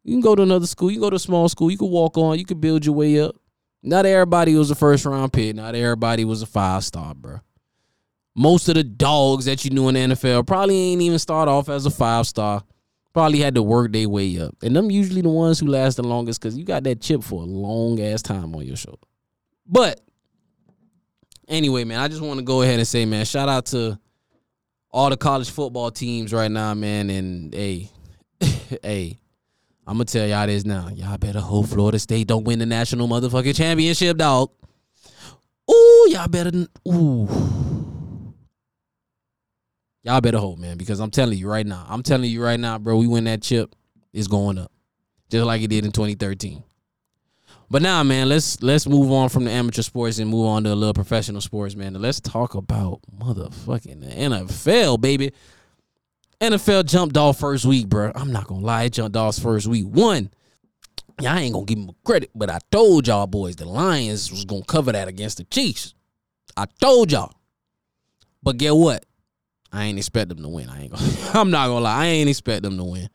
You 0.04 0.14
can 0.14 0.22
go 0.22 0.36
to 0.36 0.44
another 0.44 0.68
school. 0.68 0.92
You 0.92 1.00
go 1.00 1.10
to 1.10 1.16
a 1.16 1.20
small 1.20 1.48
school. 1.50 1.72
You 1.72 1.78
can 1.78 1.90
walk 1.90 2.18
on. 2.18 2.38
You 2.38 2.46
can 2.46 2.60
build 2.60 2.86
your 2.86 2.96
way 2.96 3.20
up. 3.20 3.36
Not 3.82 4.06
everybody 4.06 4.56
was 4.56 4.72
a 4.72 4.76
first 4.76 5.06
round 5.06 5.34
pick. 5.34 5.56
Not 5.56 5.76
everybody 5.76 6.26
was 6.26 6.42
a 6.42 6.46
five 6.46 6.84
star, 6.84 7.14
bro. 7.14 7.40
Most 8.36 8.68
of 8.68 8.76
the 8.76 8.84
dogs 8.84 9.46
that 9.46 9.64
you 9.64 9.72
knew 9.72 9.90
in 9.90 9.96
the 9.96 10.16
NFL 10.16 10.48
probably 10.48 10.76
ain't 10.76 11.02
even 11.02 11.20
start 11.20 11.48
off 11.48 11.70
as 11.70 11.86
a 11.86 11.92
five 11.92 12.26
star. 12.26 12.64
Probably 13.14 13.40
had 13.40 13.56
to 13.56 13.62
work 13.62 13.92
their 13.92 14.10
way 14.10 14.40
up. 14.40 14.56
And 14.64 14.76
them 14.76 14.90
usually 14.90 15.22
the 15.22 15.30
ones 15.30 15.60
who 15.60 15.68
last 15.68 15.98
the 15.98 16.04
longest 16.04 16.42
because 16.42 16.58
you 16.58 16.64
got 16.64 16.84
that 16.86 17.00
chip 17.00 17.24
for 17.24 17.44
a 17.44 17.46
long 17.46 18.02
ass 18.02 18.24
time 18.24 18.56
on 18.56 18.66
your 18.66 18.76
shoulder. 18.76 19.06
But 19.68 20.02
anyway, 21.48 21.84
man, 21.84 22.00
I 22.00 22.08
just 22.08 22.22
want 22.22 22.40
to 22.40 22.46
go 22.46 22.62
ahead 22.62 22.80
and 22.80 22.88
say, 22.88 23.06
man, 23.06 23.26
shout 23.26 23.50
out 23.50 23.66
to 23.68 24.00
all 24.92 25.10
the 25.10 25.18
college 25.18 25.50
football 25.50 25.92
teams 25.92 26.34
right 26.34 26.52
now, 26.52 26.74
man. 26.74 27.10
And 27.10 27.54
hey, 27.54 27.90
hey, 28.84 29.20
I'm 29.86 29.96
gonna 29.96 30.06
tell 30.06 30.28
y'all 30.28 30.48
this 30.48 30.66
now. 30.66 30.90
Y'all 30.90 31.18
better 31.18 31.40
hope 31.40 31.68
Florida 31.68 32.00
State 32.00 32.28
don't 32.28 32.44
win 32.44 32.60
the 32.60 32.66
national 32.66 33.08
motherfucking 33.08 33.56
championship, 33.56 34.18
dog. 34.18 34.52
Ooh, 35.70 36.08
y'all 36.10 36.28
better. 36.28 36.52
Ooh. 36.88 37.28
Y'all 40.04 40.20
better 40.20 40.38
hope, 40.38 40.60
man, 40.60 40.78
because 40.78 41.00
I'm 41.00 41.12
telling 41.12 41.38
you 41.38 41.50
right 41.50 41.66
now. 41.66 41.86
I'm 41.88 42.04
telling 42.04 42.30
you 42.30 42.44
right 42.44 42.60
now, 42.60 42.78
bro. 42.78 42.98
We 42.98 43.08
win 43.08 43.24
that 43.24 43.42
chip, 43.42 43.74
it's 44.12 44.28
going 44.28 44.58
up, 44.58 44.72
just 45.30 45.46
like 45.46 45.62
it 45.62 45.70
did 45.70 45.86
in 45.86 45.94
2013. 45.94 46.62
But 47.74 47.82
now, 47.82 48.04
man, 48.04 48.30
let's 48.30 48.62
let's 48.62 48.86
move 48.86 49.12
on 49.12 49.30
from 49.30 49.46
the 49.46 49.52
amateur 49.52 49.82
sports 49.82 50.20
and 50.20 50.30
move 50.30 50.46
on 50.46 50.64
to 50.64 50.72
a 50.72 50.76
little 50.76 50.94
professional 50.94 51.42
sports, 51.42 51.76
man. 51.76 51.96
let's 51.96 52.22
talk 52.22 52.54
about 52.54 53.00
motherfucking 53.18 54.16
NFL, 54.16 55.02
baby. 55.02 55.32
NFL 56.40 56.86
jumped 56.86 57.18
off 57.18 57.40
first 57.40 57.66
week, 57.66 57.90
bro. 57.90 58.12
I'm 58.14 58.32
not 58.32 58.46
gonna 58.46 58.62
lie, 58.64 58.84
it 58.84 58.94
jumped 58.94 59.18
off 59.18 59.40
first 59.40 59.66
week. 59.66 59.86
One, 59.86 60.30
y'all 61.20 61.36
ain't 61.36 61.56
gonna 61.56 61.66
give 61.66 61.80
him 61.80 61.90
credit, 62.04 62.30
but 62.36 62.52
I 62.52 62.60
told 62.70 63.08
y'all 63.08 63.26
boys 63.26 63.56
the 63.56 63.66
Lions 63.66 64.30
was 64.30 64.46
gonna 64.46 64.64
cover 64.66 64.92
that 64.92 65.08
against 65.08 65.40
the 65.40 65.44
Chiefs. 65.46 65.96
I 66.56 66.66
told 66.80 67.12
y'all. 67.12 67.34
But 68.44 68.58
get 68.58 68.76
what? 68.76 69.04
I 69.72 69.86
ain't 69.86 69.98
expect 69.98 70.30
them 70.30 70.44
to 70.44 70.48
win. 70.48 70.70
I 70.70 70.84
ain't 70.84 70.92
gonna, 70.92 71.12
I'm 71.34 71.50
not 71.50 71.70
gonna 71.70 71.86
lie. 71.86 72.04
I 72.04 72.06
ain't 72.06 72.30
expect 72.30 72.62
them 72.62 72.78
to 72.78 72.84
win. 72.84 73.10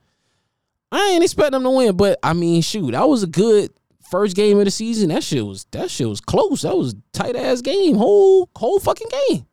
I 0.91 1.11
ain't 1.11 1.23
expect 1.23 1.53
them 1.53 1.63
to 1.63 1.69
win, 1.69 1.95
but 1.95 2.19
I 2.21 2.33
mean, 2.33 2.61
shoot, 2.61 2.91
that 2.91 3.07
was 3.07 3.23
a 3.23 3.27
good 3.27 3.71
first 4.09 4.35
game 4.35 4.59
of 4.59 4.65
the 4.65 4.71
season. 4.71 5.09
That 5.09 5.23
shit 5.23 5.45
was 5.45 5.65
that 5.71 5.89
shit 5.89 6.07
was 6.07 6.21
close. 6.21 6.63
That 6.63 6.77
was 6.77 6.95
tight 7.13 7.35
ass 7.35 7.61
game. 7.61 7.95
Whole 7.95 8.49
whole 8.55 8.79
fucking 8.79 9.09
game. 9.27 9.45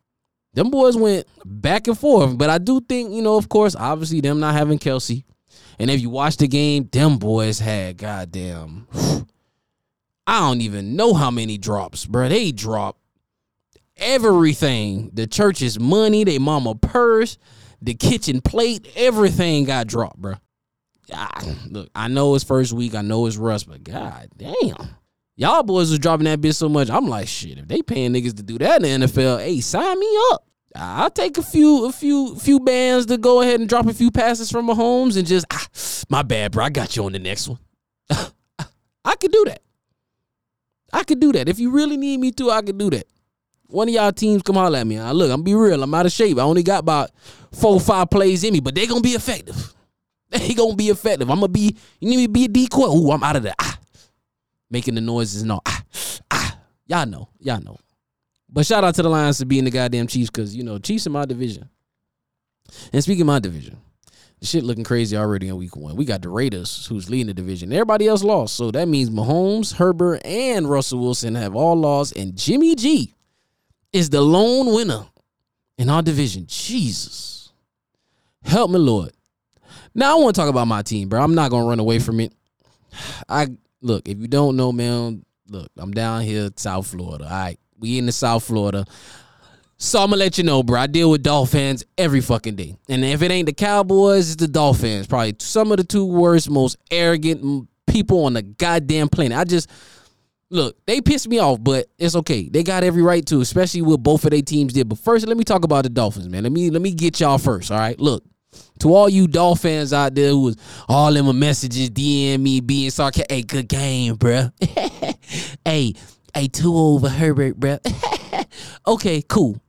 Them 0.54 0.70
boys 0.70 0.96
went 0.96 1.26
back 1.44 1.86
and 1.86 1.98
forth. 1.98 2.38
But 2.38 2.48
I 2.48 2.58
do 2.58 2.80
think, 2.80 3.12
you 3.12 3.20
know, 3.20 3.36
of 3.36 3.48
course, 3.48 3.76
obviously 3.76 4.22
them 4.22 4.40
not 4.40 4.54
having 4.54 4.78
Kelce, 4.78 5.22
And 5.78 5.90
if 5.90 6.00
you 6.00 6.08
watch 6.08 6.38
the 6.38 6.48
game, 6.48 6.88
them 6.90 7.18
boys 7.18 7.58
had 7.58 7.98
goddamn 7.98 8.86
I 10.26 10.40
don't 10.40 10.62
even 10.62 10.96
know 10.96 11.14
how 11.14 11.30
many 11.30 11.56
drops, 11.58 12.04
bro. 12.06 12.28
They 12.28 12.50
dropped 12.52 13.00
everything. 13.96 15.10
The 15.12 15.26
church's 15.26 15.78
money, 15.78 16.24
they 16.24 16.38
mama 16.38 16.74
purse, 16.74 17.38
the 17.80 17.94
kitchen 17.94 18.40
plate, 18.40 18.88
everything 18.96 19.64
got 19.64 19.86
dropped, 19.86 20.16
bro. 20.16 20.34
Ah, 21.12 21.40
look, 21.68 21.88
I 21.94 22.08
know 22.08 22.34
it's 22.34 22.44
first 22.44 22.72
week, 22.72 22.94
I 22.94 23.02
know 23.02 23.26
it's 23.26 23.36
rust, 23.36 23.68
but 23.68 23.84
god 23.84 24.28
damn. 24.36 24.96
Y'all 25.36 25.62
boys 25.62 25.90
was 25.90 25.98
dropping 25.98 26.24
that 26.24 26.40
bitch 26.40 26.54
so 26.54 26.68
much. 26.68 26.88
I'm 26.90 27.08
like, 27.08 27.28
shit, 27.28 27.58
if 27.58 27.68
they 27.68 27.82
paying 27.82 28.12
niggas 28.14 28.36
to 28.36 28.42
do 28.42 28.56
that 28.58 28.82
in 28.82 29.00
the 29.00 29.06
NFL, 29.06 29.40
hey, 29.40 29.60
sign 29.60 30.00
me 30.00 30.18
up. 30.32 30.46
I'll 30.74 31.10
take 31.10 31.38
a 31.38 31.42
few, 31.42 31.86
a 31.86 31.92
few, 31.92 32.36
few 32.36 32.60
bands 32.60 33.06
to 33.06 33.18
go 33.18 33.42
ahead 33.42 33.60
and 33.60 33.68
drop 33.68 33.86
a 33.86 33.94
few 33.94 34.10
passes 34.10 34.50
from 34.50 34.66
Mahomes 34.68 35.16
and 35.16 35.26
just, 35.26 35.46
ah, 35.50 35.66
my 36.08 36.22
bad, 36.22 36.52
bro. 36.52 36.64
I 36.64 36.70
got 36.70 36.96
you 36.96 37.04
on 37.04 37.12
the 37.12 37.18
next 37.18 37.48
one. 37.48 37.58
I 38.10 39.14
could 39.20 39.32
do 39.32 39.44
that. 39.46 39.62
I 40.92 41.04
could 41.04 41.20
do 41.20 41.32
that. 41.32 41.48
If 41.48 41.58
you 41.58 41.70
really 41.70 41.96
need 41.96 42.18
me 42.18 42.32
to, 42.32 42.50
I 42.50 42.62
could 42.62 42.78
do 42.78 42.90
that. 42.90 43.06
One 43.68 43.88
of 43.88 43.94
y'all 43.94 44.12
teams 44.12 44.42
come 44.42 44.56
holler 44.56 44.78
at 44.78 44.86
me. 44.86 44.98
I 44.98 45.12
look, 45.12 45.30
I'm 45.30 45.42
be 45.42 45.54
real. 45.54 45.82
I'm 45.82 45.92
out 45.92 46.06
of 46.06 46.12
shape. 46.12 46.38
I 46.38 46.42
only 46.42 46.62
got 46.62 46.80
about 46.80 47.10
four, 47.52 47.80
five 47.80 48.10
plays 48.10 48.44
in 48.44 48.52
me, 48.52 48.60
but 48.60 48.74
they 48.74 48.86
gonna 48.86 49.00
be 49.00 49.10
effective. 49.10 49.74
They 50.30 50.54
gonna 50.54 50.74
be 50.74 50.88
effective. 50.88 51.30
I'm 51.30 51.36
gonna 51.36 51.48
be. 51.48 51.76
You 52.00 52.08
need 52.08 52.16
me 52.16 52.26
to 52.26 52.32
be 52.32 52.44
a 52.46 52.48
decoy. 52.48 52.88
Ooh, 52.88 53.12
I'm 53.12 53.22
out 53.22 53.36
of 53.36 53.42
there. 53.44 53.54
Ah, 53.60 53.78
making 54.70 54.96
the 54.96 55.00
noises 55.00 55.42
and 55.42 55.52
all. 55.52 55.62
Ah, 55.64 55.82
ah. 56.30 56.58
Y'all 56.86 57.06
know. 57.06 57.28
Y'all 57.38 57.60
know. 57.60 57.78
But 58.48 58.66
shout 58.66 58.84
out 58.84 58.94
to 58.96 59.02
the 59.02 59.08
Lions 59.08 59.38
for 59.38 59.44
being 59.44 59.64
the 59.64 59.70
goddamn 59.70 60.06
Chiefs, 60.06 60.30
because 60.30 60.54
you 60.54 60.62
know 60.62 60.78
Chiefs 60.78 61.06
in 61.06 61.12
my 61.12 61.24
division. 61.24 61.68
And 62.92 63.02
speaking 63.02 63.22
of 63.22 63.26
my 63.28 63.38
division, 63.38 63.78
the 64.40 64.46
shit 64.46 64.64
looking 64.64 64.84
crazy 64.84 65.16
already 65.16 65.48
in 65.48 65.56
week 65.56 65.76
one. 65.76 65.96
We 65.96 66.04
got 66.04 66.22
the 66.22 66.28
Raiders, 66.28 66.86
who's 66.86 67.08
leading 67.08 67.28
the 67.28 67.34
division. 67.34 67.72
Everybody 67.72 68.06
else 68.06 68.22
lost. 68.22 68.56
So 68.56 68.70
that 68.70 68.86
means 68.88 69.10
Mahomes, 69.10 69.74
Herbert, 69.74 70.20
and 70.24 70.68
Russell 70.68 71.00
Wilson 71.00 71.34
have 71.34 71.54
all 71.54 71.76
lost. 71.76 72.16
And 72.16 72.36
Jimmy 72.36 72.74
G 72.74 73.14
is 73.92 74.10
the 74.10 74.20
lone 74.20 74.74
winner 74.74 75.06
in 75.78 75.88
our 75.88 76.02
division. 76.02 76.46
Jesus. 76.46 77.52
Help 78.42 78.70
me, 78.70 78.78
Lord. 78.78 79.12
Now 79.94 80.18
I 80.18 80.22
want 80.22 80.34
to 80.34 80.40
talk 80.40 80.50
about 80.50 80.66
my 80.66 80.82
team, 80.82 81.08
bro. 81.08 81.22
I'm 81.22 81.34
not 81.34 81.50
gonna 81.50 81.66
run 81.66 81.80
away 81.80 81.98
from 81.98 82.20
it. 82.20 82.32
I 83.28 83.48
look, 83.80 84.08
if 84.08 84.18
you 84.18 84.28
don't 84.28 84.56
know, 84.56 84.72
man, 84.72 85.24
look, 85.48 85.70
I'm 85.76 85.92
down 85.92 86.22
here, 86.22 86.50
South 86.56 86.86
Florida. 86.86 87.24
All 87.24 87.30
right. 87.30 87.58
We 87.78 87.98
in 87.98 88.06
the 88.06 88.12
South 88.12 88.44
Florida. 88.44 88.86
So 89.78 90.00
I'm 90.00 90.10
gonna 90.10 90.20
let 90.20 90.38
you 90.38 90.44
know, 90.44 90.62
bro. 90.62 90.80
I 90.80 90.86
deal 90.86 91.10
with 91.10 91.22
Dolphins 91.22 91.84
every 91.98 92.22
fucking 92.22 92.56
day. 92.56 92.76
And 92.88 93.04
if 93.04 93.20
it 93.20 93.30
ain't 93.30 93.46
the 93.46 93.52
Cowboys, 93.52 94.28
it's 94.28 94.36
the 94.36 94.48
Dolphins. 94.48 95.06
Probably 95.06 95.36
some 95.38 95.70
of 95.70 95.76
the 95.76 95.84
two 95.84 96.06
worst, 96.06 96.48
most 96.48 96.76
arrogant 96.90 97.68
people 97.86 98.24
on 98.24 98.32
the 98.32 98.42
goddamn 98.42 99.08
planet. 99.08 99.36
I 99.36 99.44
just 99.44 99.68
Look, 100.48 100.76
they 100.86 101.00
pissed 101.00 101.28
me 101.28 101.40
off, 101.40 101.58
but 101.60 101.86
it's 101.98 102.14
okay. 102.14 102.48
They 102.48 102.62
got 102.62 102.84
every 102.84 103.02
right 103.02 103.24
to, 103.26 103.40
especially 103.40 103.82
what 103.82 104.02
both 104.02 104.24
of 104.24 104.30
their 104.30 104.42
teams 104.42 104.72
did. 104.72 104.88
But 104.88 104.98
first, 104.98 105.26
let 105.26 105.36
me 105.36 105.42
talk 105.42 105.64
about 105.64 105.82
the 105.82 105.90
Dolphins, 105.90 106.28
man. 106.28 106.44
Let 106.44 106.52
me 106.52 106.70
let 106.70 106.80
me 106.80 106.92
get 106.92 107.18
y'all 107.18 107.38
first. 107.38 107.72
All 107.72 107.78
right. 107.78 107.98
Look, 107.98 108.22
to 108.80 108.94
all 108.94 109.08
you 109.08 109.26
Dolphins 109.26 109.92
out 109.92 110.14
there 110.14 110.30
who 110.30 110.42
was 110.42 110.56
all 110.88 111.16
in 111.16 111.24
my 111.24 111.32
messages, 111.32 111.90
DM 111.90 112.40
me, 112.40 112.60
being 112.60 112.90
sarcastic. 112.90 113.30
Hey, 113.30 113.42
good 113.42 113.68
game, 113.68 114.14
bro. 114.16 114.50
hey, 115.64 115.94
hey, 116.34 116.48
Tua 116.48 116.94
over 116.94 117.08
Herbert, 117.08 117.56
bro. 117.56 117.78
okay, 118.86 119.22
cool. 119.22 119.60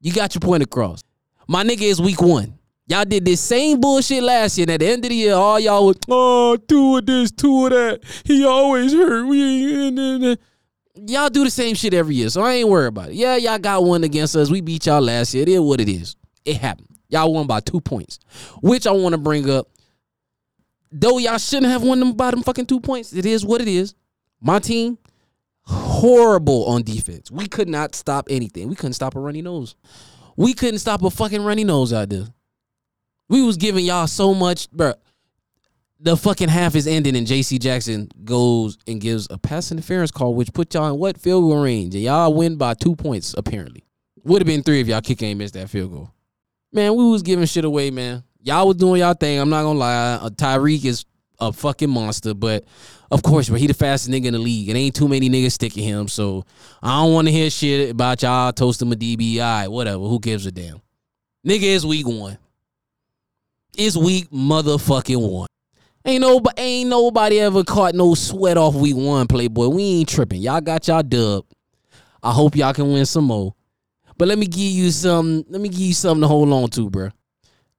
You 0.00 0.12
got 0.12 0.34
your 0.34 0.40
point 0.40 0.62
across. 0.62 1.02
My 1.46 1.62
nigga 1.64 1.82
is 1.82 2.00
week 2.00 2.20
one. 2.22 2.58
Y'all 2.86 3.04
did 3.04 3.24
this 3.24 3.40
same 3.40 3.80
bullshit 3.80 4.22
last 4.22 4.58
year. 4.58 4.64
And 4.64 4.72
at 4.72 4.80
the 4.80 4.86
end 4.86 5.04
of 5.04 5.08
the 5.10 5.14
year, 5.14 5.34
all 5.34 5.58
y'all 5.58 5.86
was, 5.86 5.96
oh, 6.08 6.56
Tua 6.56 6.98
of 6.98 7.06
this, 7.06 7.30
Tua 7.30 7.66
of 7.66 7.70
that. 7.70 8.00
He 8.24 8.44
always 8.44 8.92
hurt. 8.92 9.26
We 9.26 10.36
Y'all 10.94 11.30
do 11.30 11.44
the 11.44 11.50
same 11.50 11.74
shit 11.74 11.94
every 11.94 12.16
year, 12.16 12.28
so 12.28 12.42
I 12.42 12.54
ain't 12.54 12.68
worried 12.68 12.88
about 12.88 13.08
it. 13.08 13.14
Yeah, 13.14 13.36
y'all 13.36 13.58
got 13.58 13.82
one 13.82 14.04
against 14.04 14.36
us. 14.36 14.50
We 14.50 14.60
beat 14.60 14.84
y'all 14.86 15.00
last 15.00 15.32
year. 15.32 15.42
It 15.42 15.48
is 15.48 15.60
what 15.60 15.80
it 15.80 15.88
is. 15.88 16.16
It 16.44 16.58
happened. 16.58 16.88
Y'all 17.12 17.32
won 17.32 17.46
by 17.46 17.60
two 17.60 17.80
points, 17.80 18.18
which 18.62 18.86
I 18.86 18.90
want 18.90 19.12
to 19.12 19.18
bring 19.18 19.48
up. 19.50 19.68
Though 20.90 21.18
y'all 21.18 21.36
shouldn't 21.38 21.70
have 21.70 21.82
won 21.82 22.00
them 22.00 22.14
by 22.14 22.30
them 22.30 22.42
fucking 22.42 22.66
two 22.66 22.80
points, 22.80 23.12
it 23.12 23.26
is 23.26 23.44
what 23.44 23.60
it 23.60 23.68
is. 23.68 23.94
My 24.40 24.58
team, 24.58 24.96
horrible 25.62 26.64
on 26.64 26.82
defense. 26.82 27.30
We 27.30 27.46
could 27.46 27.68
not 27.68 27.94
stop 27.94 28.28
anything. 28.30 28.68
We 28.68 28.74
couldn't 28.74 28.94
stop 28.94 29.14
a 29.14 29.20
runny 29.20 29.42
nose. 29.42 29.76
We 30.36 30.54
couldn't 30.54 30.78
stop 30.78 31.02
a 31.02 31.10
fucking 31.10 31.42
runny 31.42 31.64
nose 31.64 31.92
out 31.92 32.08
there. 32.08 32.26
We 33.28 33.42
was 33.42 33.58
giving 33.58 33.84
y'all 33.84 34.06
so 34.06 34.32
much, 34.32 34.70
bro. 34.70 34.94
The 36.00 36.16
fucking 36.16 36.48
half 36.48 36.74
is 36.74 36.86
ending, 36.86 37.14
and 37.14 37.26
J.C. 37.26 37.58
Jackson 37.58 38.10
goes 38.24 38.76
and 38.86 39.00
gives 39.00 39.28
a 39.30 39.38
pass 39.38 39.70
interference 39.70 40.10
call, 40.10 40.34
which 40.34 40.52
put 40.52 40.72
y'all 40.74 40.92
in 40.92 40.98
what 40.98 41.18
field 41.18 41.44
goal 41.44 41.62
range, 41.62 41.94
and 41.94 42.02
y'all 42.02 42.32
win 42.32 42.56
by 42.56 42.72
two 42.74 42.96
points 42.96 43.34
apparently. 43.36 43.84
Would 44.24 44.40
have 44.40 44.46
been 44.46 44.62
three 44.62 44.80
if 44.80 44.88
y'all 44.88 45.02
kick 45.02 45.22
ain't 45.22 45.38
missed 45.38 45.54
that 45.54 45.68
field 45.68 45.92
goal. 45.92 46.12
Man, 46.72 46.94
we 46.96 47.04
was 47.04 47.22
giving 47.22 47.44
shit 47.44 47.64
away, 47.64 47.90
man. 47.90 48.24
Y'all 48.42 48.66
was 48.66 48.76
doing 48.76 49.00
y'all 49.00 49.14
thing. 49.14 49.38
I'm 49.38 49.50
not 49.50 49.62
gonna 49.62 49.78
lie. 49.78 50.14
Uh, 50.14 50.30
Tyreek 50.30 50.84
is 50.84 51.04
a 51.38 51.52
fucking 51.52 51.90
monster, 51.90 52.34
but 52.34 52.64
of 53.10 53.22
course, 53.22 53.48
but 53.48 53.60
he 53.60 53.66
the 53.66 53.74
fastest 53.74 54.10
nigga 54.10 54.26
in 54.26 54.32
the 54.32 54.38
league. 54.38 54.70
It 54.70 54.76
ain't 54.76 54.94
too 54.94 55.06
many 55.06 55.28
niggas 55.28 55.52
sticking 55.52 55.84
him, 55.84 56.08
so 56.08 56.44
I 56.82 57.02
don't 57.02 57.12
want 57.12 57.28
to 57.28 57.32
hear 57.32 57.50
shit 57.50 57.90
about 57.90 58.22
y'all 58.22 58.52
toasting 58.52 58.90
a 58.90 58.96
DBI, 58.96 59.68
whatever. 59.68 60.04
Who 60.04 60.18
gives 60.18 60.46
a 60.46 60.52
damn? 60.52 60.80
Nigga 61.46 61.62
is 61.62 61.84
week 61.84 62.06
one. 62.06 62.38
It's 63.76 63.96
week 63.96 64.30
motherfucking 64.30 65.30
one. 65.30 65.48
Ain't 66.04 66.22
nobody, 66.22 66.60
ain't 66.60 66.90
nobody 66.90 67.38
ever 67.40 67.64
caught 67.64 67.94
no 67.94 68.14
sweat 68.14 68.56
off 68.56 68.74
week 68.74 68.96
one, 68.96 69.26
Playboy. 69.26 69.68
We 69.68 69.82
ain't 69.82 70.08
tripping. 70.08 70.40
Y'all 70.40 70.60
got 70.60 70.88
y'all 70.88 71.02
dub. 71.02 71.44
I 72.22 72.32
hope 72.32 72.56
y'all 72.56 72.72
can 72.72 72.92
win 72.92 73.04
some 73.04 73.24
more. 73.24 73.54
But 74.22 74.28
let 74.28 74.38
me 74.38 74.46
give 74.46 74.60
you 74.60 74.92
some. 74.92 75.44
Let 75.48 75.60
me 75.60 75.68
give 75.68 75.80
you 75.80 75.94
something 75.94 76.20
to 76.20 76.28
hold 76.28 76.52
on 76.52 76.70
to, 76.70 76.88
bro. 76.88 77.08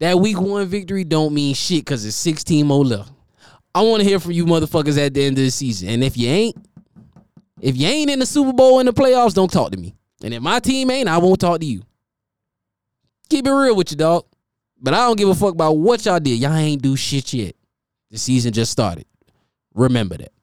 That 0.02 0.20
week 0.20 0.42
one 0.42 0.68
victory 0.68 1.06
don't 1.06 1.34
mean 1.34 1.56
shit 1.56 1.86
because 1.86 2.04
it's 2.04 2.18
16 2.18 2.68
more 2.68 2.84
left. 2.84 3.14
I 3.74 3.82
want 3.82 4.04
to 4.04 4.10
hear 4.10 4.20
from 4.20 4.34
you 4.34 4.46
motherfuckers 4.46 4.98
at 4.98 5.14
the 5.14 5.24
end 5.24 5.38
of 5.38 5.46
the 5.46 5.52
season. 5.52 5.88
And 5.88 6.04
if 6.04 6.18
you 6.18 6.28
ain't, 6.28 6.58
if 7.62 7.78
you 7.78 7.88
ain't 7.88 8.10
in 8.10 8.20
the 8.20 8.26
Super 8.26 8.52
Bowl 8.52 8.82
in 8.82 8.88
the 8.88 8.92
playoffs, 8.92 9.34
don't 9.34 9.50
talk 9.50 9.72
to 9.72 9.78
me. 9.78 9.96
And 10.22 10.34
if 10.34 10.42
my 10.42 10.60
team 10.60 10.92
ain't, 10.92 11.08
I 11.08 11.18
won't 11.18 11.40
talk 11.40 11.62
to 11.62 11.66
you. 11.66 11.82
Keep 13.30 13.48
it 13.48 13.54
real 13.54 13.78
with 13.78 13.92
you, 13.92 13.96
dog. 13.96 14.26
But 14.82 14.94
I 14.94 14.98
don't 14.98 15.18
give 15.18 15.30
a 15.30 15.36
fuck 15.36 15.54
about 15.54 15.78
what 15.78 16.06
y'all 16.06 16.20
did. 16.20 16.42
Y'all 16.42 16.54
ain't 16.54 16.82
do 16.82 16.98
shit 16.98 17.32
yet. 17.32 17.56
The 18.12 18.18
season 18.18 18.52
just 18.52 18.74
started. 18.74 19.06
Remember 19.76 20.18
that. 20.18 20.34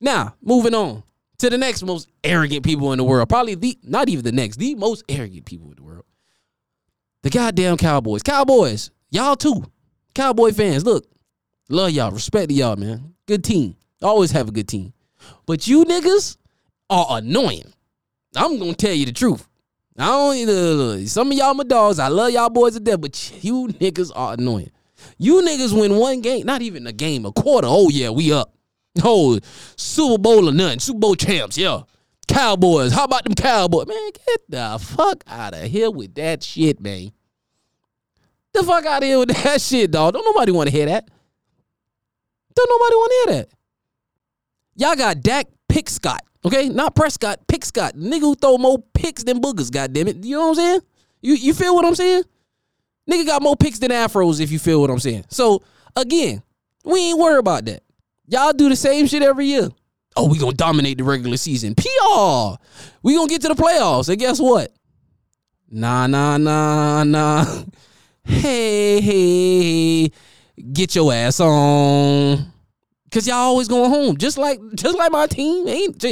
Now, 0.00 0.36
moving 0.40 0.74
on 0.74 1.02
to 1.40 1.50
the 1.50 1.58
next 1.58 1.82
most 1.82 2.08
arrogant 2.22 2.64
people 2.64 2.92
in 2.92 2.98
the 2.98 3.04
world. 3.04 3.28
Probably 3.28 3.54
the 3.54 3.78
not 3.82 4.08
even 4.08 4.24
the 4.24 4.32
next, 4.32 4.56
the 4.56 4.74
most 4.74 5.04
arrogant 5.08 5.44
people 5.44 5.68
in 5.70 5.76
the 5.76 5.82
world. 5.82 6.04
The 7.22 7.30
goddamn 7.30 7.76
Cowboys. 7.76 8.22
Cowboys, 8.22 8.90
y'all 9.10 9.36
too. 9.36 9.64
Cowboy 10.14 10.52
fans, 10.52 10.84
look, 10.84 11.06
love 11.68 11.90
y'all, 11.90 12.10
respect 12.10 12.48
to 12.48 12.54
y'all, 12.54 12.76
man. 12.76 13.14
Good 13.26 13.44
team. 13.44 13.76
Always 14.02 14.30
have 14.32 14.48
a 14.48 14.52
good 14.52 14.68
team. 14.68 14.92
But 15.46 15.66
you 15.66 15.84
niggas 15.84 16.36
are 16.88 17.06
annoying. 17.18 17.72
I'm 18.36 18.58
gonna 18.58 18.74
tell 18.74 18.94
you 18.94 19.06
the 19.06 19.12
truth. 19.12 19.46
I 19.98 20.06
don't. 20.06 21.06
Some 21.06 21.30
of 21.30 21.36
y'all 21.36 21.54
my 21.54 21.64
dogs. 21.64 21.98
I 21.98 22.08
love 22.08 22.30
y'all 22.30 22.48
boys 22.48 22.74
to 22.74 22.80
death, 22.80 23.00
but 23.00 23.44
you 23.44 23.68
niggas 23.68 24.10
are 24.14 24.34
annoying. 24.34 24.70
You 25.18 25.42
niggas 25.42 25.78
win 25.78 25.96
one 25.96 26.20
game, 26.20 26.46
not 26.46 26.62
even 26.62 26.86
a 26.86 26.92
game, 26.92 27.26
a 27.26 27.32
quarter. 27.32 27.68
Oh 27.70 27.88
yeah, 27.90 28.10
we 28.10 28.32
up. 28.32 28.54
Oh, 29.02 29.38
Super 29.76 30.18
Bowl 30.18 30.48
or 30.48 30.52
nothing. 30.52 30.80
Super 30.80 30.98
Bowl 30.98 31.14
champs, 31.14 31.56
yeah. 31.56 31.82
Cowboys. 32.26 32.92
How 32.92 33.04
about 33.04 33.24
them 33.24 33.34
Cowboys? 33.34 33.86
Man, 33.86 34.10
get 34.12 34.40
the 34.48 34.78
fuck 34.80 35.24
out 35.26 35.54
of 35.54 35.62
here 35.62 35.90
with 35.90 36.14
that 36.14 36.42
shit, 36.42 36.80
man. 36.80 37.12
The 38.52 38.62
fuck 38.62 38.84
out 38.86 39.02
of 39.02 39.08
here 39.08 39.18
with 39.18 39.28
that 39.42 39.60
shit, 39.60 39.90
dog. 39.90 40.14
Don't 40.14 40.24
nobody 40.24 40.52
want 40.52 40.68
to 40.68 40.74
hear 40.74 40.86
that. 40.86 41.08
Don't 42.54 42.68
nobody 42.68 42.94
want 42.96 43.10
to 43.10 43.32
hear 43.32 43.40
that. 43.40 43.48
Y'all 44.76 44.96
got 44.96 45.20
Dak 45.20 45.46
Pickscott, 45.68 46.20
okay? 46.44 46.68
Not 46.68 46.94
Prescott, 46.94 47.46
Pickscott. 47.46 47.92
Nigga 47.92 48.20
who 48.20 48.34
throw 48.34 48.58
more 48.58 48.78
picks 48.94 49.22
than 49.24 49.40
boogers, 49.40 49.70
goddamn 49.70 50.08
it. 50.08 50.24
You 50.24 50.36
know 50.36 50.42
what 50.42 50.48
I'm 50.50 50.54
saying? 50.54 50.80
You 51.22 51.34
you 51.34 51.54
feel 51.54 51.74
what 51.74 51.84
I'm 51.84 51.94
saying? 51.94 52.24
Nigga 53.10 53.26
got 53.26 53.42
more 53.42 53.56
picks 53.56 53.78
than 53.78 53.90
afros, 53.90 54.40
if 54.40 54.50
you 54.50 54.58
feel 54.58 54.80
what 54.80 54.90
I'm 54.90 54.98
saying. 54.98 55.24
So 55.28 55.62
again, 55.96 56.42
we 56.84 57.10
ain't 57.10 57.18
worried 57.18 57.38
about 57.38 57.64
that. 57.66 57.82
Y'all 58.30 58.52
do 58.52 58.68
the 58.68 58.76
same 58.76 59.08
shit 59.08 59.22
every 59.22 59.46
year. 59.46 59.68
Oh, 60.16 60.28
we 60.28 60.38
gonna 60.38 60.52
dominate 60.52 60.98
the 60.98 61.04
regular 61.04 61.36
season. 61.36 61.74
PR. 61.74 62.54
We 63.02 63.16
gonna 63.16 63.28
get 63.28 63.42
to 63.42 63.48
the 63.48 63.54
playoffs. 63.54 64.08
And 64.08 64.20
guess 64.20 64.38
what? 64.38 64.72
Nah, 65.68 66.06
nah, 66.06 66.38
nah, 66.38 67.04
nah. 67.04 67.44
Hey, 68.22 69.00
hey, 69.00 70.12
get 70.72 70.94
your 70.94 71.12
ass 71.12 71.40
on. 71.40 72.52
Cause 73.10 73.26
y'all 73.26 73.36
always 73.36 73.66
going 73.66 73.90
home. 73.90 74.16
Just 74.18 74.38
like 74.38 74.60
just 74.74 74.96
like 74.96 75.10
my 75.10 75.26
team 75.26 75.66
ain't 75.66 76.04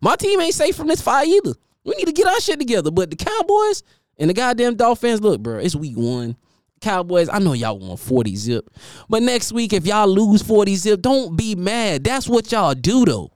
my 0.00 0.14
team 0.14 0.40
ain't 0.40 0.54
safe 0.54 0.76
from 0.76 0.86
this 0.86 1.00
fire 1.00 1.24
either. 1.26 1.54
We 1.82 1.94
need 1.96 2.06
to 2.06 2.12
get 2.12 2.28
our 2.28 2.38
shit 2.40 2.60
together. 2.60 2.92
But 2.92 3.10
the 3.10 3.16
Cowboys 3.16 3.82
and 4.18 4.30
the 4.30 4.34
goddamn 4.34 4.76
Dolphins, 4.76 5.20
look, 5.20 5.40
bro, 5.40 5.58
it's 5.58 5.74
week 5.74 5.96
one. 5.96 6.36
Cowboys, 6.84 7.28
I 7.28 7.38
know 7.38 7.54
y'all 7.54 7.78
want 7.78 7.98
40 7.98 8.36
zip. 8.36 8.70
But 9.08 9.22
next 9.22 9.52
week, 9.52 9.72
if 9.72 9.86
y'all 9.86 10.06
lose 10.06 10.42
40 10.42 10.76
zip, 10.76 11.00
don't 11.00 11.34
be 11.36 11.54
mad. 11.54 12.04
That's 12.04 12.28
what 12.28 12.52
y'all 12.52 12.74
do, 12.74 13.04
though. 13.06 13.32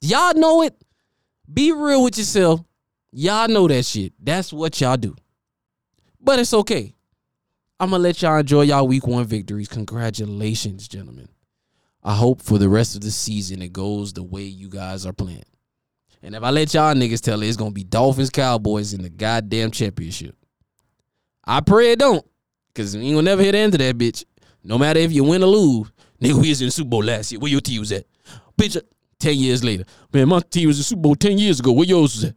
Y'all 0.00 0.34
know 0.34 0.62
it. 0.62 0.74
Be 1.52 1.70
real 1.70 2.02
with 2.02 2.18
yourself. 2.18 2.60
Y'all 3.12 3.46
know 3.46 3.68
that 3.68 3.84
shit. 3.84 4.12
That's 4.18 4.52
what 4.52 4.80
y'all 4.80 4.96
do. 4.96 5.14
But 6.20 6.40
it's 6.40 6.52
okay. 6.52 6.94
I'm 7.78 7.90
going 7.90 8.00
to 8.00 8.02
let 8.02 8.20
y'all 8.20 8.38
enjoy 8.38 8.62
y'all 8.62 8.88
week 8.88 9.06
one 9.06 9.24
victories. 9.24 9.68
Congratulations, 9.68 10.88
gentlemen. 10.88 11.28
I 12.02 12.16
hope 12.16 12.42
for 12.42 12.58
the 12.58 12.68
rest 12.68 12.96
of 12.96 13.02
the 13.02 13.12
season 13.12 13.62
it 13.62 13.72
goes 13.72 14.12
the 14.12 14.22
way 14.24 14.42
you 14.42 14.68
guys 14.68 15.06
are 15.06 15.12
playing. 15.12 15.44
And 16.22 16.34
if 16.34 16.42
I 16.42 16.50
let 16.50 16.74
y'all 16.74 16.94
niggas 16.94 17.20
tell 17.20 17.42
it, 17.42 17.48
it's 17.48 17.56
to 17.56 17.70
be 17.70 17.84
Dolphins 17.84 18.30
Cowboys 18.30 18.92
in 18.92 19.02
the 19.02 19.10
goddamn 19.10 19.70
championship. 19.70 20.36
I 21.44 21.60
pray 21.60 21.92
it 21.92 21.98
don't. 21.98 22.24
Cause 22.74 22.94
you 22.94 23.14
gonna 23.14 23.22
never 23.22 23.42
hit 23.42 23.52
the 23.52 23.58
end 23.58 23.74
of 23.74 23.78
that 23.78 23.98
bitch. 23.98 24.24
No 24.64 24.78
matter 24.78 25.00
if 25.00 25.12
you 25.12 25.24
win 25.24 25.42
or 25.42 25.46
lose. 25.46 25.90
Nigga, 26.20 26.34
we 26.34 26.50
was 26.50 26.60
in 26.60 26.68
the 26.68 26.70
Super 26.70 26.88
Bowl 26.88 27.02
last 27.02 27.32
year. 27.32 27.40
Where 27.40 27.50
your 27.50 27.60
team 27.60 27.80
was 27.80 27.90
at? 27.92 28.06
Bitch, 28.56 28.80
10 29.18 29.36
years 29.36 29.64
later. 29.64 29.84
Man, 30.12 30.28
my 30.28 30.40
team 30.40 30.68
was 30.68 30.78
in 30.78 30.84
Super 30.84 31.02
Bowl 31.02 31.16
10 31.16 31.36
years 31.38 31.60
ago. 31.60 31.72
Where 31.72 31.86
yours 31.86 32.14
was 32.14 32.24
at? 32.24 32.34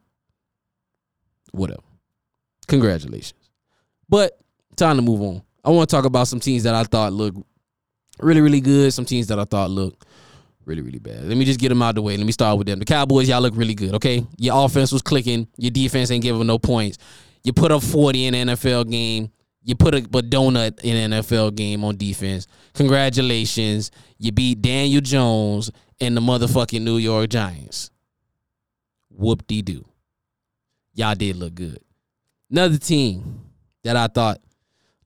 Whatever. 1.51 1.81
Congratulations. 2.67 3.49
But 4.09 4.39
time 4.75 4.95
to 4.95 5.01
move 5.01 5.21
on. 5.21 5.41
I 5.63 5.69
want 5.69 5.89
to 5.89 5.95
talk 5.95 6.05
about 6.05 6.27
some 6.27 6.39
teams 6.39 6.63
that 6.63 6.75
I 6.75 6.83
thought 6.83 7.13
looked 7.13 7.39
really, 8.19 8.41
really 8.41 8.61
good. 8.61 8.93
Some 8.93 9.05
teams 9.05 9.27
that 9.27 9.39
I 9.39 9.45
thought 9.45 9.69
looked 9.69 10.05
really, 10.65 10.81
really 10.81 10.99
bad. 10.99 11.25
Let 11.25 11.37
me 11.37 11.45
just 11.45 11.59
get 11.59 11.69
them 11.69 11.81
out 11.81 11.89
of 11.89 11.95
the 11.95 12.01
way. 12.01 12.17
Let 12.17 12.25
me 12.25 12.31
start 12.31 12.57
with 12.57 12.67
them. 12.67 12.79
The 12.79 12.85
Cowboys, 12.85 13.29
y'all 13.29 13.41
look 13.41 13.55
really 13.55 13.75
good, 13.75 13.95
okay? 13.95 14.25
Your 14.37 14.65
offense 14.65 14.91
was 14.91 15.01
clicking. 15.01 15.47
Your 15.57 15.71
defense 15.71 16.11
ain't 16.11 16.23
giving 16.23 16.45
no 16.47 16.59
points. 16.59 16.97
You 17.43 17.53
put 17.53 17.71
up 17.71 17.83
40 17.83 18.25
in 18.25 18.33
the 18.47 18.53
NFL 18.53 18.89
game. 18.89 19.31
You 19.65 19.75
put 19.75 19.95
a, 19.95 20.01
donut 20.01 20.79
in 20.81 21.11
an 21.11 21.23
NFL 21.23 21.55
game 21.55 21.83
on 21.83 21.97
defense. 21.97 22.45
Congratulations. 22.75 23.89
You 24.19 24.31
beat 24.31 24.61
Daniel 24.61 25.01
Jones 25.01 25.71
and 25.99 26.15
the 26.15 26.21
motherfucking 26.21 26.83
New 26.83 26.97
York 26.97 27.31
Giants. 27.31 27.89
Whoop 29.09 29.47
de 29.47 29.63
doo. 29.63 29.83
Y'all 30.93 31.15
did 31.15 31.37
look 31.37 31.55
good. 31.55 31.79
Another 32.51 32.77
team 32.77 33.41
that 33.83 33.97
I 33.97 34.05
thought 34.05 34.39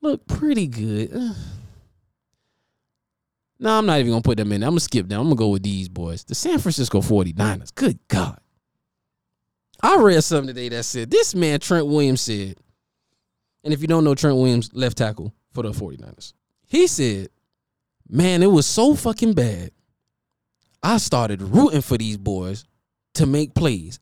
looked 0.01 0.27
pretty 0.27 0.67
good. 0.67 1.09
no, 3.59 3.77
I'm 3.77 3.85
not 3.85 3.99
even 3.99 4.11
gonna 4.11 4.21
put 4.21 4.37
them 4.37 4.51
in. 4.51 4.61
I'm 4.61 4.71
gonna 4.71 4.81
skip 4.81 5.07
them. 5.07 5.21
I'm 5.21 5.27
gonna 5.27 5.37
go 5.37 5.47
with 5.47 5.63
these 5.63 5.87
boys. 5.87 6.25
The 6.25 6.35
San 6.35 6.59
Francisco 6.59 6.99
49ers. 6.99 7.73
Good 7.73 7.97
God. 8.09 8.41
I 9.81 10.01
read 10.01 10.21
something 10.21 10.53
today 10.53 10.67
that 10.67 10.83
said 10.83 11.09
this 11.09 11.33
man 11.33 11.61
Trent 11.61 11.87
Williams 11.87 12.19
said 12.19 12.57
and 13.63 13.73
if 13.73 13.81
you 13.81 13.87
don't 13.87 14.03
know 14.03 14.15
Trent 14.15 14.37
Williams, 14.37 14.69
left 14.73 14.97
tackle 14.97 15.33
for 15.53 15.63
the 15.63 15.71
49ers, 15.71 16.33
he 16.67 16.87
said, 16.87 17.29
Man, 18.07 18.41
it 18.41 18.47
was 18.51 18.65
so 18.65 18.95
fucking 18.95 19.33
bad. 19.33 19.71
I 20.81 20.97
started 20.97 21.41
rooting 21.41 21.81
for 21.81 21.97
these 21.97 22.17
boys 22.17 22.65
to 23.15 23.25
make 23.25 23.53
plays 23.53 23.99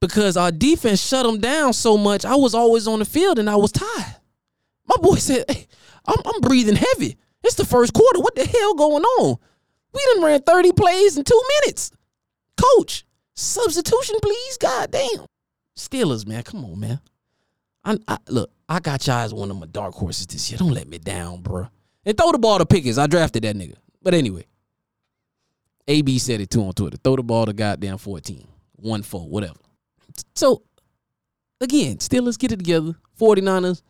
because 0.00 0.36
our 0.36 0.52
defense 0.52 1.04
shut 1.04 1.26
them 1.26 1.40
down 1.40 1.72
so 1.72 1.96
much. 1.96 2.24
I 2.24 2.36
was 2.36 2.54
always 2.54 2.86
on 2.86 2.98
the 2.98 3.04
field 3.04 3.38
and 3.38 3.48
I 3.48 3.56
was 3.56 3.72
tired. 3.72 4.16
My 4.86 4.96
boy 5.00 5.16
said, 5.16 5.44
hey, 5.48 5.66
I'm, 6.06 6.18
I'm 6.24 6.40
breathing 6.40 6.76
heavy. 6.76 7.16
It's 7.42 7.54
the 7.54 7.64
first 7.64 7.92
quarter. 7.94 8.20
What 8.20 8.34
the 8.34 8.44
hell 8.44 8.74
going 8.74 9.02
on? 9.02 9.38
We 9.92 10.04
done 10.14 10.24
ran 10.24 10.42
30 10.42 10.72
plays 10.72 11.16
in 11.16 11.24
two 11.24 11.42
minutes. 11.60 11.90
Coach, 12.56 13.04
substitution, 13.34 14.16
please. 14.22 14.56
God 14.58 14.90
damn. 14.90 15.26
Steelers, 15.76 16.26
man. 16.26 16.42
Come 16.42 16.64
on, 16.64 16.78
man. 16.78 17.00
I, 17.84 17.96
I, 18.06 18.18
look, 18.28 18.50
I 18.68 18.80
got 18.80 19.06
y'all 19.06 19.16
as 19.16 19.32
one 19.34 19.50
of 19.50 19.58
my 19.58 19.66
dark 19.66 19.94
horses 19.94 20.26
this 20.26 20.50
year. 20.50 20.58
Don't 20.58 20.72
let 20.72 20.88
me 20.88 20.98
down, 20.98 21.42
bro. 21.42 21.68
And 22.04 22.16
throw 22.16 22.32
the 22.32 22.38
ball 22.38 22.58
to 22.58 22.66
Pickens. 22.66 22.98
I 22.98 23.06
drafted 23.06 23.44
that 23.44 23.56
nigga. 23.56 23.76
But 24.02 24.14
anyway, 24.14 24.46
AB 25.88 26.18
said 26.18 26.40
it 26.40 26.50
too 26.50 26.62
on 26.62 26.72
Twitter. 26.72 26.96
Throw 26.96 27.16
the 27.16 27.22
ball 27.22 27.46
to 27.46 27.52
goddamn 27.52 27.98
14. 27.98 28.46
1 28.76 29.02
4, 29.02 29.28
whatever. 29.28 29.54
So, 30.34 30.62
again, 31.60 31.98
Steelers 31.98 32.38
get 32.38 32.52
it 32.52 32.58
together. 32.58 32.94
49ers. 33.18 33.82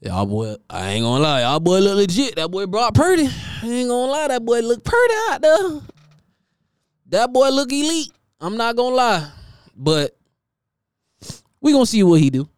Y'all 0.00 0.26
boy, 0.26 0.56
I 0.68 0.90
ain't 0.90 1.04
gonna 1.04 1.22
lie. 1.22 1.42
Y'all 1.42 1.60
boy 1.60 1.78
look 1.78 1.96
legit. 1.96 2.34
That 2.34 2.50
boy 2.50 2.66
Brock 2.66 2.94
Purdy. 2.94 3.28
I 3.62 3.66
ain't 3.66 3.88
gonna 3.88 4.10
lie. 4.10 4.28
That 4.28 4.44
boy 4.44 4.60
look 4.60 4.82
pretty 4.82 5.14
out 5.30 5.40
there. 5.40 5.80
That 7.06 7.32
boy 7.32 7.50
look 7.50 7.70
elite. 7.70 8.10
I'm 8.40 8.56
not 8.56 8.74
gonna 8.74 8.96
lie, 8.96 9.30
but 9.76 10.16
we 11.62 11.72
gonna 11.72 11.86
see 11.86 12.02
what 12.02 12.20
he 12.20 12.28
do. 12.28 12.48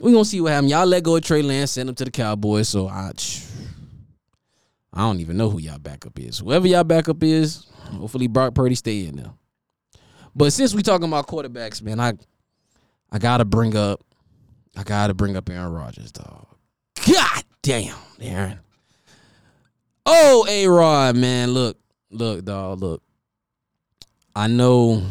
We 0.00 0.12
gonna 0.12 0.24
see 0.24 0.40
what 0.40 0.52
happen. 0.52 0.68
Y'all 0.68 0.84
let 0.84 1.04
go 1.04 1.16
of 1.16 1.22
Trey 1.22 1.42
Lance, 1.42 1.70
send 1.70 1.88
him 1.88 1.94
to 1.94 2.04
the 2.04 2.10
Cowboys. 2.10 2.68
So 2.68 2.88
I, 2.88 3.12
I 4.92 5.00
don't 5.00 5.20
even 5.20 5.36
know 5.36 5.48
who 5.48 5.60
y'all 5.60 5.78
backup 5.78 6.18
is. 6.18 6.40
Whoever 6.40 6.66
y'all 6.66 6.84
backup 6.84 7.22
is, 7.22 7.66
hopefully 7.96 8.26
Brock 8.26 8.54
Purdy 8.54 8.74
stay 8.74 9.06
in 9.06 9.16
there. 9.16 9.32
But 10.34 10.52
since 10.52 10.74
we 10.74 10.82
talking 10.82 11.06
about 11.06 11.28
quarterbacks, 11.28 11.80
man, 11.82 12.00
I 12.00 12.14
I 13.10 13.18
gotta 13.18 13.44
bring 13.44 13.76
up, 13.76 14.00
I 14.76 14.82
gotta 14.82 15.14
bring 15.14 15.36
up 15.36 15.48
Aaron 15.48 15.72
Rodgers, 15.72 16.10
dog. 16.10 16.46
God 17.06 17.44
damn, 17.62 17.96
Aaron. 18.20 18.58
Oh, 20.04 20.44
A 20.48 20.66
Rod, 20.66 21.16
man, 21.16 21.50
look, 21.52 21.78
look, 22.10 22.44
dog, 22.44 22.80
look. 22.80 23.02
I 24.34 24.48
know, 24.48 25.02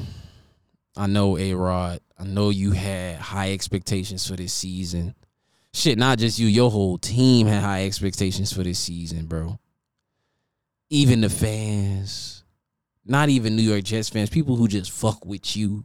I 0.97 1.07
know, 1.07 1.37
A 1.37 1.53
Rod. 1.53 2.01
I 2.21 2.23
know 2.23 2.51
you 2.51 2.69
had 2.71 3.15
high 3.15 3.51
expectations 3.51 4.27
for 4.27 4.35
this 4.35 4.53
season. 4.53 5.15
Shit, 5.73 5.97
not 5.97 6.19
just 6.19 6.37
you, 6.37 6.45
your 6.45 6.69
whole 6.69 6.99
team 6.99 7.47
had 7.47 7.63
high 7.63 7.85
expectations 7.85 8.53
for 8.53 8.61
this 8.61 8.77
season, 8.77 9.25
bro. 9.25 9.57
Even 10.91 11.21
the 11.21 11.29
fans, 11.29 12.43
not 13.03 13.29
even 13.29 13.55
New 13.55 13.63
York 13.63 13.83
Jets 13.85 14.09
fans, 14.09 14.29
people 14.29 14.55
who 14.55 14.67
just 14.67 14.91
fuck 14.91 15.25
with 15.25 15.57
you, 15.57 15.83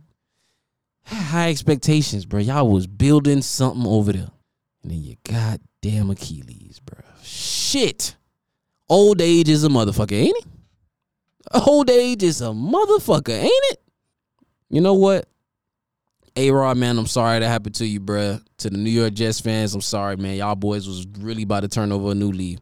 high 1.06 1.48
expectations, 1.48 2.26
bro. 2.26 2.40
Y'all 2.40 2.68
was 2.68 2.86
building 2.86 3.40
something 3.40 3.86
over 3.86 4.12
there. 4.12 4.30
And 4.82 4.92
then 4.92 5.02
you 5.02 5.16
goddamn 5.24 6.10
Achilles, 6.10 6.80
bro. 6.84 6.98
Shit. 7.22 8.14
Old 8.90 9.22
age 9.22 9.48
is 9.48 9.64
a 9.64 9.68
motherfucker, 9.68 10.12
ain't 10.12 10.36
it? 10.36 10.46
Old 11.66 11.88
age 11.88 12.22
is 12.22 12.42
a 12.42 12.46
motherfucker, 12.46 13.40
ain't 13.40 13.64
it? 13.70 13.80
You 14.68 14.82
know 14.82 14.94
what? 14.94 15.26
A 16.36 16.50
Rod, 16.50 16.76
man, 16.76 16.98
I'm 16.98 17.06
sorry 17.06 17.40
that 17.40 17.48
happened 17.48 17.76
to 17.76 17.86
you, 17.86 17.98
bruh. 17.98 18.42
To 18.58 18.70
the 18.70 18.76
New 18.76 18.90
York 18.90 19.14
Jets 19.14 19.40
fans, 19.40 19.74
I'm 19.74 19.80
sorry, 19.80 20.16
man. 20.16 20.36
Y'all 20.36 20.54
boys 20.54 20.86
was 20.86 21.06
really 21.18 21.44
about 21.44 21.60
to 21.60 21.68
turn 21.68 21.92
over 21.92 22.10
a 22.10 22.14
new 22.14 22.30
leaf. 22.30 22.58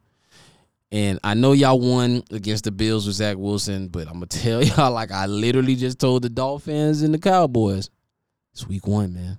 And 0.93 1.19
I 1.25 1.35
know 1.35 1.53
y'all 1.53 1.81
won 1.81 2.23
against 2.31 2.65
the 2.65 2.71
Bills 2.71 3.05
with 3.05 3.17
Zach 3.17 3.37
Wilson, 3.37 3.89
but 3.89 4.07
I'm 4.07 4.15
gonna 4.15 4.27
tell 4.29 4.63
y'all 4.63 4.93
like 4.93 5.11
I 5.11 5.27
literally 5.27 5.75
just 5.75 5.99
told 5.99 6.23
the 6.23 6.29
Dolphins 6.29 7.03
and 7.03 7.13
the 7.13 7.19
Cowboys. 7.19 7.91
It's 8.53 8.67
week 8.67 8.87
one, 8.87 9.13
man. 9.13 9.39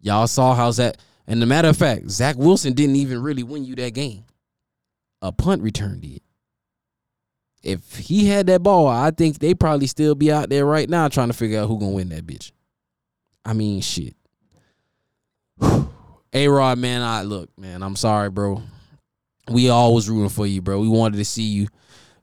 Y'all 0.00 0.28
saw 0.28 0.54
how 0.54 0.70
Zach 0.70 0.94
and 1.26 1.42
the 1.42 1.46
matter 1.46 1.68
of 1.68 1.76
fact, 1.76 2.08
Zach 2.10 2.36
Wilson 2.36 2.74
didn't 2.74 2.96
even 2.96 3.20
really 3.20 3.42
win 3.42 3.64
you 3.64 3.74
that 3.76 3.94
game. 3.94 4.24
A 5.22 5.32
punt 5.32 5.62
return 5.62 6.00
did. 6.00 6.20
If 7.62 7.96
he 7.96 8.26
had 8.26 8.46
that 8.48 8.62
ball, 8.62 8.86
I 8.86 9.10
think 9.10 9.38
they 9.38 9.54
probably 9.54 9.86
still 9.86 10.14
be 10.14 10.30
out 10.30 10.50
there 10.50 10.66
right 10.66 10.88
now 10.88 11.08
trying 11.08 11.28
to 11.28 11.34
figure 11.34 11.58
out 11.58 11.66
who 11.66 11.80
gonna 11.80 11.92
win 11.92 12.10
that 12.10 12.26
bitch. 12.26 12.52
I 13.44 13.52
mean, 13.52 13.80
shit. 13.80 14.14
A 16.32 16.48
Rod, 16.48 16.78
man, 16.78 17.02
I 17.02 17.22
look, 17.22 17.50
man, 17.58 17.82
I'm 17.82 17.96
sorry, 17.96 18.30
bro. 18.30 18.62
We 19.50 19.68
always 19.68 20.08
rooting 20.08 20.30
for 20.30 20.46
you, 20.46 20.62
bro. 20.62 20.80
We 20.80 20.88
wanted 20.88 21.18
to 21.18 21.24
see 21.24 21.42
you 21.42 21.68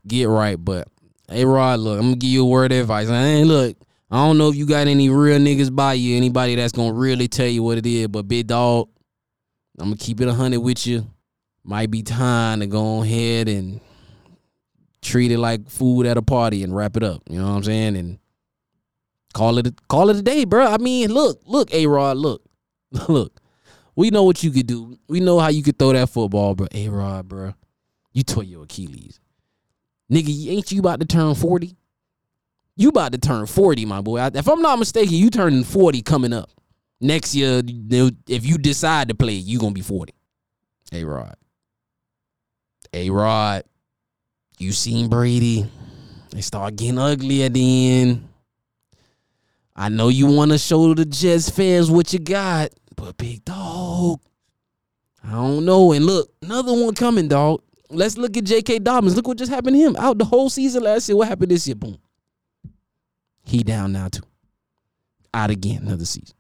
get 0.06 0.28
right, 0.28 0.58
but 0.58 0.88
A 1.30 1.46
Rod, 1.46 1.80
look, 1.80 1.98
I'm 1.98 2.08
gonna 2.08 2.16
give 2.16 2.30
you 2.30 2.44
a 2.44 2.50
word 2.50 2.72
of 2.72 2.80
advice. 2.80 3.10
Ain't 3.10 3.48
look, 3.48 3.78
I 4.10 4.18
don't 4.18 4.38
know 4.38 4.50
if 4.50 4.56
you 4.56 4.66
got 4.66 4.88
any 4.88 5.10
real 5.10 5.40
niggas 5.40 5.74
by 5.74 5.94
you, 5.94 6.18
anybody 6.18 6.56
that's 6.56 6.74
gonna 6.74 6.94
really 6.94 7.28
tell 7.28 7.48
you 7.48 7.64
what 7.64 7.78
it 7.78 7.86
is, 7.86 8.08
but 8.08 8.28
big 8.28 8.48
dog, 8.48 8.90
I'm 9.80 9.86
gonna 9.86 9.98
keep 9.98 10.20
it 10.20 10.28
a 10.28 10.34
hundred 10.34 10.60
with 10.60 10.86
you. 10.86 11.08
Might 11.64 11.92
be 11.92 12.02
time 12.02 12.60
to 12.60 12.68
go 12.68 13.04
ahead 13.04 13.48
and 13.48 13.80
treat 15.02 15.32
it 15.32 15.38
like 15.38 15.70
food 15.70 16.06
at 16.06 16.18
a 16.18 16.22
party 16.22 16.64
and 16.64 16.76
wrap 16.76 16.98
it 16.98 17.04
up. 17.04 17.22
You 17.30 17.40
know 17.40 17.48
what 17.48 17.56
I'm 17.56 17.64
saying? 17.64 17.96
And 17.96 18.20
call 19.34 19.58
it 19.58 19.68
a, 19.68 19.74
call 19.88 20.10
it 20.10 20.18
a 20.18 20.22
day, 20.22 20.46
bro. 20.46 20.66
I 20.66 20.78
mean, 20.78 21.14
look, 21.14 21.42
look, 21.46 21.74
A 21.74 21.88
Rod, 21.88 22.18
look, 22.18 22.44
look. 23.10 23.40
We 23.96 24.10
know 24.10 24.24
what 24.24 24.44
you 24.44 24.52
could 24.52 24.68
do. 24.68 24.98
We 25.08 25.20
know 25.20 25.40
how 25.40 25.50
you 25.50 25.64
could 25.64 25.78
throw 25.78 25.94
that 25.94 26.10
football, 26.10 26.56
bro. 26.56 26.68
A 26.74 26.90
Rod, 26.90 27.28
bro. 27.28 27.54
You 28.14 28.24
tore 28.24 28.44
your 28.44 28.64
Achilles. 28.64 29.20
Nigga, 30.12 30.50
ain't 30.50 30.72
you 30.72 30.80
about 30.80 31.00
to 31.00 31.06
turn 31.06 31.36
40? 31.36 31.76
You 32.76 32.90
about 32.90 33.12
to 33.12 33.18
turn 33.18 33.46
40, 33.46 33.86
my 33.86 34.02
boy. 34.02 34.20
If 34.34 34.48
I'm 34.48 34.62
not 34.62 34.80
mistaken, 34.80 35.14
you 35.14 35.30
turning 35.30 35.64
40 35.64 36.02
coming 36.02 36.34
up. 36.34 36.50
Next 37.00 37.34
year, 37.36 37.62
if 37.66 38.46
you 38.46 38.58
decide 38.58 39.10
to 39.10 39.16
play, 39.16 39.34
you 39.34 39.60
gonna 39.60 39.72
be 39.72 39.82
40. 39.82 40.14
A 40.94 41.04
Rod. 41.04 41.36
A 42.94 43.10
Rod. 43.10 43.64
You 44.58 44.72
seen 44.72 45.10
Brady. 45.10 45.70
They 46.32 46.42
start 46.42 46.76
getting 46.76 47.00
ugly 47.00 47.44
at 47.44 47.54
the 47.54 48.02
end. 48.02 48.28
I 49.82 49.90
know 49.90 50.10
you 50.10 50.28
want 50.28 50.52
to 50.52 50.60
show 50.60 50.94
the 50.94 51.06
Jets 51.06 51.50
fans 51.50 51.90
what 51.90 52.14
you 52.14 52.20
got, 52.20 52.70
but 52.96 53.18
big 53.18 53.44
dog, 53.44 54.20
I 55.24 55.32
don't 55.32 55.66
know. 55.66 55.92
And 55.92 56.06
look, 56.06 56.32
another 56.44 56.72
one 56.72 56.94
coming, 56.94 57.28
dog. 57.28 57.64
Let's 57.90 58.16
look 58.16 58.38
at 58.38 58.44
J.K. 58.44 58.78
Dobbins. 58.78 59.16
Look 59.16 59.28
what 59.28 59.40
just 59.40 59.52
happened 59.52 59.76
to 59.78 59.82
him. 59.82 59.96
Out 59.96 60.20
the 60.20 60.26
whole 60.26 60.52
season 60.52 60.84
last 60.84 61.10
year. 61.10 61.16
What 61.16 61.30
happened 61.30 61.50
this 61.50 61.68
year? 61.68 61.74
Boom. 61.74 61.98
He 63.44 63.64
down 63.64 63.94
now 63.94 64.10
too. 64.10 64.22
Out 65.34 65.50
again 65.50 65.82
another 65.82 66.06
season. 66.06 66.36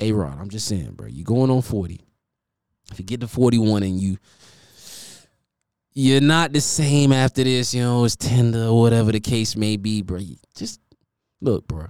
A 0.00 0.10
Rod, 0.10 0.40
I'm 0.40 0.48
just 0.48 0.66
saying, 0.66 0.92
bro. 0.92 1.06
You 1.06 1.22
going 1.22 1.50
on 1.50 1.60
40. 1.60 2.00
If 2.92 2.98
you 2.98 3.04
get 3.04 3.20
to 3.20 3.28
41 3.28 3.82
and 3.82 4.00
you 4.00 4.16
you're 5.92 6.20
not 6.20 6.52
the 6.52 6.60
same 6.60 7.12
after 7.12 7.44
this, 7.44 7.72
you 7.72 7.82
know, 7.82 8.04
it's 8.04 8.16
tender 8.16 8.64
or 8.64 8.80
whatever 8.80 9.12
the 9.12 9.20
case 9.20 9.54
may 9.54 9.76
be, 9.76 10.02
bro. 10.02 10.18
Just 10.56 10.80
look, 11.44 11.68
bro. 11.68 11.86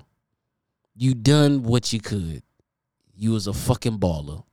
You 0.95 1.15
done 1.15 1.63
what 1.63 1.93
you 1.93 2.01
could. 2.01 2.43
You 3.17 3.33
was 3.33 3.47
a 3.47 3.53
fucking 3.53 3.99
baller. 3.99 4.45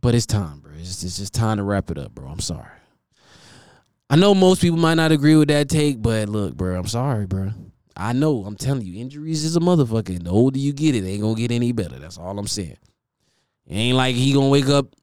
But 0.00 0.14
it's 0.14 0.26
time, 0.26 0.60
bro. 0.60 0.72
It's, 0.78 1.02
it's 1.02 1.18
just 1.18 1.34
time 1.34 1.56
to 1.58 1.62
wrap 1.62 1.90
it 1.90 1.98
up, 1.98 2.14
bro. 2.14 2.28
I'm 2.28 2.40
sorry. 2.40 2.68
I 4.08 4.16
know 4.16 4.34
most 4.34 4.60
people 4.60 4.78
might 4.78 4.94
not 4.94 5.10
agree 5.10 5.36
with 5.36 5.48
that 5.48 5.68
take, 5.68 6.00
but 6.00 6.28
look, 6.28 6.56
bro, 6.56 6.78
I'm 6.78 6.86
sorry, 6.86 7.26
bro. 7.26 7.50
I 7.96 8.12
know. 8.12 8.44
I'm 8.44 8.56
telling 8.56 8.82
you, 8.82 9.00
injuries 9.00 9.44
is 9.44 9.56
a 9.56 9.60
motherfucker. 9.60 10.22
The 10.22 10.30
older 10.30 10.58
you 10.58 10.72
get, 10.72 10.94
it 10.94 11.04
ain't 11.04 11.22
gonna 11.22 11.34
get 11.34 11.50
any 11.50 11.72
better. 11.72 11.98
That's 11.98 12.18
all 12.18 12.38
I'm 12.38 12.46
saying. 12.46 12.76
It 13.66 13.74
ain't 13.74 13.96
like 13.96 14.14
he 14.14 14.32
gonna 14.32 14.48
wake 14.48 14.68
up 14.68 14.94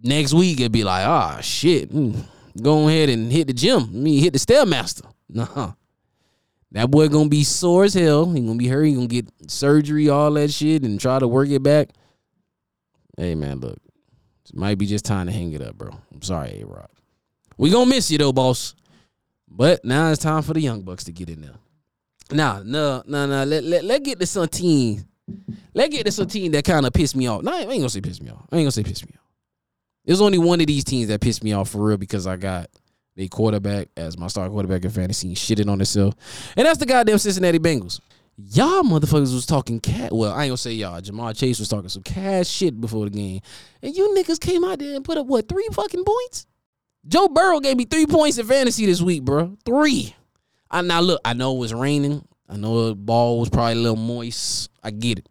next 0.00 0.32
week 0.32 0.60
and 0.60 0.72
be 0.72 0.84
like, 0.84 1.06
ah, 1.06 1.40
shit, 1.42 1.90
mm, 1.90 2.24
go 2.60 2.88
ahead 2.88 3.10
and 3.10 3.30
hit 3.30 3.48
the 3.48 3.52
gym. 3.52 4.02
Mean, 4.02 4.22
hit 4.22 4.32
the 4.32 4.38
stairmaster. 4.38 5.04
Nah. 5.26 5.72
That 6.74 6.90
boy 6.90 7.08
gonna 7.08 7.28
be 7.28 7.44
sore 7.44 7.84
as 7.84 7.94
hell. 7.94 8.32
He 8.32 8.40
gonna 8.40 8.56
be 8.56 8.66
hurt. 8.66 8.82
He 8.82 8.94
gonna 8.94 9.06
get 9.06 9.28
surgery, 9.48 10.08
all 10.08 10.32
that 10.32 10.50
shit, 10.50 10.82
and 10.82 11.00
try 11.00 11.20
to 11.20 11.28
work 11.28 11.48
it 11.48 11.62
back. 11.62 11.90
Hey 13.16 13.36
man, 13.36 13.60
look, 13.60 13.78
it 14.48 14.56
might 14.56 14.76
be 14.76 14.86
just 14.86 15.04
time 15.04 15.26
to 15.26 15.32
hang 15.32 15.52
it 15.52 15.62
up, 15.62 15.78
bro. 15.78 15.96
I'm 16.12 16.22
sorry, 16.22 16.60
A 16.60 16.66
Rod. 16.66 16.88
We 17.56 17.70
gonna 17.70 17.88
miss 17.88 18.10
you 18.10 18.18
though, 18.18 18.32
boss. 18.32 18.74
But 19.48 19.84
now 19.84 20.10
it's 20.10 20.20
time 20.20 20.42
for 20.42 20.52
the 20.52 20.60
young 20.60 20.82
bucks 20.82 21.04
to 21.04 21.12
get 21.12 21.30
in 21.30 21.42
there. 21.42 21.54
Nah, 22.32 22.62
no, 22.64 23.04
no, 23.06 23.24
no. 23.26 23.44
Let 23.44 23.62
let 23.62 23.84
let 23.84 24.02
get 24.02 24.18
to 24.18 24.26
some 24.26 24.48
team. 24.48 25.04
Let 25.74 25.92
get 25.92 26.06
to 26.06 26.12
some 26.12 26.26
team 26.26 26.50
that 26.52 26.64
kind 26.64 26.84
of 26.84 26.92
pissed 26.92 27.14
me 27.14 27.28
off. 27.28 27.42
No, 27.42 27.52
I 27.52 27.60
ain't 27.60 27.68
gonna 27.68 27.88
say 27.88 28.00
piss 28.00 28.20
me 28.20 28.30
off. 28.30 28.46
I 28.50 28.56
ain't 28.56 28.64
gonna 28.64 28.72
say 28.72 28.82
piss 28.82 29.06
me 29.06 29.12
off. 29.14 29.30
There's 30.04 30.20
only 30.20 30.38
one 30.38 30.60
of 30.60 30.66
these 30.66 30.82
teams 30.82 31.06
that 31.06 31.20
pissed 31.20 31.44
me 31.44 31.52
off 31.52 31.70
for 31.70 31.86
real 31.86 31.98
because 31.98 32.26
I 32.26 32.34
got 32.36 32.68
a 33.16 33.28
quarterback 33.28 33.88
as 33.96 34.18
my 34.18 34.26
star 34.26 34.48
quarterback 34.48 34.84
in 34.84 34.90
fantasy 34.90 35.34
shitting 35.34 35.70
on 35.70 35.78
himself. 35.78 36.14
And 36.56 36.66
that's 36.66 36.78
the 36.78 36.86
goddamn 36.86 37.18
Cincinnati 37.18 37.58
Bengals. 37.58 38.00
Y'all 38.36 38.82
motherfuckers 38.82 39.32
was 39.32 39.46
talking 39.46 39.78
cat. 39.78 40.12
Well, 40.12 40.32
I 40.32 40.44
ain't 40.44 40.50
gonna 40.50 40.56
say 40.56 40.72
y'all. 40.72 41.00
Ja'Marr 41.00 41.36
Chase 41.36 41.60
was 41.60 41.68
talking 41.68 41.88
some 41.88 42.02
cash 42.02 42.48
shit 42.48 42.80
before 42.80 43.04
the 43.04 43.10
game. 43.10 43.40
And 43.80 43.94
you 43.94 44.12
niggas 44.16 44.40
came 44.40 44.64
out 44.64 44.80
there 44.80 44.96
and 44.96 45.04
put 45.04 45.18
up 45.18 45.26
what, 45.26 45.48
three 45.48 45.68
fucking 45.72 46.04
points? 46.04 46.46
Joe 47.06 47.28
Burrow 47.28 47.60
gave 47.60 47.76
me 47.76 47.84
three 47.84 48.06
points 48.06 48.38
in 48.38 48.46
fantasy 48.46 48.86
this 48.86 49.00
week, 49.00 49.22
bro. 49.22 49.56
Three. 49.64 50.16
I 50.70 50.80
now 50.82 51.00
look, 51.00 51.20
I 51.24 51.34
know 51.34 51.54
it 51.54 51.58
was 51.58 51.72
raining. 51.72 52.26
I 52.48 52.56
know 52.56 52.88
the 52.88 52.94
ball 52.96 53.38
was 53.38 53.50
probably 53.50 53.74
a 53.74 53.76
little 53.76 53.96
moist. 53.96 54.70
I 54.82 54.90
get 54.90 55.20
it. 55.20 55.28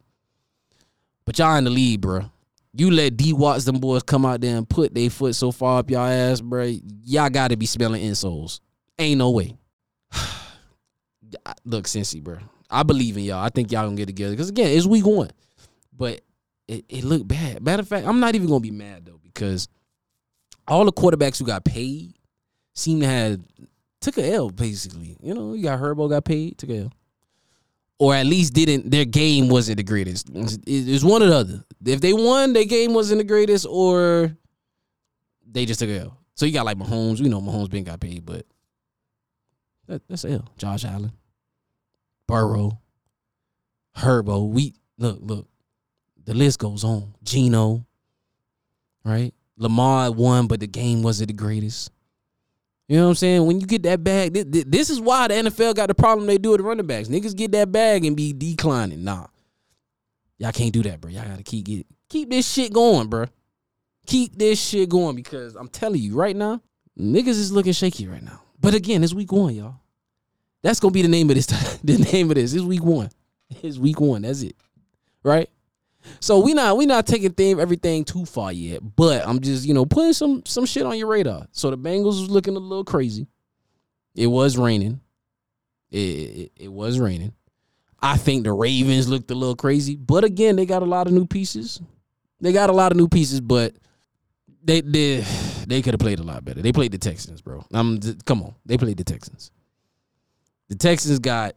But 1.25 1.37
y'all 1.39 1.55
in 1.55 1.65
the 1.65 1.69
lead, 1.69 1.99
bro. 2.01 2.31
You 2.75 2.89
let 2.89 3.17
D 3.17 3.33
Watts 3.33 3.65
them 3.65 3.79
boys 3.79 4.01
come 4.01 4.25
out 4.25 4.41
there 4.41 4.57
and 4.57 4.67
put 4.67 4.93
their 4.93 5.09
foot 5.09 5.35
so 5.35 5.51
far 5.51 5.79
up 5.79 5.91
y'all 5.91 6.07
ass, 6.07 6.41
bro. 6.41 6.73
Y'all 7.03 7.29
gotta 7.29 7.55
be 7.55 7.67
smelling 7.67 8.01
insoles. 8.03 8.59
Ain't 8.97 9.19
no 9.19 9.29
way. 9.29 9.55
Look, 11.65 11.85
Cincy, 11.85 12.21
bro. 12.21 12.37
I 12.69 12.83
believe 12.83 13.17
in 13.17 13.23
y'all. 13.23 13.43
I 13.43 13.49
think 13.49 13.71
y'all 13.71 13.85
gonna 13.85 13.95
get 13.95 14.07
together. 14.07 14.35
Cause 14.35 14.49
again, 14.49 14.75
it's 14.75 14.87
week 14.87 15.05
one. 15.05 15.29
But 15.95 16.21
it, 16.67 16.85
it 16.89 17.03
looked 17.03 17.27
bad. 17.27 17.63
Matter 17.63 17.81
of 17.81 17.87
fact, 17.87 18.07
I'm 18.07 18.19
not 18.19 18.33
even 18.33 18.47
gonna 18.47 18.59
be 18.59 18.71
mad 18.71 19.05
though, 19.05 19.19
because 19.21 19.67
all 20.67 20.85
the 20.85 20.91
quarterbacks 20.91 21.37
who 21.37 21.45
got 21.45 21.63
paid 21.63 22.15
seem 22.73 23.01
to 23.01 23.05
have 23.07 23.39
took 24.01 24.17
a 24.17 24.33
L, 24.33 24.49
basically. 24.49 25.15
You 25.21 25.35
know, 25.35 25.53
you 25.53 25.63
got 25.63 25.79
Herbo 25.79 26.09
got 26.09 26.25
paid, 26.25 26.57
took 26.57 26.71
a 26.71 26.79
L 26.79 26.91
or 28.03 28.13
at 28.13 28.25
least 28.25 28.53
didn't 28.53 28.89
their 28.89 29.05
game 29.05 29.47
wasn't 29.47 29.77
the 29.77 29.83
greatest. 29.83 30.29
It 30.29 30.89
was 30.89 31.05
one 31.05 31.23
or 31.23 31.27
the 31.27 31.35
other. 31.37 31.63
If 31.85 32.01
they 32.01 32.13
won, 32.13 32.53
their 32.53 32.65
game 32.65 32.93
wasn't 32.93 33.19
the 33.19 33.25
greatest, 33.25 33.65
or 33.69 34.35
they 35.49 35.65
just 35.65 35.79
took 35.79 35.89
a 35.89 35.99
L. 35.99 36.17
So 36.35 36.45
you 36.45 36.53
got 36.53 36.65
like 36.65 36.77
Mahomes. 36.77 37.21
We 37.21 37.29
know 37.29 37.41
Mahomes 37.41 37.69
been 37.69 37.83
got 37.83 37.99
paid, 37.99 38.25
but 38.25 38.45
That, 39.87 40.07
that's 40.07 40.25
L. 40.25 40.47
Josh 40.57 40.85
Allen, 40.85 41.11
Burrow, 42.27 42.79
Herbo. 43.97 44.49
We 44.49 44.73
look, 44.97 45.19
look. 45.21 45.47
The 46.25 46.33
list 46.33 46.59
goes 46.59 46.85
on. 46.85 47.13
Geno, 47.23 47.85
right? 49.03 49.33
Lamar 49.57 50.11
won, 50.11 50.47
but 50.47 50.59
the 50.61 50.67
game 50.67 51.03
wasn't 51.03 51.27
the 51.27 51.33
greatest. 51.33 51.91
You 52.87 52.97
know 52.97 53.03
what 53.03 53.09
I'm 53.09 53.15
saying? 53.15 53.45
When 53.45 53.59
you 53.59 53.67
get 53.67 53.83
that 53.83 54.03
bag, 54.03 54.33
this 54.33 54.89
is 54.89 54.99
why 54.99 55.27
the 55.27 55.35
NFL 55.35 55.75
got 55.75 55.87
the 55.87 55.95
problem 55.95 56.27
they 56.27 56.37
do 56.37 56.51
with 56.51 56.59
the 56.59 56.63
running 56.65 56.85
backs. 56.85 57.07
Niggas 57.07 57.35
get 57.35 57.51
that 57.53 57.71
bag 57.71 58.05
and 58.05 58.15
be 58.15 58.33
declining. 58.33 59.03
Nah, 59.03 59.27
y'all 60.37 60.51
can't 60.51 60.73
do 60.73 60.83
that, 60.83 61.01
bro. 61.01 61.11
Y'all 61.11 61.27
gotta 61.27 61.43
keep 61.43 61.65
get 61.65 61.87
keep 62.09 62.29
this 62.29 62.51
shit 62.51 62.73
going, 62.73 63.07
bro. 63.07 63.25
Keep 64.05 64.37
this 64.37 64.61
shit 64.61 64.89
going 64.89 65.15
because 65.15 65.55
I'm 65.55 65.69
telling 65.69 66.01
you 66.01 66.15
right 66.15 66.35
now, 66.35 66.61
niggas 66.99 67.29
is 67.29 67.51
looking 67.51 67.73
shaky 67.73 68.07
right 68.07 68.23
now. 68.23 68.41
But 68.59 68.73
again, 68.73 69.03
it's 69.03 69.13
week 69.13 69.31
one, 69.31 69.55
y'all. 69.55 69.75
That's 70.61 70.79
gonna 70.79 70.91
be 70.91 71.01
the 71.01 71.07
name 71.07 71.29
of 71.29 71.35
this. 71.35 71.45
the 71.83 71.97
name 71.97 72.29
of 72.29 72.35
this 72.35 72.53
is 72.53 72.63
week 72.63 72.83
one. 72.83 73.09
It's 73.61 73.77
week 73.77 73.99
one. 73.99 74.23
That's 74.23 74.41
it, 74.41 74.55
right? 75.23 75.49
So 76.19 76.39
we 76.39 76.53
not 76.53 76.77
we 76.77 76.85
not 76.85 77.07
taking 77.07 77.31
thing 77.31 77.59
everything 77.59 78.03
too 78.03 78.25
far 78.25 78.51
yet, 78.51 78.81
but 78.95 79.25
I'm 79.27 79.39
just 79.39 79.65
you 79.65 79.73
know 79.73 79.85
putting 79.85 80.13
some 80.13 80.43
some 80.45 80.65
shit 80.65 80.85
on 80.85 80.97
your 80.97 81.07
radar. 81.07 81.47
So 81.51 81.69
the 81.69 81.77
Bengals 81.77 82.19
was 82.19 82.29
looking 82.29 82.55
a 82.55 82.59
little 82.59 82.83
crazy. 82.83 83.27
It 84.15 84.27
was 84.27 84.57
raining. 84.57 85.01
It, 85.91 85.97
it, 85.97 86.51
it 86.57 86.71
was 86.71 86.99
raining. 86.99 87.33
I 88.03 88.17
think 88.17 88.43
the 88.43 88.51
Ravens 88.51 89.07
looked 89.07 89.31
a 89.31 89.35
little 89.35 89.55
crazy, 89.55 89.95
but 89.95 90.25
again, 90.25 90.57
they 90.57 90.65
got 90.65 90.81
a 90.81 90.85
lot 90.85 91.07
of 91.07 91.13
new 91.13 91.25
pieces. 91.25 91.81
They 92.41 92.51
got 92.51 92.69
a 92.69 92.73
lot 92.73 92.91
of 92.91 92.97
new 92.97 93.07
pieces, 93.07 93.39
but 93.39 93.73
they 94.61 94.81
they 94.81 95.25
they 95.65 95.81
could 95.81 95.93
have 95.93 96.01
played 96.01 96.19
a 96.19 96.23
lot 96.23 96.43
better. 96.43 96.61
They 96.61 96.73
played 96.73 96.91
the 96.91 96.97
Texans, 96.97 97.41
bro. 97.41 97.65
I'm 97.73 97.99
come 98.25 98.43
on, 98.43 98.55
they 98.65 98.77
played 98.77 98.97
the 98.97 99.05
Texans. 99.05 99.51
The 100.67 100.75
Texans 100.75 101.19
got 101.19 101.55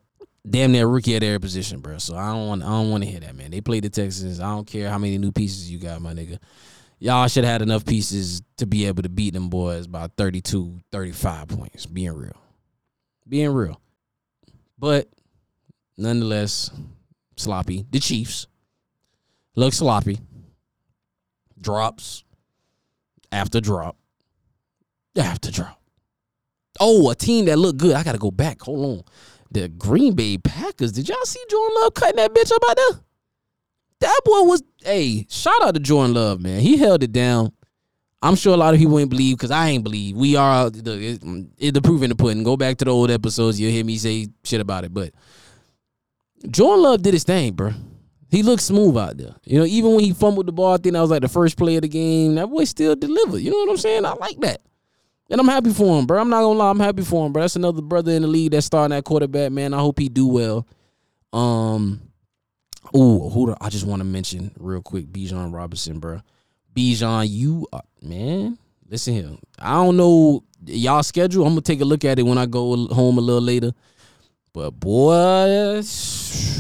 damn 0.48 0.70
near 0.70 0.87
rookie 0.87 1.16
at 1.16 1.20
their 1.20 1.40
position, 1.40 1.80
bro. 1.80 1.98
So 1.98 2.14
I 2.16 2.28
don't 2.28 2.46
want 2.46 2.62
I 2.62 2.66
don't 2.66 2.90
want 2.90 3.02
to 3.02 3.11
hear 3.11 3.20
that, 3.20 3.35
man. 3.35 3.50
They 3.50 3.61
played 3.61 3.82
the 3.82 3.90
Texans. 3.90 4.38
I 4.38 4.48
don't 4.48 4.68
care 4.68 4.88
how 4.88 4.98
many 4.98 5.18
new 5.18 5.32
pieces 5.32 5.68
you 5.68 5.80
got, 5.80 6.00
my 6.00 6.14
nigga. 6.14 6.38
Y'all 7.00 7.26
should 7.26 7.42
have 7.42 7.54
had 7.54 7.62
enough 7.62 7.85
pieces 7.85 8.40
to 8.59 8.66
be 8.66 8.87
able 8.87 9.02
to 9.02 9.09
beat 9.09 9.35
them 9.35 9.48
boys 9.48 9.88
by 9.88 10.06
32, 10.16 10.78
35 10.92 11.48
points. 11.48 11.87
Being 11.87 12.14
real. 12.14 12.37
Being 13.28 13.50
real. 13.50 13.80
But 14.78 15.09
nonetheless, 15.96 16.70
sloppy. 17.37 17.87
The 17.90 18.00
Chiefs 18.00 18.46
look 19.54 19.72
sloppy. 19.72 20.18
Drops 21.61 22.24
after 23.32 23.61
drop 23.61 23.96
after 25.16 25.50
drop. 25.50 25.80
Oh, 26.78 27.11
a 27.11 27.14
team 27.14 27.46
that 27.46 27.59
looked 27.59 27.78
good. 27.78 27.96
I 27.96 28.02
got 28.02 28.12
to 28.12 28.18
go 28.18 28.30
back. 28.30 28.61
Hold 28.62 28.98
on 28.98 29.04
the 29.50 29.68
Green 29.68 30.14
Bay 30.14 30.38
Packers. 30.38 30.92
Did 30.92 31.09
y'all 31.09 31.24
see 31.24 31.42
Jordan 31.48 31.76
Love 31.80 31.94
cutting 31.94 32.16
that 32.16 32.35
bitch 32.35 32.52
up 32.52 32.62
out 32.68 32.76
there? 32.76 33.00
That 34.00 34.20
boy 34.24 34.42
was, 34.42 34.62
hey, 34.85 35.26
shout 35.30 35.62
out 35.62 35.74
to 35.74 35.80
Jordan 35.80 36.14
Love, 36.14 36.40
man. 36.40 36.61
He 36.61 36.76
held 36.76 37.02
it 37.02 37.12
down. 37.12 37.52
I'm 38.22 38.35
sure 38.35 38.54
a 38.54 38.56
lot 38.56 38.74
of 38.74 38.80
people 38.80 38.98
ain't 38.98 39.11
believe 39.11 39.37
because 39.37 39.50
I 39.50 39.68
ain't 39.68 39.85
believe. 39.85 40.16
We 40.16 40.37
are 40.37 40.68
the, 40.68 41.48
the 41.59 41.82
proof 41.82 42.02
in 42.02 42.11
the 42.11 42.16
pudding. 42.16 42.42
Go 42.42 42.56
back 42.56 42.76
to 42.78 42.85
the 42.85 42.90
old 42.90 43.11
episodes. 43.11 43.61
You'll 43.61 43.72
hear 43.72 43.85
me 43.85 43.96
say 43.98 44.28
shit 44.44 44.61
about 44.61 44.85
it. 44.85 44.92
But 44.92 45.12
Jordan 46.51 46.83
Love 46.83 47.03
did 47.03 47.14
his 47.14 47.25
thing, 47.25 47.53
bro. 47.53 47.72
He 48.29 48.42
looked 48.42 48.62
smooth 48.62 48.96
out 48.96 49.16
there. 49.16 49.35
You 49.44 49.61
know, 49.61 49.64
even 49.64 49.92
when 49.92 50.05
he 50.05 50.12
fumbled 50.12 50.46
the 50.46 50.53
ball, 50.53 50.75
I 50.75 50.77
think 50.79 50.94
that 50.94 51.01
was 51.01 51.11
like 51.11 51.22
the 51.22 51.29
first 51.29 51.57
play 51.57 51.77
of 51.77 51.83
the 51.83 51.88
game. 51.88 52.35
That 52.35 52.49
boy 52.49 52.64
still 52.64 52.96
delivered. 52.96 53.38
You 53.38 53.51
know 53.51 53.59
what 53.59 53.70
I'm 53.70 53.77
saying? 53.77 54.05
I 54.05 54.14
like 54.14 54.38
that. 54.40 54.61
And 55.31 55.40
I'm 55.40 55.49
happy 55.49 55.72
for 55.72 55.99
him, 55.99 56.07
bro. 56.07 56.20
I'm 56.20 56.31
not 56.31 56.42
gonna 56.42 56.59
lie, 56.59 56.70
I'm 56.70 56.81
happy 56.81 57.03
for 57.03 57.27
him, 57.27 57.33
bro. 57.33 57.42
That's 57.42 57.57
another 57.57 57.83
brother 57.83 58.12
in 58.12 58.22
the 58.22 58.29
league 58.29 58.53
that's 58.53 58.66
starting 58.66 58.94
that 58.94 59.05
quarterback, 59.05 59.51
man. 59.53 59.75
I 59.75 59.79
hope 59.79 59.99
he 59.99 60.09
do 60.09 60.29
well. 60.29 60.66
Um, 61.33 62.01
ooh, 62.94 63.29
who 63.29 63.46
do, 63.46 63.57
I 63.61 63.68
just 63.68 63.87
want 63.87 64.01
to 64.01 64.05
mention 64.05 64.53
real 64.57 64.83
quick, 64.83 65.07
Bijan 65.07 65.53
Robinson, 65.53 65.99
bro. 65.99 66.20
Bijan, 66.75 67.27
you 67.29 67.66
are, 67.72 67.83
man. 68.01 68.59
Listen 68.88 69.14
here. 69.14 69.31
I 69.59 69.75
don't 69.75 69.96
know 69.96 70.44
y'all 70.64 71.03
schedule. 71.03 71.44
I'm 71.44 71.53
gonna 71.53 71.62
take 71.62 71.81
a 71.81 71.85
look 71.85 72.05
at 72.05 72.18
it 72.18 72.22
when 72.22 72.38
I 72.38 72.46
go 72.46 72.87
home 72.88 73.18
a 73.18 73.20
little 73.20 73.42
later. 73.42 73.72
But 74.56 74.70
boy, 74.70 75.82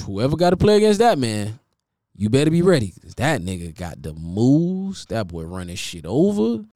whoever 0.04 0.36
got 0.36 0.50
to 0.50 0.58
play 0.58 0.76
against 0.76 0.98
that 0.98 1.18
man, 1.18 1.58
you 2.14 2.28
better 2.28 2.50
be 2.50 2.60
ready. 2.60 2.92
That 3.16 3.40
nigga 3.40 3.74
got 3.74 4.02
the 4.02 4.12
moves. 4.12 5.06
That 5.06 5.28
boy 5.28 5.44
running 5.44 5.76
shit 5.76 6.04
over 6.04 6.66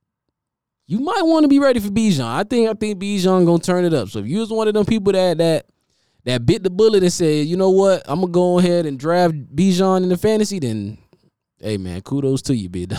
you 0.90 0.98
might 0.98 1.22
want 1.22 1.44
to 1.44 1.48
be 1.48 1.60
ready 1.60 1.78
for 1.78 1.88
Bijan. 1.88 2.24
I 2.24 2.42
think 2.42 2.68
I 2.68 2.74
think 2.74 2.98
Bijan 3.00 3.46
gonna 3.46 3.60
turn 3.60 3.84
it 3.84 3.94
up. 3.94 4.08
So 4.08 4.18
if 4.18 4.26
you 4.26 4.40
was 4.40 4.50
one 4.50 4.66
of 4.66 4.74
them 4.74 4.84
people 4.84 5.12
that 5.12 5.38
that 5.38 5.66
that 6.24 6.44
bit 6.44 6.64
the 6.64 6.70
bullet 6.70 7.04
and 7.04 7.12
said, 7.12 7.46
you 7.46 7.56
know 7.56 7.70
what, 7.70 8.02
I'm 8.06 8.22
gonna 8.22 8.32
go 8.32 8.58
ahead 8.58 8.86
and 8.86 8.98
draft 8.98 9.34
Bijan 9.54 10.02
in 10.02 10.08
the 10.08 10.16
fantasy, 10.16 10.58
then 10.58 10.98
hey 11.60 11.76
man, 11.76 12.00
kudos 12.00 12.42
to 12.42 12.56
you, 12.56 12.68
big 12.68 12.92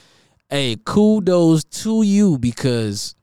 hey, 0.50 0.76
kudos 0.84 1.64
to 1.64 2.02
you 2.02 2.38
because 2.38 3.14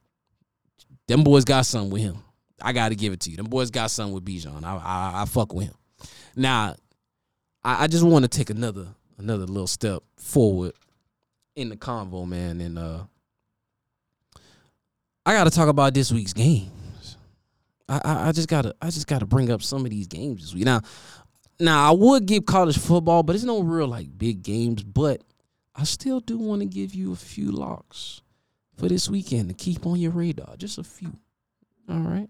them 1.08 1.24
boys 1.24 1.46
got 1.46 1.68
something 1.68 1.92
with 1.92 2.02
him. 2.02 2.25
I 2.62 2.74
gotta 2.74 2.96
give 2.96 3.14
it 3.14 3.20
to 3.22 3.32
you. 3.32 3.38
Them 3.38 3.48
boys 3.48 3.72
got 3.72 3.92
something 3.92 4.14
with 4.14 4.26
Bijan. 4.26 4.64
I 4.64 4.76
I, 4.76 5.22
I 5.22 5.26
fuck 5.26 5.54
with 5.54 5.66
him. 5.66 5.76
Now, 6.36 6.76
I, 7.64 7.84
I 7.84 7.88
just 7.88 8.04
want 8.04 8.24
to 8.24 8.30
take 8.30 8.50
another 8.50 8.88
another 9.18 9.46
little 9.46 9.68
step 9.68 10.04
forward 10.18 10.74
in 11.56 11.70
the 11.70 11.76
convo, 11.78 12.28
man, 12.28 12.62
and 12.62 12.78
uh 12.78 13.04
I 15.26 15.34
got 15.34 15.46
to 15.46 15.50
talk 15.50 15.70
about 15.70 15.96
this 15.96 16.12
week's 16.12 16.34
games. 16.34 17.18
I, 17.90 18.02
I, 18.04 18.28
I 18.28 18.32
just 18.32 18.48
gotta 18.48 18.76
I 18.82 18.88
just 18.90 19.08
gotta 19.08 19.26
bring 19.26 19.52
up 19.52 19.62
some 19.62 19.84
of 19.84 19.92
these 19.92 20.08
games 20.08 20.42
this 20.42 20.54
week. 20.54 20.66
Now, 20.66 20.82
now 21.60 21.90
I 21.90 21.92
would 21.96 22.26
give 22.26 22.46
college 22.46 22.78
football, 22.78 23.24
but 23.24 23.36
it's 23.36 23.44
no 23.44 23.62
real 23.62 23.88
like 23.88 24.18
big 24.18 24.44
games. 24.44 24.84
But 24.84 25.22
I 25.76 25.84
still 25.84 26.20
do 26.20 26.38
want 26.38 26.62
to 26.62 26.68
give 26.68 26.94
you 26.94 27.12
a 27.12 27.18
few 27.18 27.52
locks 27.52 28.22
for 28.78 28.88
this 28.88 29.10
weekend 29.10 29.50
to 29.50 29.56
keep 29.56 29.86
on 29.86 30.00
your 30.00 30.12
radar. 30.12 30.56
Just 30.58 30.78
a 30.78 30.84
few. 30.84 31.14
All 31.90 32.00
right. 32.00 32.30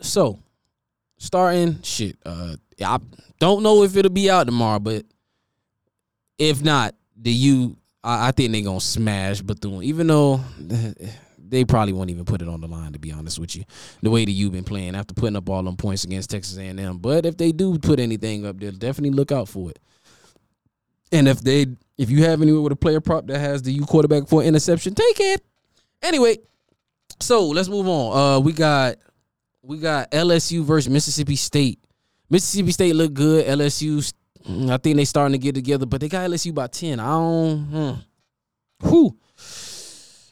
So, 0.00 0.38
starting 1.18 1.82
shit. 1.82 2.16
Uh, 2.24 2.56
I 2.84 2.98
don't 3.40 3.62
know 3.62 3.82
if 3.82 3.96
it'll 3.96 4.10
be 4.10 4.30
out 4.30 4.44
tomorrow, 4.46 4.78
but 4.78 5.04
if 6.38 6.62
not, 6.62 6.94
the 7.16 7.30
you 7.30 7.76
I, 8.02 8.28
I 8.28 8.32
think 8.32 8.52
they're 8.52 8.62
gonna 8.62 8.80
smash 8.80 9.40
Bethune, 9.40 9.82
even 9.82 10.06
though 10.06 10.40
they 11.38 11.64
probably 11.64 11.92
won't 11.92 12.10
even 12.10 12.24
put 12.24 12.42
it 12.42 12.48
on 12.48 12.60
the 12.60 12.68
line. 12.68 12.92
To 12.92 12.98
be 12.98 13.12
honest 13.12 13.38
with 13.38 13.56
you, 13.56 13.64
the 14.02 14.10
way 14.10 14.24
that 14.24 14.30
you've 14.30 14.52
been 14.52 14.64
playing 14.64 14.94
after 14.94 15.14
putting 15.14 15.36
up 15.36 15.48
all 15.48 15.62
them 15.62 15.76
points 15.76 16.04
against 16.04 16.30
Texas 16.30 16.56
A&M. 16.56 16.98
But 16.98 17.26
if 17.26 17.36
they 17.36 17.52
do 17.52 17.78
put 17.78 18.00
anything 18.00 18.46
up 18.46 18.58
they'll 18.58 18.72
definitely 18.72 19.16
look 19.16 19.32
out 19.32 19.48
for 19.48 19.70
it. 19.70 19.78
And 21.10 21.26
if 21.26 21.40
they, 21.40 21.66
if 21.96 22.10
you 22.10 22.24
have 22.24 22.42
anyone 22.42 22.62
with 22.62 22.72
a 22.72 22.76
player 22.76 23.00
prop 23.00 23.26
that 23.28 23.38
has 23.38 23.62
the 23.62 23.72
U 23.72 23.86
quarterback 23.86 24.28
for 24.28 24.42
interception, 24.42 24.94
take 24.94 25.20
it. 25.20 25.42
Anyway, 26.02 26.36
so 27.18 27.46
let's 27.48 27.68
move 27.68 27.88
on. 27.88 28.16
Uh, 28.16 28.40
we 28.40 28.52
got 28.52 28.96
we 29.62 29.78
got 29.78 30.10
LSU 30.10 30.62
versus 30.62 30.90
Mississippi 30.90 31.36
State. 31.36 31.80
Mississippi 32.30 32.72
State 32.72 32.94
look 32.94 33.14
good. 33.14 33.46
LSU 33.46 34.12
Mm, 34.48 34.70
I 34.70 34.78
think 34.78 34.96
they 34.96 35.04
starting 35.04 35.32
to 35.32 35.38
get 35.38 35.54
together, 35.54 35.86
but 35.86 36.00
they 36.00 36.08
got 36.08 36.28
LSU 36.28 36.54
by 36.54 36.66
ten. 36.68 37.00
I 37.00 37.10
don't. 37.10 37.64
Hmm. 37.64 38.88
Whew. 38.88 39.16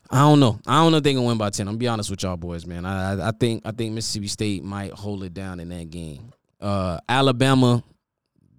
I 0.08 0.20
don't 0.20 0.40
know. 0.40 0.58
I 0.66 0.82
don't 0.82 0.92
know 0.92 0.98
if 0.98 1.04
they 1.04 1.12
gonna 1.12 1.26
win 1.26 1.36
by 1.36 1.50
ten. 1.50 1.68
I'm 1.68 1.76
be 1.76 1.88
honest 1.88 2.10
with 2.10 2.22
y'all 2.22 2.36
boys, 2.36 2.66
man. 2.66 2.86
I 2.86 3.28
I 3.28 3.32
think 3.32 3.62
I 3.66 3.72
think 3.72 3.92
Mississippi 3.92 4.28
State 4.28 4.64
might 4.64 4.92
hold 4.92 5.22
it 5.24 5.34
down 5.34 5.60
in 5.60 5.68
that 5.68 5.90
game. 5.90 6.32
Uh, 6.60 6.98
Alabama, 7.08 7.82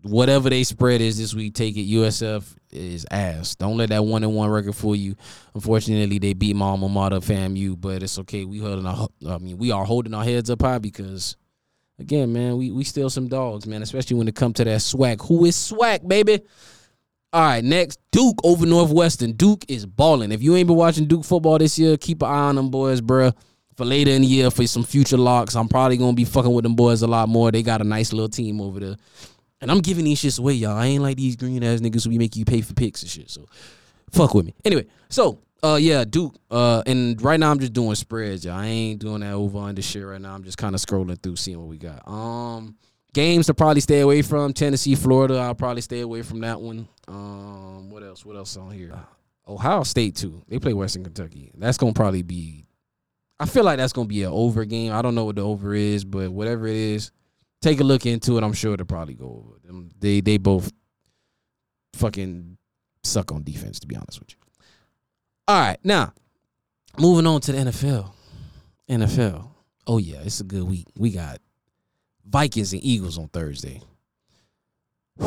whatever 0.04 0.50
they 0.50 0.64
spread 0.64 1.02
is 1.02 1.18
this 1.18 1.34
week, 1.34 1.56
take 1.56 1.76
it. 1.76 1.90
USF 1.90 2.44
is 2.78 3.06
ass. 3.12 3.56
Don't 3.56 3.78
let 3.78 3.90
that 3.90 4.06
one 4.06 4.24
and 4.24 4.36
one 4.36 4.50
record 4.50 4.76
fool 4.76 4.96
you. 4.96 5.16
Unfortunately, 5.54 6.20
they 6.20 6.34
beat 6.34 6.56
my 6.56 6.66
alma 6.68 6.88
mater, 6.88 7.18
FAMU, 7.18 7.80
but 7.80 8.04
it's 8.04 8.20
okay. 8.20 8.46
We 8.46 8.60
holding 8.60 8.86
our, 8.86 9.08
I 9.28 9.38
mean, 9.38 9.58
we 9.58 9.72
are 9.72 9.86
holding 9.86 10.14
our 10.14 10.24
heads 10.24 10.50
up 10.50 10.62
high 10.62 10.78
because 10.80 11.36
again, 12.00 12.32
man, 12.32 12.58
we 12.58 12.72
we 12.72 12.84
still 12.84 13.10
some 13.10 13.28
dogs, 13.28 13.66
man, 13.66 13.82
especially 13.82 14.18
when 14.18 14.28
it 14.28 14.36
come 14.36 14.54
to 14.54 14.64
that 14.64 14.82
swag. 14.82 15.22
Who 15.24 15.46
is 15.46 15.56
swag, 15.56 16.08
baby? 16.08 16.42
All 17.34 17.42
right, 17.42 17.64
next 17.64 18.00
Duke 18.12 18.40
over 18.44 18.66
Northwestern. 18.66 19.34
Duke 19.34 19.66
is 19.68 19.86
balling. 19.86 20.32
If 20.32 20.42
you 20.42 20.56
ain't 20.56 20.68
been 20.68 20.78
watching 20.78 21.08
Duke 21.08 21.26
football 21.26 21.58
this 21.58 21.78
year, 21.78 21.98
keep 21.98 22.22
an 22.22 22.30
eye 22.30 22.48
on 22.50 22.56
them 22.56 22.70
boys, 22.70 23.02
bruh. 23.02 23.36
For 23.76 23.86
later 23.86 24.10
in 24.12 24.24
the 24.24 24.28
year, 24.28 24.50
for 24.50 24.66
some 24.66 24.84
future 24.84 25.18
locks, 25.18 25.56
I'm 25.56 25.68
probably 25.68 25.98
gonna 25.98 26.14
be 26.14 26.26
fucking 26.26 26.52
with 26.52 26.64
them 26.64 26.74
boys 26.74 27.04
a 27.04 27.08
lot 27.08 27.30
more. 27.30 27.52
They 27.52 27.62
got 27.62 27.82
a 27.82 27.84
nice 27.84 28.12
little 28.12 28.30
team 28.30 28.60
over 28.60 28.80
there, 28.80 28.96
and 29.62 29.72
I'm 29.72 29.80
giving 29.80 30.06
these 30.06 30.22
shits 30.22 30.40
away, 30.40 30.54
y'all. 30.54 30.78
I 30.78 30.88
ain't 30.88 31.04
like 31.04 31.18
these 31.18 31.36
green 31.36 31.64
ass 31.64 31.80
niggas 31.80 32.06
who 32.06 32.18
make 32.18 32.36
you 32.36 32.46
pay 32.46 32.62
for 32.62 32.74
picks 32.74 33.02
and 33.02 33.12
shit. 33.12 33.30
So, 33.30 33.46
fuck 34.12 34.34
with 34.34 34.46
me. 34.46 34.56
Anyway, 34.66 34.86
so 35.10 35.40
uh 35.64 35.78
yeah, 35.80 36.06
Duke. 36.06 36.36
Uh 36.52 36.84
and 36.86 37.22
right 37.22 37.40
now 37.40 37.52
I'm 37.52 37.60
just 37.60 37.74
doing 37.74 37.96
spreads, 37.96 38.46
y'all. 38.46 38.56
I 38.56 38.66
ain't 38.68 39.00
doing 39.00 39.22
that 39.22 39.34
over 39.34 39.60
under 39.60 39.82
shit 39.82 40.06
right 40.06 40.22
now. 40.22 40.34
I'm 40.34 40.44
just 40.44 40.58
kind 40.58 40.76
of 40.76 40.82
scrolling 40.82 41.22
through 41.22 41.38
seeing 41.38 41.60
what 41.60 41.68
we 41.68 41.78
got. 41.78 42.08
Um 42.08 42.78
games 43.14 43.48
to 43.48 43.54
probably 43.54 43.82
stay 43.82 44.02
away 44.02 44.22
from. 44.22 44.54
Tennessee, 44.54 44.96
Florida, 44.96 45.38
I'll 45.38 45.56
probably 45.56 45.82
stay 45.82 46.02
away 46.02 46.22
from 46.22 46.42
that 46.42 46.62
one. 46.62 46.88
Um 47.08 47.90
what 47.90 48.04
else? 48.04 48.26
What 48.26 48.36
else 48.36 48.56
on 48.58 48.72
here? 48.72 48.94
Ohio 49.48 49.84
State 49.84 50.16
too. 50.16 50.44
They 50.48 50.60
play 50.60 50.74
Western 50.74 51.04
Kentucky. 51.04 51.52
That's 51.56 51.78
gonna 51.78 51.94
probably 51.94 52.22
be 52.22 52.66
I 53.40 53.46
feel 53.46 53.64
like 53.64 53.78
that's 53.78 53.94
gonna 53.94 54.08
be 54.08 54.24
an 54.24 54.32
over 54.32 54.66
game. 54.66 54.94
I 54.94 55.02
don't 55.02 55.16
know 55.16 55.26
what 55.26 55.36
the 55.36 55.44
over 55.44 55.74
is, 55.74 56.06
but 56.06 56.32
whatever 56.32 56.68
it 56.68 56.76
is, 56.76 57.12
take 57.62 57.80
a 57.80 57.84
look 57.84 58.06
into 58.06 58.38
it. 58.38 58.44
I'm 58.44 58.54
sure 58.54 58.74
it'll 58.74 58.86
probably 58.86 59.14
go 59.14 59.46
over. 59.46 59.60
Them. 59.64 59.90
They 60.00 60.22
they 60.22 60.38
both 60.38 60.72
fucking 61.94 62.58
suck 63.04 63.32
on 63.32 63.44
defense, 63.44 63.80
to 63.80 63.88
be 63.88 63.96
honest 63.96 64.20
with 64.20 64.32
you. 64.32 64.38
All 65.48 65.60
right, 65.60 65.80
now 65.84 66.14
moving 67.00 67.28
on 67.28 67.42
to 67.42 67.52
the 67.52 67.58
NFL. 67.58 68.12
NFL. 68.90 69.50
Oh 69.86 69.98
yeah, 69.98 70.20
it's 70.24 70.40
a 70.42 70.44
good 70.44 70.64
week. 70.64 70.88
We 70.98 71.12
got 71.12 71.40
Vikings 72.26 72.74
and 72.74 72.84
Eagles 72.84 73.18
on 73.18 73.28
Thursday. 73.30 73.82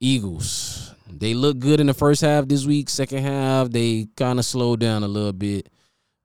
Eagles. 0.00 0.94
They 1.10 1.34
look 1.34 1.58
good 1.58 1.80
in 1.80 1.86
the 1.86 1.94
first 1.94 2.22
half 2.22 2.48
this 2.48 2.64
week. 2.64 2.88
Second 2.88 3.22
half, 3.22 3.70
they 3.70 4.08
kind 4.16 4.38
of 4.38 4.44
slowed 4.44 4.80
down 4.80 5.02
a 5.02 5.08
little 5.08 5.32
bit. 5.32 5.68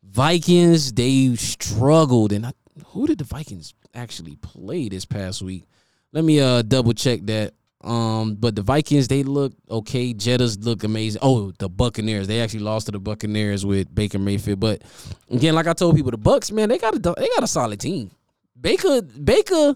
Vikings, 0.03 0.93
they 0.93 1.35
struggled. 1.35 2.31
And 2.31 2.47
I, 2.47 2.53
who 2.87 3.07
did 3.07 3.17
the 3.17 3.23
Vikings 3.23 3.73
actually 3.93 4.35
play 4.37 4.89
this 4.89 5.05
past 5.05 5.41
week? 5.41 5.65
Let 6.13 6.23
me 6.23 6.39
uh 6.39 6.61
double 6.61 6.93
check 6.93 7.21
that. 7.23 7.53
Um, 7.81 8.35
but 8.35 8.55
the 8.55 8.63
Vikings, 8.63 9.07
they 9.07 9.23
look 9.23 9.53
okay. 9.69 10.13
Jettas 10.13 10.63
look 10.65 10.83
amazing. 10.83 11.19
Oh, 11.23 11.51
the 11.59 11.69
Buccaneers, 11.69 12.27
they 12.27 12.41
actually 12.41 12.61
lost 12.61 12.87
to 12.87 12.91
the 12.91 12.99
Buccaneers 12.99 13.65
with 13.65 13.93
Baker 13.93 14.19
Mayfield. 14.19 14.59
But 14.59 14.83
again, 15.29 15.53
like 15.53 15.67
I 15.67 15.73
told 15.73 15.95
people, 15.95 16.11
the 16.11 16.17
Bucs, 16.17 16.51
man, 16.51 16.69
they 16.69 16.79
got 16.79 16.95
a 16.95 16.99
they 16.99 17.27
got 17.35 17.43
a 17.43 17.47
solid 17.47 17.79
team. 17.79 18.11
Baker, 18.59 19.01
Baker 19.01 19.75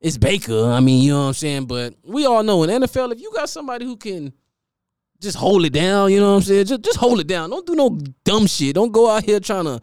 is 0.00 0.18
Baker. 0.18 0.64
I 0.64 0.80
mean, 0.80 1.02
you 1.02 1.12
know 1.12 1.20
what 1.20 1.28
I'm 1.28 1.34
saying. 1.34 1.66
But 1.66 1.94
we 2.02 2.26
all 2.26 2.42
know 2.42 2.62
in 2.64 2.70
NFL, 2.70 3.12
if 3.12 3.20
you 3.20 3.32
got 3.34 3.48
somebody 3.48 3.84
who 3.84 3.96
can 3.96 4.32
just 5.20 5.36
hold 5.36 5.64
it 5.64 5.72
down, 5.72 6.12
you 6.12 6.20
know 6.20 6.32
what 6.32 6.36
I'm 6.38 6.42
saying. 6.42 6.66
Just 6.66 6.82
just 6.82 6.98
hold 6.98 7.20
it 7.20 7.26
down. 7.26 7.50
Don't 7.50 7.66
do 7.66 7.74
no 7.74 7.98
dumb 8.24 8.46
shit. 8.46 8.74
Don't 8.74 8.92
go 8.92 9.08
out 9.10 9.24
here 9.24 9.40
trying 9.40 9.64
to 9.64 9.80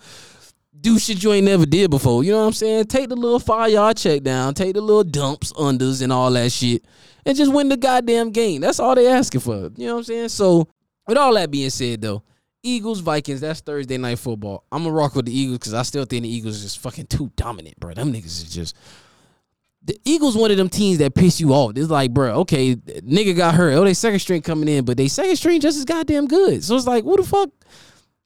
do 0.82 1.00
shit 1.00 1.24
you 1.24 1.34
ain't 1.34 1.46
never 1.46 1.66
did 1.66 1.90
before. 1.90 2.24
You 2.24 2.32
know 2.32 2.42
what 2.42 2.48
I'm 2.48 2.54
saying? 2.54 2.86
Take 2.86 3.10
the 3.10 3.16
little 3.16 3.40
five 3.40 3.72
yard 3.72 3.98
check 3.98 4.24
down, 4.24 4.54
take 4.54 4.74
the 4.76 4.82
little 4.82 5.04
dumps, 5.04 5.52
unders, 5.54 6.02
and 6.02 6.14
all 6.14 6.32
that 6.32 6.52
shit, 6.52 6.86
and 7.26 7.38
just 7.38 7.52
win 7.52 7.70
the 7.70 7.78
goddamn 7.78 8.32
game. 8.32 8.62
That's 8.62 8.80
all 8.80 8.96
they 8.96 9.08
asking 9.08 9.42
for. 9.42 9.72
You 9.76 9.88
know 9.88 9.94
what 9.94 10.00
I'm 10.00 10.04
saying? 10.06 10.30
So, 10.30 10.68
with 11.08 11.18
all 11.18 11.34
that 11.34 11.52
being 11.52 11.70
said, 11.70 12.02
though, 12.02 12.24
Eagles 12.66 13.00
Vikings. 13.00 13.42
That's 13.42 13.62
Thursday 13.62 13.98
night 13.98 14.20
football. 14.20 14.66
I'm 14.72 14.84
gonna 14.84 14.96
rock 14.96 15.16
with 15.16 15.28
the 15.28 15.38
Eagles 15.38 15.60
because 15.60 15.74
I 15.74 15.84
still 15.84 16.06
think 16.06 16.24
the 16.24 16.30
Eagles 16.30 16.58
is 16.58 16.64
just 16.64 16.80
fucking 16.80 17.08
too 17.08 17.32
dominant, 17.36 17.80
bro. 17.80 17.94
Them 17.94 18.12
niggas 18.12 18.26
is 18.26 18.54
just. 18.54 18.76
The 19.84 19.96
Eagles 20.04 20.36
one 20.36 20.50
of 20.50 20.58
them 20.58 20.68
teams 20.68 20.98
that 20.98 21.14
piss 21.14 21.40
you 21.40 21.54
off. 21.54 21.74
It's 21.76 21.92
like, 21.92 22.12
bro, 22.12 22.40
okay, 22.40 22.76
nigga 22.76 23.38
got 23.38 23.54
hurt. 23.54 23.74
Oh, 23.74 23.84
they 23.84 23.94
second 23.94 24.18
string 24.18 24.42
coming 24.42 24.68
in, 24.68 24.84
but 24.84 24.98
they 24.98 25.08
second 25.08 25.36
string 25.36 25.62
just 25.62 25.78
as 25.78 25.86
goddamn 25.86 26.26
good. 26.26 26.64
So 26.64 26.76
it's 26.76 26.88
like, 26.88 27.04
what 27.04 27.18
the 27.18 27.24
fuck? 27.24 27.52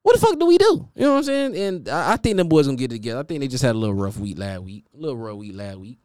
What 0.04 0.16
the 0.16 0.22
fuck 0.22 0.40
do 0.40 0.46
we 0.46 0.58
do? 0.58 0.90
You 0.96 1.04
know 1.04 1.12
what 1.12 1.18
I'm 1.18 1.24
saying? 1.24 1.58
And 1.58 1.90
I, 1.90 2.14
I 2.14 2.18
think 2.18 2.38
them 2.38 2.48
boys 2.48 2.66
gonna 2.66 2.78
get 2.78 2.92
together. 2.92 3.20
I 3.20 3.24
think 3.24 3.42
they 3.42 3.48
just 3.48 3.64
had 3.64 3.76
a 3.76 3.78
little 3.78 3.96
rough 3.96 4.18
week 4.18 4.38
last 4.38 4.62
week. 4.62 4.86
A 4.94 4.98
little 4.98 5.18
rough 5.18 5.38
week 5.38 5.56
last 5.56 5.78
week. 5.78 6.00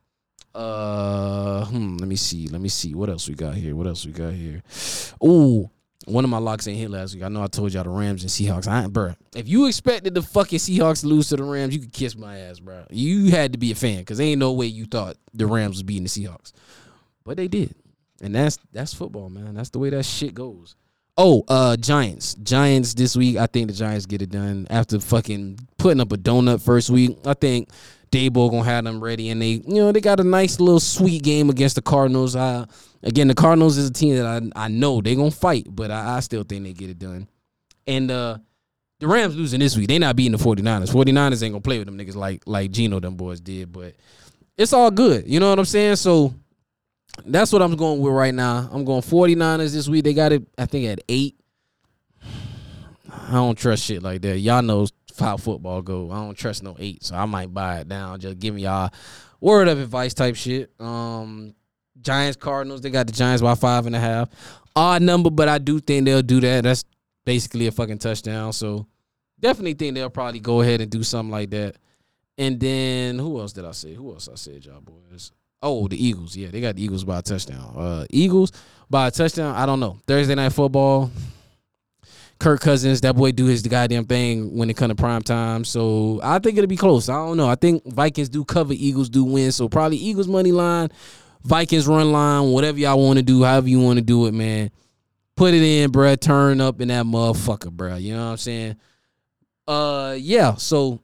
Uh, 0.55 1.65
hmm, 1.65 1.97
let 1.97 2.09
me 2.09 2.17
see. 2.17 2.49
Let 2.49 2.61
me 2.61 2.69
see. 2.69 2.95
What 2.95 3.09
else 3.09 3.29
we 3.29 3.35
got 3.35 3.55
here? 3.55 3.75
What 3.75 3.87
else 3.87 4.07
we 4.07 4.13
got 4.13 4.33
here? 4.33 4.63
Ooh, 5.25 5.69
one 6.07 6.25
of 6.25 6.31
my 6.31 6.39
locks 6.39 6.69
ain't 6.69 6.79
hit 6.79 6.91
last 6.91 7.15
week. 7.15 7.25
I 7.25 7.29
know 7.29 7.43
I 7.43 7.47
told 7.47 7.73
y'all 7.73 7.85
the 7.85 7.91
Rams 7.91 8.23
and 8.23 8.31
Seahawks. 8.31 8.69
I 8.69 8.85
ain't, 8.85 8.93
bro. 8.93 9.15
If 9.35 9.49
you 9.49 9.67
expected 9.67 10.15
the 10.15 10.23
fucking 10.23 10.59
Seahawks 10.59 11.01
to 11.01 11.09
lose 11.09 11.29
to 11.31 11.37
the 11.37 11.45
Rams, 11.45 11.75
you 11.75 11.81
could 11.81 11.93
kiss 11.93 12.17
my 12.17 12.39
ass, 12.39 12.61
bro. 12.61 12.85
You 12.91 13.31
had 13.31 13.53
to 13.53 13.59
be 13.59 13.73
a 13.73 13.75
fan 13.75 13.99
because 13.99 14.21
ain't 14.21 14.39
no 14.39 14.53
way 14.53 14.67
you 14.67 14.85
thought 14.87 15.17
the 15.33 15.47
Rams 15.47 15.77
was 15.77 15.83
beating 15.83 16.05
the 16.05 16.09
Seahawks, 16.09 16.53
but 17.25 17.37
they 17.37 17.49
did, 17.49 17.75
and 18.21 18.35
that's 18.35 18.59
that's 18.73 18.95
football, 18.95 19.31
man. 19.31 19.55
That's 19.55 19.71
the 19.71 19.79
way 19.79 19.91
that 19.91 20.05
shit 20.05 20.35
goes. 20.35 20.77
Oh, 21.17 21.45
uh, 21.47 21.77
Giants. 21.77 22.35
Giants 22.35 22.95
this 22.95 23.17
week. 23.17 23.37
I 23.37 23.47
think 23.47 23.69
the 23.69 23.75
Giants 23.75 24.07
get 24.07 24.23
it 24.23 24.31
done 24.31 24.67
after 24.69 24.99
fucking 24.99 25.59
putting 25.79 26.01
up 26.01 26.13
a 26.13 26.17
donut 26.17 26.61
first 26.61 26.91
week. 26.91 27.17
I 27.25 27.35
think 27.35 27.69
Daboll 28.11 28.51
gonna 28.51 28.65
have 28.65 28.85
them 28.85 29.03
ready, 29.03 29.31
and 29.31 29.41
they, 29.41 29.63
you 29.67 29.77
know, 29.77 29.93
they 29.93 30.01
got 30.01 30.19
a 30.21 30.25
nice 30.25 30.59
little 30.59 30.81
sweet 30.81 31.23
game 31.23 31.51
against 31.51 31.77
the 31.77 31.83
Cardinals. 31.83 32.35
I, 32.35 32.67
again, 33.03 33.29
the 33.29 33.35
Cardinals 33.35 33.77
is 33.77 33.91
a 33.91 33.93
team 33.93 34.17
that 34.17 34.27
I 34.27 34.65
I 34.65 34.69
know 34.69 35.01
they 35.01 35.15
gonna 35.15 35.31
fight, 35.31 35.67
but 35.69 35.91
I, 35.91 36.17
I 36.17 36.21
still 36.21 36.43
think 36.43 36.65
they 36.65 36.73
get 36.73 36.91
it 36.91 36.99
done. 36.99 37.29
And 37.87 38.11
uh 38.11 38.39
the 39.01 39.09
Rams 39.09 39.37
losing 39.37 39.61
this 39.61 39.77
week. 39.77 39.89
They 39.89 39.99
not 39.99 40.17
beating 40.17 40.33
the 40.33 40.39
49ers. 40.39 40.91
49ers 40.91 41.43
ain't 41.43 41.53
gonna 41.53 41.61
play 41.61 41.79
with 41.79 41.87
them 41.87 41.99
niggas 41.99 42.15
like 42.15 42.43
like 42.47 42.71
Geno 42.71 43.01
them 43.01 43.17
boys 43.17 43.41
did, 43.41 43.73
but 43.73 43.95
it's 44.57 44.73
all 44.73 44.91
good. 44.91 45.29
You 45.29 45.41
know 45.41 45.51
what 45.51 45.59
I'm 45.59 45.65
saying? 45.65 45.97
So 45.97 46.35
that's 47.25 47.53
what 47.53 47.63
I'm 47.63 47.77
going 47.77 48.01
with 48.01 48.13
right 48.13 48.35
now. 48.35 48.69
I'm 48.71 48.85
going 48.85 49.03
49ers 49.03 49.73
this 49.73 49.89
week. 49.89 50.05
They 50.05 50.15
got 50.15 50.33
it, 50.33 50.43
I 50.59 50.67
think, 50.67 50.87
at 50.87 51.01
eight. 51.09 51.37
I 53.11 53.33
don't 53.33 53.57
trust 53.57 53.85
shit 53.85 54.03
like 54.03 54.23
that. 54.23 54.39
Y'all 54.39 54.63
know 54.63 54.87
how 55.19 55.37
football 55.37 55.83
go. 55.83 56.11
I 56.11 56.17
don't 56.17 56.37
trust 56.37 56.63
no 56.63 56.77
eight, 56.79 57.05
so 57.05 57.15
I 57.15 57.25
might 57.27 57.53
buy 57.53 57.81
it 57.81 57.89
down. 57.89 58.21
Just 58.21 58.39
give 58.39 58.55
me 58.55 58.63
y'all 58.63 58.91
word 59.41 59.69
of 59.69 59.79
advice 59.79 60.15
type 60.15 60.37
shit. 60.37 60.71
Um, 60.81 61.55
Giants, 62.01 62.37
Cardinals. 62.37 62.81
They 62.81 62.91
got 62.91 63.07
the 63.07 63.13
Giants 63.13 63.43
by 63.43 63.55
five 63.55 63.87
and 63.87 63.95
a 63.95 64.01
half. 64.01 64.29
Odd 64.77 65.03
number, 65.03 65.31
but 65.31 65.49
I 65.49 65.59
do 65.59 65.79
think 65.81 66.05
they'll 66.05 66.23
do 66.23 66.41
that. 66.41 66.65
That's 66.65 66.85
basically 67.25 67.67
a 67.67 67.73
fucking 67.73 67.99
touchdown. 67.99 68.53
So 68.53 68.87
definitely 69.39 69.75
think 69.75 69.95
they'll 69.95 70.11
probably 70.11 70.41
go 70.41 70.61
ahead 70.61 70.81
and 70.81 70.91
do 70.91 71.03
something 71.03 71.31
like 71.31 71.51
that. 71.51 71.77
And 72.37 72.59
then 72.59 73.19
who 73.19 73.39
else 73.39 73.53
did 73.53 73.65
I 73.65 73.71
say? 73.71 73.95
Who 73.95 74.13
else 74.13 74.29
I 74.29 74.35
said, 74.35 74.65
y'all 74.65 74.81
boys? 74.81 75.31
Oh, 75.65 75.89
the 75.89 75.97
Eagles. 75.97 76.37
Yeah, 76.37 76.49
they 76.51 76.61
got 76.61 76.77
the 76.77 76.85
Eagles 76.85 77.05
by 77.05 77.19
a 77.19 77.23
touchdown. 77.23 77.75
Uh, 77.77 78.07
Eagles 78.11 78.53
by 78.91 79.09
a 79.09 79.11
touchdown. 79.11 79.57
I 79.57 79.65
don't 79.65 79.81
know. 79.81 79.99
Thursday 80.07 80.35
night 80.35 80.53
football. 80.53 81.11
Kirk 82.39 82.61
Cousins, 82.61 83.01
that 83.01 83.17
boy 83.17 83.33
do 83.33 83.47
his 83.47 83.63
goddamn 83.63 84.05
thing 84.05 84.55
when 84.55 84.69
it 84.69 84.77
come 84.77 84.89
to 84.89 84.95
prime 84.95 85.23
time. 85.23 85.65
So 85.65 86.21
I 86.23 86.39
think 86.41 86.59
it'll 86.59 86.69
be 86.69 86.77
close. 86.77 87.09
I 87.09 87.15
don't 87.15 87.37
know. 87.37 87.49
I 87.49 87.55
think 87.55 87.85
Vikings 87.87 88.29
do 88.29 88.45
cover, 88.45 88.75
Eagles 88.75 89.09
do 89.09 89.25
win. 89.25 89.51
So 89.53 89.69
probably 89.69 89.97
Eagles 89.97 90.29
money 90.29 90.53
line, 90.53 90.91
Vikings 91.43 91.87
run 91.87 92.13
line, 92.13 92.51
whatever 92.51 92.79
y'all 92.79 93.03
want 93.03 93.19
to 93.19 93.23
do, 93.23 93.45
however 93.45 93.69
you 93.69 93.81
want 93.81 93.99
to 93.99 94.05
do 94.05 94.27
it, 94.27 94.35
man. 94.35 94.71
Put 95.37 95.55
it 95.55 95.63
in, 95.63 95.91
bruh. 95.91 96.21
Turn 96.21 96.61
up 96.61 96.81
in 96.81 96.89
that 96.89 97.07
motherfucker, 97.07 97.75
bruh. 97.75 98.01
You 98.01 98.15
know 98.15 98.25
what 98.27 98.31
I'm 98.33 98.37
saying? 98.37 98.77
Uh, 99.67 100.15
yeah. 100.19 100.55
So, 100.57 101.01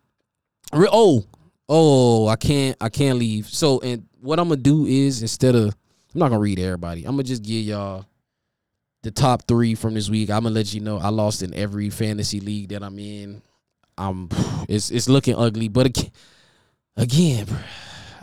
oh, 0.72 1.24
oh, 1.70 2.26
I 2.26 2.34
can't, 2.34 2.76
I 2.80 2.88
can't 2.88 3.18
leave. 3.18 3.46
So, 3.46 3.78
and 3.80 4.06
what 4.20 4.40
I'm 4.40 4.48
gonna 4.48 4.60
do 4.60 4.84
is 4.86 5.22
instead 5.22 5.54
of, 5.54 5.74
I'm 6.12 6.18
not 6.18 6.28
gonna 6.28 6.40
read 6.40 6.58
everybody. 6.58 7.04
I'm 7.04 7.12
gonna 7.12 7.22
just 7.22 7.44
give 7.44 7.64
y'all 7.64 8.04
the 9.02 9.12
top 9.12 9.46
three 9.46 9.76
from 9.76 9.94
this 9.94 10.10
week. 10.10 10.28
I'm 10.28 10.42
gonna 10.42 10.54
let 10.54 10.74
you 10.74 10.80
know 10.80 10.98
I 10.98 11.08
lost 11.08 11.42
in 11.42 11.54
every 11.54 11.88
fantasy 11.88 12.40
league 12.40 12.70
that 12.70 12.82
I'm 12.82 12.98
in. 12.98 13.40
I'm 13.96 14.28
it's 14.68 14.90
it's 14.90 15.08
looking 15.08 15.36
ugly, 15.36 15.68
but 15.68 15.86
again, 15.86 16.10
again, 16.96 17.46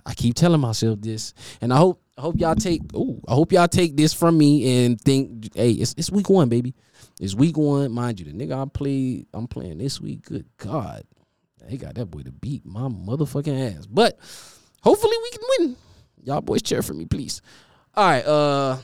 I 0.06 0.14
keep 0.14 0.36
telling 0.36 0.60
myself 0.60 1.00
this, 1.02 1.34
and 1.62 1.72
I 1.72 1.78
hope 1.78 2.02
I 2.18 2.22
hope 2.22 2.40
y'all 2.40 2.56
take. 2.56 2.82
Oh, 2.94 3.22
I 3.28 3.34
hope 3.34 3.52
y'all 3.52 3.68
take 3.68 3.96
this 3.96 4.14
from 4.14 4.38
me 4.38 4.86
and 4.86 5.00
think, 5.00 5.56
hey, 5.56 5.72
it's 5.72 5.94
it's 5.98 6.12
week 6.12 6.30
one, 6.30 6.50
baby. 6.50 6.74
It's 7.22 7.36
week 7.36 7.58
one, 7.58 7.92
mind 7.92 8.20
you. 8.20 8.26
The 8.26 8.34
nigga 8.34 8.62
I 8.62 8.66
played, 8.68 9.28
I'm 9.34 9.48
playing 9.48 9.78
this 9.78 10.02
week. 10.02 10.24
Good 10.24 10.46
God, 10.58 11.04
they 11.68 11.78
got 11.78 11.96
that 11.96 12.08
boy 12.08 12.22
to 12.22 12.32
beat 12.32 12.66
my 12.66 12.82
motherfucking 12.82 13.78
ass. 13.78 13.86
But 13.86 14.18
hopefully 14.82 15.16
we 15.22 15.30
can 15.32 15.42
win. 15.60 15.76
Y'all 16.24 16.42
boys 16.42 16.62
cheer 16.62 16.82
for 16.82 16.94
me, 16.94 17.06
please. 17.06 17.42
All 17.94 18.08
right, 18.08 18.26
uh 18.26 18.78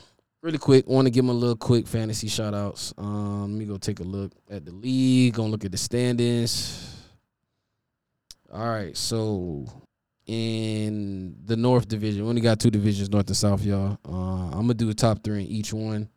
really 0.44 0.58
quick, 0.58 0.86
want 0.86 1.06
to 1.06 1.10
give 1.10 1.24
them 1.24 1.34
a 1.34 1.38
little 1.38 1.56
quick 1.56 1.86
fantasy 1.86 2.28
shout 2.28 2.52
outs. 2.52 2.92
Um, 2.98 3.52
let 3.52 3.58
me 3.58 3.64
go 3.64 3.78
take 3.78 4.00
a 4.00 4.04
look 4.04 4.30
at 4.50 4.66
the 4.66 4.72
league, 4.72 5.34
gonna 5.34 5.48
look 5.48 5.64
at 5.64 5.72
the 5.72 5.78
standings. 5.78 7.02
All 8.52 8.68
right, 8.68 8.94
so 8.94 9.64
in 10.26 11.34
the 11.46 11.56
North 11.56 11.88
Division, 11.88 12.24
we 12.24 12.28
only 12.28 12.42
got 12.42 12.60
two 12.60 12.70
divisions, 12.70 13.10
North 13.10 13.26
and 13.26 13.36
South, 13.36 13.64
y'all. 13.64 13.98
Uh, 14.06 14.48
I'm 14.48 14.60
gonna 14.62 14.74
do 14.74 14.90
a 14.90 14.94
top 14.94 15.24
three 15.24 15.40
in 15.40 15.46
each 15.48 15.72
one. 15.72 16.10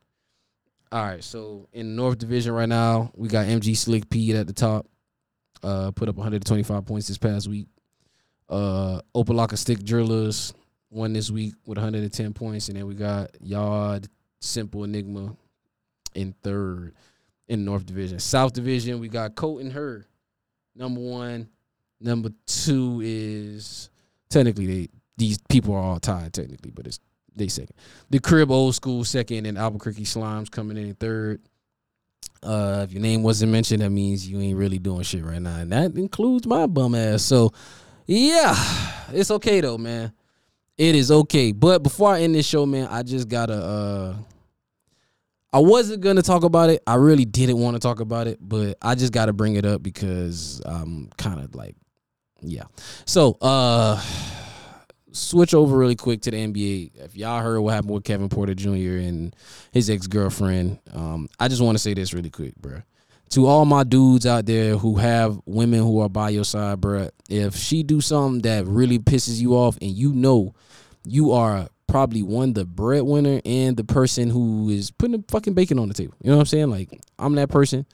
All 0.92 1.04
right, 1.04 1.24
so 1.24 1.70
in 1.72 1.96
North 1.96 2.18
Division 2.18 2.54
right 2.54 2.70
now, 2.70 3.12
we 3.16 3.30
got 3.30 3.46
MG 3.46 3.76
Slick 3.78 4.10
P 4.10 4.36
at 4.36 4.46
the 4.46 4.54
top. 4.54 4.88
Uh, 5.64 5.92
put 5.92 6.10
up 6.10 6.16
125 6.16 6.86
points 6.86 7.08
this 7.08 7.18
past 7.18 7.48
week. 7.48 7.68
Uh, 8.50 9.02
Opa-locka 9.16 9.58
Stick 9.58 9.80
Drillers 9.80 10.54
won 10.90 11.14
this 11.14 11.30
week 11.30 11.54
with 11.66 11.78
110 11.78 12.34
points, 12.34 12.70
and 12.70 12.78
then 12.78 12.88
we 12.88 12.96
got 12.96 13.30
Yard 13.42 14.08
Simple 14.40 14.84
Enigma 14.84 15.36
in 16.16 16.34
third 16.44 16.94
in 17.48 17.66
North 17.66 17.86
Division. 17.86 18.20
South 18.20 18.54
Division, 18.54 19.00
we 19.00 19.08
got 19.08 19.36
Coat 19.36 19.62
and 19.62 19.72
Her, 19.74 20.06
number 20.76 21.02
one. 21.02 21.50
Number 22.00 22.30
two 22.46 23.02
is 23.04 23.90
technically 24.30 24.68
they 24.68 24.90
these 25.18 25.40
people 25.50 25.74
are 25.74 25.82
all 25.82 26.00
tied 26.00 26.34
technically, 26.34 26.72
but 26.72 26.86
it's 26.86 27.00
they 27.36 27.48
second. 27.48 27.76
The 28.10 28.20
Crib 28.20 28.52
Old 28.52 28.76
School 28.76 29.04
second, 29.04 29.46
and 29.46 29.58
Albuquerque 29.58 30.04
Slimes 30.04 30.52
coming 30.52 30.78
in 30.78 30.94
third. 30.96 31.42
Uh, 32.44 32.82
if 32.84 32.94
your 32.94 33.02
name 33.02 33.24
wasn't 33.24 33.52
mentioned, 33.52 33.82
that 33.82 33.90
means 33.90 34.28
you 34.28 34.40
ain't 34.40 34.58
really 34.58 34.80
doing 34.80 35.02
shit 35.04 35.24
right 35.24 35.42
now, 35.42 35.58
and 35.58 35.72
that 35.72 35.96
includes 35.96 36.46
my 36.48 36.68
bum 36.68 36.96
ass. 36.96 37.24
So, 37.24 37.52
yeah, 38.06 38.56
it's 39.12 39.32
okay 39.32 39.62
though, 39.62 39.78
man. 39.78 40.14
It 40.78 40.96
is 40.96 41.12
okay. 41.12 41.52
But 41.52 41.82
before 41.82 42.14
I 42.14 42.22
end 42.22 42.36
this 42.36 42.46
show, 42.46 42.66
man, 42.66 42.88
I 42.90 43.04
just 43.04 43.28
gotta 43.28 43.56
uh 43.56 44.16
I 45.52 45.60
wasn't 45.60 46.02
gonna 46.02 46.22
talk 46.22 46.44
about 46.44 46.70
it. 46.70 46.84
I 46.86 46.96
really 46.96 47.26
didn't 47.26 47.58
want 47.58 47.76
to 47.76 47.80
talk 47.80 48.00
about 48.00 48.28
it, 48.28 48.38
but 48.40 48.78
I 48.82 48.96
just 48.96 49.12
gotta 49.12 49.34
bring 49.34 49.56
it 49.56 49.66
up 49.66 49.82
because 49.82 50.62
I'm 50.66 51.10
kind 51.18 51.40
of 51.40 51.56
like 51.56 51.76
Yeah. 52.42 52.66
So, 53.06 53.38
uh 53.42 54.02
switch 55.18 55.54
over 55.54 55.78
really 55.78 55.96
quick 55.96 56.22
to 56.22 56.32
the 56.32 56.38
NBA. 56.38 56.92
If 56.96 57.16
y'all 57.16 57.42
heard 57.42 57.60
what 57.60 57.74
happened 57.74 57.94
with 57.94 58.04
Kevin 58.04 58.30
Porter 58.30 58.54
Jr. 58.54 58.98
and 58.98 59.36
his 59.72 59.90
ex 59.90 60.08
girlfriend, 60.08 60.80
um, 60.94 61.28
I 61.40 61.48
just 61.48 61.62
want 61.62 61.76
to 61.76 61.80
say 61.80 61.94
this 61.94 62.14
really 62.14 62.30
quick, 62.30 62.56
bro. 62.56 62.82
To 63.32 63.46
all 63.46 63.66
my 63.66 63.84
dudes 63.84 64.26
out 64.26 64.46
there 64.46 64.78
who 64.78 64.96
have 64.96 65.40
women 65.46 65.80
who 65.80 66.00
are 66.00 66.10
by 66.10 66.30
your 66.30 66.46
side, 66.46 66.80
bro, 66.80 67.10
if 67.30 67.56
she 67.56 67.84
do 67.84 68.00
something 68.00 68.42
that 68.44 68.66
really 68.66 69.00
pisses 69.00 69.42
you 69.42 69.54
off 69.56 69.78
and 69.82 69.92
you 69.92 70.14
know 70.14 70.54
you 71.06 71.34
are 71.34 71.68
probably 71.88 72.22
one 72.22 72.54
the 72.54 72.66
breadwinner 72.66 73.42
and 73.46 73.76
the 73.76 73.84
person 73.84 74.30
who 74.30 74.70
is 74.70 74.92
putting 74.92 75.18
the 75.18 75.26
fucking 75.30 75.54
bacon 75.54 75.80
on 75.80 75.88
the 75.88 75.94
table. 75.94 76.14
You 76.22 76.30
know 76.30 76.38
what 76.38 76.42
I'm 76.42 76.48
saying? 76.48 76.70
Like 76.70 77.00
I'm 77.18 77.36
that 77.36 77.50
person, 77.50 77.86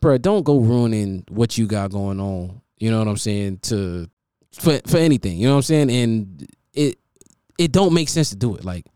bro. 0.00 0.18
Don't 0.18 0.44
go 0.44 0.58
ruining 0.58 1.24
what 1.28 1.58
you 1.58 1.66
got 1.66 1.90
going 1.90 2.20
on. 2.20 2.60
You 2.78 2.90
know 2.90 2.98
what 2.98 3.08
I'm 3.08 3.16
saying? 3.16 3.58
To 3.64 4.08
for 4.52 4.80
for 4.86 4.98
anything. 4.98 5.38
You 5.38 5.46
know 5.46 5.54
what 5.54 5.58
I'm 5.58 5.62
saying? 5.62 5.90
And 5.90 6.46
it 7.58 7.72
don't 7.72 7.92
make 7.92 8.08
sense 8.08 8.30
to 8.30 8.36
do 8.36 8.56
it. 8.56 8.64
Like, 8.64 8.86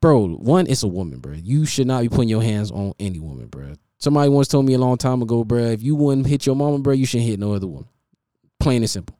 bro, 0.00 0.28
one, 0.28 0.66
it's 0.68 0.82
a 0.82 0.88
woman, 0.88 1.18
bro. 1.18 1.32
You 1.32 1.66
should 1.66 1.86
not 1.86 2.02
be 2.02 2.08
putting 2.08 2.28
your 2.28 2.42
hands 2.42 2.70
on 2.70 2.92
any 3.00 3.18
woman, 3.18 3.48
bro. 3.48 3.74
Somebody 3.98 4.28
once 4.28 4.48
told 4.48 4.66
me 4.66 4.74
a 4.74 4.78
long 4.78 4.98
time 4.98 5.22
ago, 5.22 5.42
bro, 5.42 5.58
if 5.58 5.82
you 5.82 5.96
wouldn't 5.96 6.26
hit 6.26 6.44
your 6.44 6.54
mama, 6.54 6.78
bro, 6.78 6.92
you 6.92 7.06
shouldn't 7.06 7.28
hit 7.28 7.40
no 7.40 7.54
other 7.54 7.66
woman. 7.66 7.88
Plain 8.60 8.82
and 8.82 8.90
simple. 8.90 9.18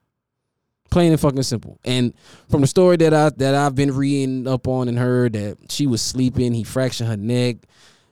Plain 0.90 1.12
and 1.12 1.20
fucking 1.20 1.42
simple. 1.42 1.80
And 1.84 2.14
from 2.48 2.60
the 2.60 2.66
story 2.66 2.96
that 2.98 3.12
I 3.12 3.30
that 3.30 3.54
I've 3.54 3.74
been 3.74 3.94
reading 3.96 4.46
up 4.46 4.68
on 4.68 4.88
and 4.88 4.98
heard 4.98 5.32
that 5.32 5.58
she 5.70 5.86
was 5.86 6.00
sleeping, 6.00 6.52
he 6.52 6.62
fractured 6.62 7.08
her 7.08 7.16
neck. 7.16 7.56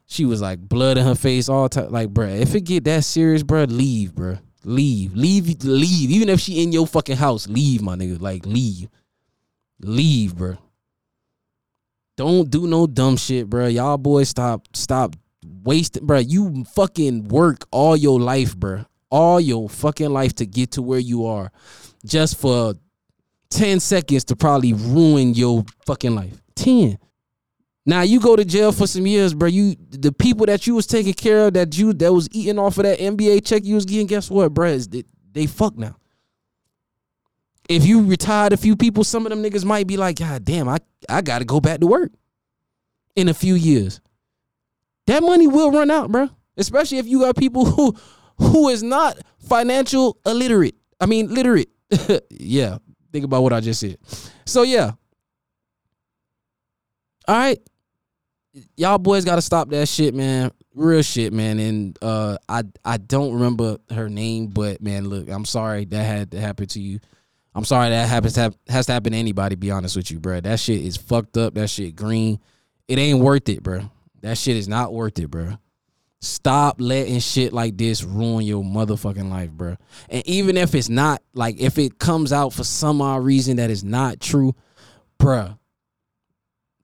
She 0.06 0.24
was 0.24 0.42
like 0.42 0.58
blood 0.58 0.98
in 0.98 1.04
her 1.04 1.14
face 1.14 1.48
all 1.48 1.68
time. 1.68 1.90
Like, 1.90 2.10
bro, 2.10 2.26
if 2.26 2.54
it 2.54 2.62
get 2.62 2.84
that 2.84 3.04
serious, 3.04 3.42
bro, 3.42 3.64
leave, 3.64 4.14
bro. 4.14 4.38
Leave. 4.64 5.14
Leave. 5.14 5.62
Leave. 5.64 6.10
Even 6.10 6.28
if 6.28 6.40
she 6.40 6.62
in 6.62 6.72
your 6.72 6.86
fucking 6.86 7.16
house, 7.16 7.46
leave, 7.48 7.82
my 7.82 7.94
nigga. 7.94 8.20
Like, 8.20 8.46
leave. 8.46 8.88
Leave, 9.84 10.34
bro. 10.34 10.56
Don't 12.16 12.50
do 12.50 12.66
no 12.66 12.86
dumb 12.86 13.16
shit, 13.16 13.50
bro. 13.50 13.66
Y'all 13.66 13.98
boys 13.98 14.28
stop 14.28 14.66
stop 14.74 15.14
wasting, 15.62 16.06
bro. 16.06 16.18
You 16.18 16.64
fucking 16.64 17.28
work 17.28 17.66
all 17.70 17.96
your 17.96 18.18
life, 18.18 18.56
bro. 18.56 18.84
All 19.10 19.40
your 19.40 19.68
fucking 19.68 20.10
life 20.10 20.34
to 20.36 20.46
get 20.46 20.72
to 20.72 20.82
where 20.82 20.98
you 20.98 21.26
are 21.26 21.52
just 22.04 22.38
for 22.38 22.74
10 23.50 23.80
seconds 23.80 24.24
to 24.24 24.36
probably 24.36 24.72
ruin 24.72 25.34
your 25.34 25.64
fucking 25.86 26.14
life. 26.14 26.40
10. 26.56 26.98
Now 27.86 28.02
you 28.02 28.20
go 28.20 28.36
to 28.36 28.44
jail 28.44 28.72
for 28.72 28.86
some 28.86 29.06
years, 29.06 29.34
bro. 29.34 29.48
You 29.48 29.76
the 29.90 30.12
people 30.12 30.46
that 30.46 30.66
you 30.66 30.74
was 30.74 30.86
taking 30.86 31.14
care 31.14 31.48
of 31.48 31.54
that 31.54 31.76
you 31.76 31.92
that 31.94 32.12
was 32.12 32.28
eating 32.32 32.58
off 32.58 32.78
of 32.78 32.84
that 32.84 32.98
NBA 32.98 33.44
check 33.44 33.64
you 33.64 33.74
was 33.74 33.84
getting, 33.84 34.06
guess 34.06 34.30
what, 34.30 34.54
bro? 34.54 34.78
They, 34.78 35.04
they 35.32 35.46
fuck 35.46 35.76
now 35.76 35.96
if 37.68 37.86
you 37.86 38.04
retired 38.04 38.52
a 38.52 38.56
few 38.56 38.76
people, 38.76 39.04
some 39.04 39.26
of 39.26 39.30
them 39.30 39.42
niggas 39.42 39.64
might 39.64 39.86
be 39.86 39.96
like, 39.96 40.18
God 40.18 40.44
damn, 40.44 40.68
I, 40.68 40.78
I 41.08 41.22
gotta 41.22 41.44
go 41.44 41.60
back 41.60 41.80
to 41.80 41.86
work 41.86 42.12
in 43.16 43.28
a 43.28 43.34
few 43.34 43.54
years. 43.54 44.00
That 45.06 45.22
money 45.22 45.46
will 45.46 45.70
run 45.70 45.90
out, 45.90 46.10
bro. 46.10 46.28
Especially 46.56 46.98
if 46.98 47.06
you 47.06 47.20
got 47.20 47.36
people 47.36 47.64
who 47.64 47.94
who 48.38 48.68
is 48.68 48.82
not 48.82 49.18
financial 49.48 50.18
illiterate. 50.26 50.74
I 51.00 51.06
mean 51.06 51.32
literate. 51.32 51.68
yeah. 52.30 52.78
Think 53.12 53.24
about 53.24 53.42
what 53.42 53.52
I 53.52 53.60
just 53.60 53.80
said. 53.80 53.98
So 54.44 54.62
yeah. 54.62 54.92
All 57.26 57.36
right. 57.36 57.58
Y'all 58.76 58.98
boys 58.98 59.24
gotta 59.24 59.42
stop 59.42 59.68
that 59.70 59.88
shit, 59.88 60.14
man. 60.14 60.50
Real 60.74 61.02
shit, 61.02 61.32
man. 61.32 61.58
And 61.58 61.98
uh 62.02 62.38
I 62.48 62.64
I 62.84 62.98
don't 62.98 63.34
remember 63.34 63.78
her 63.90 64.08
name, 64.08 64.48
but 64.48 64.82
man, 64.82 65.08
look, 65.08 65.28
I'm 65.28 65.44
sorry 65.44 65.84
that 65.86 66.04
had 66.04 66.30
to 66.32 66.40
happen 66.40 66.66
to 66.68 66.80
you. 66.80 67.00
I'm 67.54 67.64
sorry 67.64 67.90
that 67.90 68.08
happens 68.08 68.34
to 68.34 68.40
have, 68.40 68.58
has 68.68 68.86
to 68.86 68.92
happen 68.92 69.12
to 69.12 69.18
anybody. 69.18 69.54
Be 69.54 69.70
honest 69.70 69.96
with 69.96 70.10
you, 70.10 70.18
bro. 70.18 70.40
That 70.40 70.58
shit 70.58 70.80
is 70.80 70.96
fucked 70.96 71.36
up. 71.36 71.54
That 71.54 71.70
shit 71.70 71.94
green. 71.94 72.40
It 72.88 72.98
ain't 72.98 73.20
worth 73.20 73.48
it, 73.48 73.62
bro. 73.62 73.90
That 74.22 74.38
shit 74.38 74.56
is 74.56 74.68
not 74.68 74.92
worth 74.92 75.18
it, 75.18 75.30
bro. 75.30 75.58
Stop 76.20 76.76
letting 76.78 77.20
shit 77.20 77.52
like 77.52 77.76
this 77.76 78.02
ruin 78.02 78.46
your 78.46 78.64
motherfucking 78.64 79.30
life, 79.30 79.50
bro. 79.50 79.76
And 80.08 80.26
even 80.26 80.56
if 80.56 80.74
it's 80.74 80.88
not 80.88 81.22
like 81.34 81.60
if 81.60 81.78
it 81.78 81.98
comes 81.98 82.32
out 82.32 82.52
for 82.52 82.64
some 82.64 83.02
odd 83.02 83.22
reason 83.22 83.58
that 83.58 83.70
is 83.70 83.84
not 83.84 84.20
true, 84.20 84.54
bro, 85.18 85.58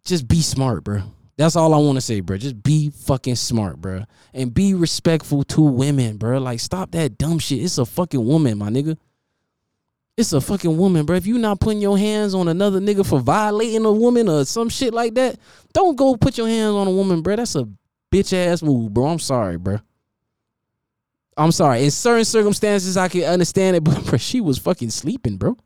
just 0.04 0.28
be 0.28 0.42
smart, 0.42 0.84
bro. 0.84 1.02
That's 1.38 1.56
all 1.56 1.72
I 1.72 1.78
want 1.78 1.96
to 1.96 2.02
say, 2.02 2.20
bro. 2.20 2.36
Just 2.36 2.62
be 2.62 2.90
fucking 2.90 3.36
smart, 3.36 3.80
bro. 3.80 4.04
And 4.34 4.52
be 4.52 4.74
respectful 4.74 5.42
to 5.44 5.62
women, 5.62 6.18
bro. 6.18 6.38
Like 6.38 6.60
stop 6.60 6.90
that 6.90 7.16
dumb 7.16 7.38
shit. 7.38 7.62
It's 7.62 7.78
a 7.78 7.86
fucking 7.86 8.24
woman, 8.24 8.58
my 8.58 8.68
nigga. 8.68 8.98
It's 10.20 10.34
a 10.34 10.40
fucking 10.42 10.76
woman, 10.76 11.06
bro. 11.06 11.16
If 11.16 11.26
you 11.26 11.38
not 11.38 11.60
putting 11.60 11.80
your 11.80 11.96
hands 11.96 12.34
on 12.34 12.46
another 12.46 12.78
nigga 12.78 13.06
for 13.06 13.20
violating 13.20 13.86
a 13.86 13.90
woman 13.90 14.28
or 14.28 14.44
some 14.44 14.68
shit 14.68 14.92
like 14.92 15.14
that, 15.14 15.38
don't 15.72 15.96
go 15.96 16.14
put 16.14 16.36
your 16.36 16.46
hands 16.46 16.74
on 16.74 16.86
a 16.86 16.90
woman, 16.90 17.22
bro. 17.22 17.36
That's 17.36 17.54
a 17.54 17.66
bitch 18.12 18.34
ass 18.34 18.62
move, 18.62 18.92
bro. 18.92 19.06
I'm 19.06 19.18
sorry, 19.18 19.56
bro. 19.56 19.78
I'm 21.38 21.52
sorry. 21.52 21.84
In 21.84 21.90
certain 21.90 22.26
circumstances, 22.26 22.98
I 22.98 23.08
can 23.08 23.22
understand 23.22 23.76
it, 23.76 23.84
but 23.84 24.04
bro, 24.04 24.18
she 24.18 24.42
was 24.42 24.58
fucking 24.58 24.90
sleeping, 24.90 25.38
bro. 25.38 25.56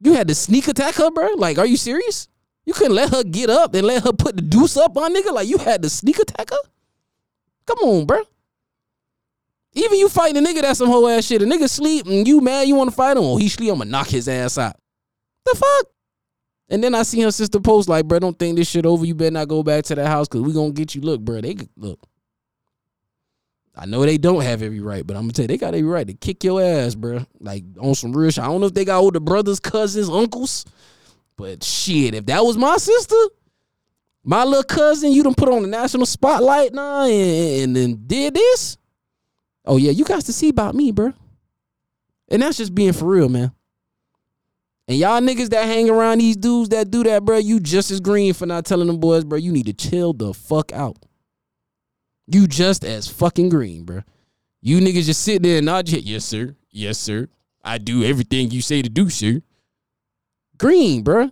You 0.00 0.14
had 0.14 0.28
to 0.28 0.34
sneak 0.34 0.68
attack 0.68 0.94
her, 0.94 1.10
bro. 1.10 1.34
Like, 1.36 1.58
are 1.58 1.66
you 1.66 1.76
serious? 1.76 2.28
You 2.64 2.72
couldn't 2.72 2.94
let 2.94 3.10
her 3.10 3.22
get 3.22 3.50
up 3.50 3.74
and 3.74 3.86
let 3.86 4.02
her 4.04 4.14
put 4.14 4.36
the 4.36 4.42
deuce 4.42 4.78
up 4.78 4.96
on 4.96 5.14
nigga. 5.14 5.30
Like, 5.30 5.46
you 5.46 5.58
had 5.58 5.82
to 5.82 5.90
sneak 5.90 6.18
attack 6.18 6.48
her. 6.48 6.70
Come 7.66 7.78
on, 7.80 8.06
bro. 8.06 8.22
Even 9.76 9.98
you 9.98 10.08
fighting 10.08 10.42
a 10.42 10.46
nigga 10.46 10.62
that's 10.62 10.78
some 10.78 10.88
whole 10.88 11.06
ass 11.06 11.26
shit. 11.26 11.42
A 11.42 11.44
nigga 11.44 11.68
sleep 11.68 12.06
and 12.06 12.26
you 12.26 12.40
mad 12.40 12.66
you 12.66 12.74
want 12.74 12.88
to 12.88 12.96
fight 12.96 13.18
him. 13.18 13.24
Oh, 13.24 13.36
he 13.36 13.48
sleep, 13.48 13.70
I'm 13.70 13.78
gonna 13.78 13.90
knock 13.90 14.08
his 14.08 14.26
ass 14.26 14.56
out. 14.56 14.74
The 15.44 15.54
fuck? 15.54 15.92
And 16.70 16.82
then 16.82 16.94
I 16.94 17.02
see 17.02 17.20
her 17.20 17.30
sister 17.30 17.60
post 17.60 17.86
like, 17.86 18.06
bro, 18.06 18.18
don't 18.18 18.38
think 18.38 18.56
this 18.56 18.68
shit 18.68 18.86
over. 18.86 19.04
You 19.04 19.14
better 19.14 19.32
not 19.32 19.48
go 19.48 19.62
back 19.62 19.84
to 19.84 19.94
that 19.94 20.06
house 20.06 20.28
because 20.28 20.40
we 20.40 20.54
gonna 20.54 20.72
get 20.72 20.94
you. 20.94 21.02
Look, 21.02 21.20
bro, 21.20 21.42
they 21.42 21.56
look. 21.76 22.00
I 23.76 23.84
know 23.84 24.06
they 24.06 24.16
don't 24.16 24.40
have 24.40 24.62
every 24.62 24.80
right, 24.80 25.06
but 25.06 25.14
I'm 25.14 25.24
gonna 25.24 25.34
tell 25.34 25.42
you, 25.42 25.48
they 25.48 25.58
got 25.58 25.74
every 25.74 25.82
right 25.82 26.06
to 26.06 26.14
kick 26.14 26.42
your 26.42 26.62
ass, 26.62 26.94
bro. 26.94 27.26
Like 27.38 27.64
on 27.78 27.94
some 27.94 28.16
real 28.16 28.30
shit. 28.30 28.42
I 28.42 28.46
don't 28.46 28.62
know 28.62 28.68
if 28.68 28.74
they 28.74 28.86
got 28.86 29.00
older 29.00 29.20
brothers, 29.20 29.60
cousins, 29.60 30.08
uncles, 30.08 30.64
but 31.36 31.62
shit, 31.62 32.14
if 32.14 32.24
that 32.26 32.42
was 32.42 32.56
my 32.56 32.78
sister, 32.78 33.14
my 34.24 34.42
little 34.42 34.62
cousin, 34.62 35.12
you 35.12 35.22
done 35.22 35.34
put 35.34 35.50
on 35.50 35.60
the 35.60 35.68
national 35.68 36.06
spotlight 36.06 36.72
now 36.72 37.04
and, 37.04 37.62
and 37.62 37.76
then 37.76 38.04
did 38.06 38.32
this. 38.32 38.78
Oh 39.66 39.76
yeah, 39.76 39.90
you 39.90 40.04
got 40.04 40.22
to 40.22 40.32
see 40.32 40.48
about 40.48 40.74
me, 40.74 40.92
bro. 40.92 41.12
And 42.28 42.42
that's 42.42 42.56
just 42.56 42.74
being 42.74 42.92
for 42.92 43.06
real, 43.06 43.28
man. 43.28 43.52
And 44.88 44.98
y'all 44.98 45.20
niggas 45.20 45.50
that 45.50 45.66
hang 45.66 45.90
around 45.90 46.18
these 46.18 46.36
dudes 46.36 46.68
that 46.68 46.90
do 46.90 47.02
that, 47.04 47.24
bro, 47.24 47.38
you 47.38 47.58
just 47.58 47.90
as 47.90 47.98
green 47.98 48.34
for 48.34 48.46
not 48.46 48.64
telling 48.64 48.86
them 48.86 48.98
boys, 48.98 49.24
bro. 49.24 49.38
You 49.38 49.50
need 49.50 49.66
to 49.66 49.72
chill 49.72 50.12
the 50.12 50.32
fuck 50.32 50.72
out. 50.72 50.96
You 52.28 52.46
just 52.46 52.84
as 52.84 53.08
fucking 53.08 53.48
green, 53.48 53.84
bro. 53.84 54.02
You 54.60 54.80
niggas 54.80 55.06
just 55.06 55.22
sit 55.22 55.42
there 55.42 55.58
and 55.58 55.66
nod 55.66 55.88
your 55.88 56.00
yes, 56.00 56.24
sir. 56.24 56.54
Yes, 56.70 56.98
sir. 56.98 57.28
I 57.64 57.78
do 57.78 58.04
everything 58.04 58.50
you 58.50 58.62
say 58.62 58.82
to 58.82 58.88
do, 58.88 59.10
sir. 59.10 59.42
Green, 60.58 61.02
bro. 61.02 61.30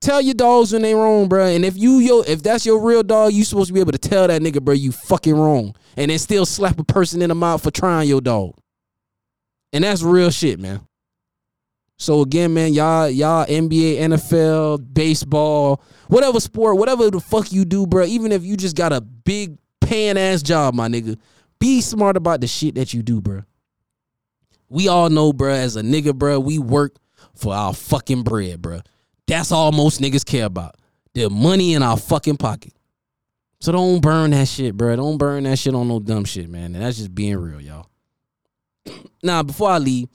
Tell 0.00 0.22
your 0.22 0.34
dogs 0.34 0.72
when 0.72 0.82
they 0.82 0.94
wrong, 0.94 1.28
bro. 1.28 1.44
And 1.46 1.64
if 1.64 1.76
you 1.76 1.98
yo, 1.98 2.20
if 2.22 2.42
that's 2.42 2.64
your 2.64 2.80
real 2.80 3.02
dog, 3.02 3.34
you 3.34 3.44
supposed 3.44 3.68
to 3.68 3.74
be 3.74 3.80
able 3.80 3.92
to 3.92 3.98
tell 3.98 4.26
that 4.28 4.40
nigga, 4.40 4.62
bro, 4.62 4.74
you 4.74 4.92
fucking 4.92 5.34
wrong. 5.34 5.74
And 5.96 6.10
then 6.10 6.18
still 6.18 6.46
slap 6.46 6.78
a 6.78 6.84
person 6.84 7.20
in 7.20 7.28
the 7.28 7.34
mouth 7.34 7.62
for 7.62 7.70
trying 7.70 8.08
your 8.08 8.22
dog. 8.22 8.54
And 9.72 9.84
that's 9.84 10.02
real 10.02 10.30
shit, 10.30 10.58
man. 10.58 10.80
So 11.98 12.22
again, 12.22 12.54
man, 12.54 12.72
y'all, 12.72 13.10
y'all 13.10 13.44
NBA, 13.44 13.98
NFL, 13.98 14.94
baseball, 14.94 15.82
whatever 16.08 16.40
sport, 16.40 16.78
whatever 16.78 17.10
the 17.10 17.20
fuck 17.20 17.52
you 17.52 17.66
do, 17.66 17.86
bro. 17.86 18.06
Even 18.06 18.32
if 18.32 18.42
you 18.42 18.56
just 18.56 18.74
got 18.74 18.94
a 18.94 19.02
big 19.02 19.58
paying 19.82 20.16
ass 20.16 20.40
job, 20.42 20.72
my 20.72 20.88
nigga, 20.88 21.18
be 21.58 21.82
smart 21.82 22.16
about 22.16 22.40
the 22.40 22.46
shit 22.46 22.74
that 22.76 22.94
you 22.94 23.02
do, 23.02 23.20
bro. 23.20 23.42
We 24.70 24.88
all 24.88 25.10
know, 25.10 25.34
bro, 25.34 25.52
as 25.52 25.76
a 25.76 25.82
nigga, 25.82 26.14
bro, 26.14 26.40
we 26.40 26.58
work 26.58 26.96
for 27.34 27.52
our 27.52 27.74
fucking 27.74 28.22
bread, 28.22 28.62
bro. 28.62 28.80
That's 29.30 29.52
all 29.52 29.70
most 29.70 30.00
niggas 30.00 30.26
care 30.26 30.46
about. 30.46 30.74
The 31.14 31.30
money 31.30 31.74
in 31.74 31.84
our 31.84 31.96
fucking 31.96 32.36
pocket. 32.36 32.72
So 33.60 33.70
don't 33.70 34.00
burn 34.00 34.32
that 34.32 34.48
shit, 34.48 34.76
bro. 34.76 34.96
Don't 34.96 35.18
burn 35.18 35.44
that 35.44 35.56
shit 35.56 35.72
on 35.72 35.86
no 35.86 36.00
dumb 36.00 36.24
shit, 36.24 36.48
man. 36.48 36.74
And 36.74 36.82
that's 36.82 36.96
just 36.96 37.14
being 37.14 37.36
real, 37.36 37.60
y'all. 37.60 37.86
now, 39.22 39.44
before 39.44 39.70
I 39.70 39.78
leave, 39.78 40.08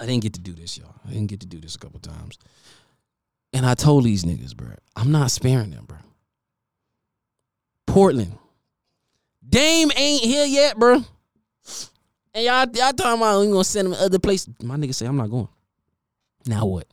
I 0.00 0.06
didn't 0.06 0.22
get 0.22 0.32
to 0.32 0.40
do 0.40 0.54
this, 0.54 0.78
y'all. 0.78 0.94
I 1.06 1.10
didn't 1.10 1.26
get 1.26 1.40
to 1.40 1.46
do 1.46 1.60
this 1.60 1.74
a 1.74 1.78
couple 1.78 2.00
times. 2.00 2.38
And 3.52 3.66
I 3.66 3.74
told 3.74 4.04
these 4.04 4.24
niggas, 4.24 4.56
bro, 4.56 4.68
I'm 4.96 5.12
not 5.12 5.30
sparing 5.30 5.70
them, 5.70 5.84
bro. 5.84 5.98
Portland. 7.86 8.38
Dame 9.46 9.90
ain't 9.94 10.22
here 10.22 10.46
yet, 10.46 10.78
bro. 10.78 11.04
And 12.32 12.44
y'all, 12.44 12.66
y'all 12.72 12.92
talking 12.94 13.20
about 13.20 13.40
we 13.40 13.48
gonna 13.48 13.62
send 13.62 13.88
him 13.88 13.94
other 13.94 14.18
places. 14.18 14.54
My 14.62 14.76
nigga 14.76 14.94
say 14.94 15.04
I'm 15.04 15.18
not 15.18 15.28
going. 15.28 15.48
Now 16.46 16.64
what? 16.64 16.86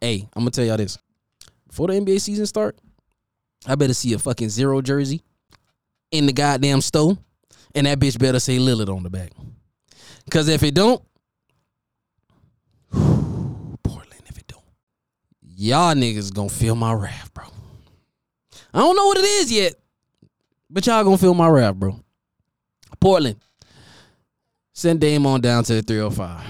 Hey, 0.00 0.28
I'm 0.34 0.42
gonna 0.42 0.50
tell 0.50 0.64
y'all 0.64 0.76
this. 0.76 0.98
Before 1.68 1.88
the 1.88 1.94
NBA 1.94 2.20
season 2.20 2.46
start, 2.46 2.78
I 3.66 3.74
better 3.74 3.94
see 3.94 4.12
a 4.12 4.18
fucking 4.18 4.50
zero 4.50 4.80
jersey 4.80 5.22
in 6.10 6.26
the 6.26 6.32
goddamn 6.32 6.80
store, 6.80 7.18
and 7.74 7.86
that 7.86 7.98
bitch 7.98 8.18
better 8.18 8.38
say 8.38 8.58
Lillard 8.58 8.94
on 8.94 9.02
the 9.02 9.10
back. 9.10 9.32
Cause 10.30 10.48
if 10.48 10.62
it 10.62 10.74
don't, 10.74 11.02
Portland, 12.92 14.22
if 14.26 14.38
it 14.38 14.46
don't, 14.46 14.62
y'all 15.42 15.94
niggas 15.94 16.32
gonna 16.32 16.48
feel 16.48 16.74
my 16.74 16.92
wrath, 16.92 17.32
bro. 17.32 17.44
I 18.74 18.78
don't 18.80 18.96
know 18.96 19.06
what 19.06 19.18
it 19.18 19.24
is 19.24 19.52
yet, 19.52 19.74
but 20.68 20.86
y'all 20.86 21.04
gonna 21.04 21.18
feel 21.18 21.34
my 21.34 21.48
wrath, 21.48 21.74
bro. 21.74 21.98
Portland, 23.00 23.36
send 24.72 25.00
Dame 25.00 25.26
on 25.26 25.40
down 25.40 25.64
to 25.64 25.74
the 25.74 25.82
305. 25.82 26.44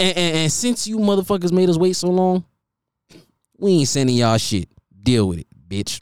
And, 0.00 0.16
and, 0.16 0.36
and 0.36 0.52
since 0.52 0.86
you 0.86 0.98
motherfuckers 0.98 1.52
made 1.52 1.68
us 1.68 1.76
wait 1.76 1.94
so 1.94 2.08
long, 2.08 2.44
we 3.58 3.72
ain't 3.72 3.88
sending 3.88 4.16
y'all 4.16 4.38
shit. 4.38 4.68
Deal 5.02 5.28
with 5.28 5.40
it, 5.40 5.46
bitch. 5.68 6.00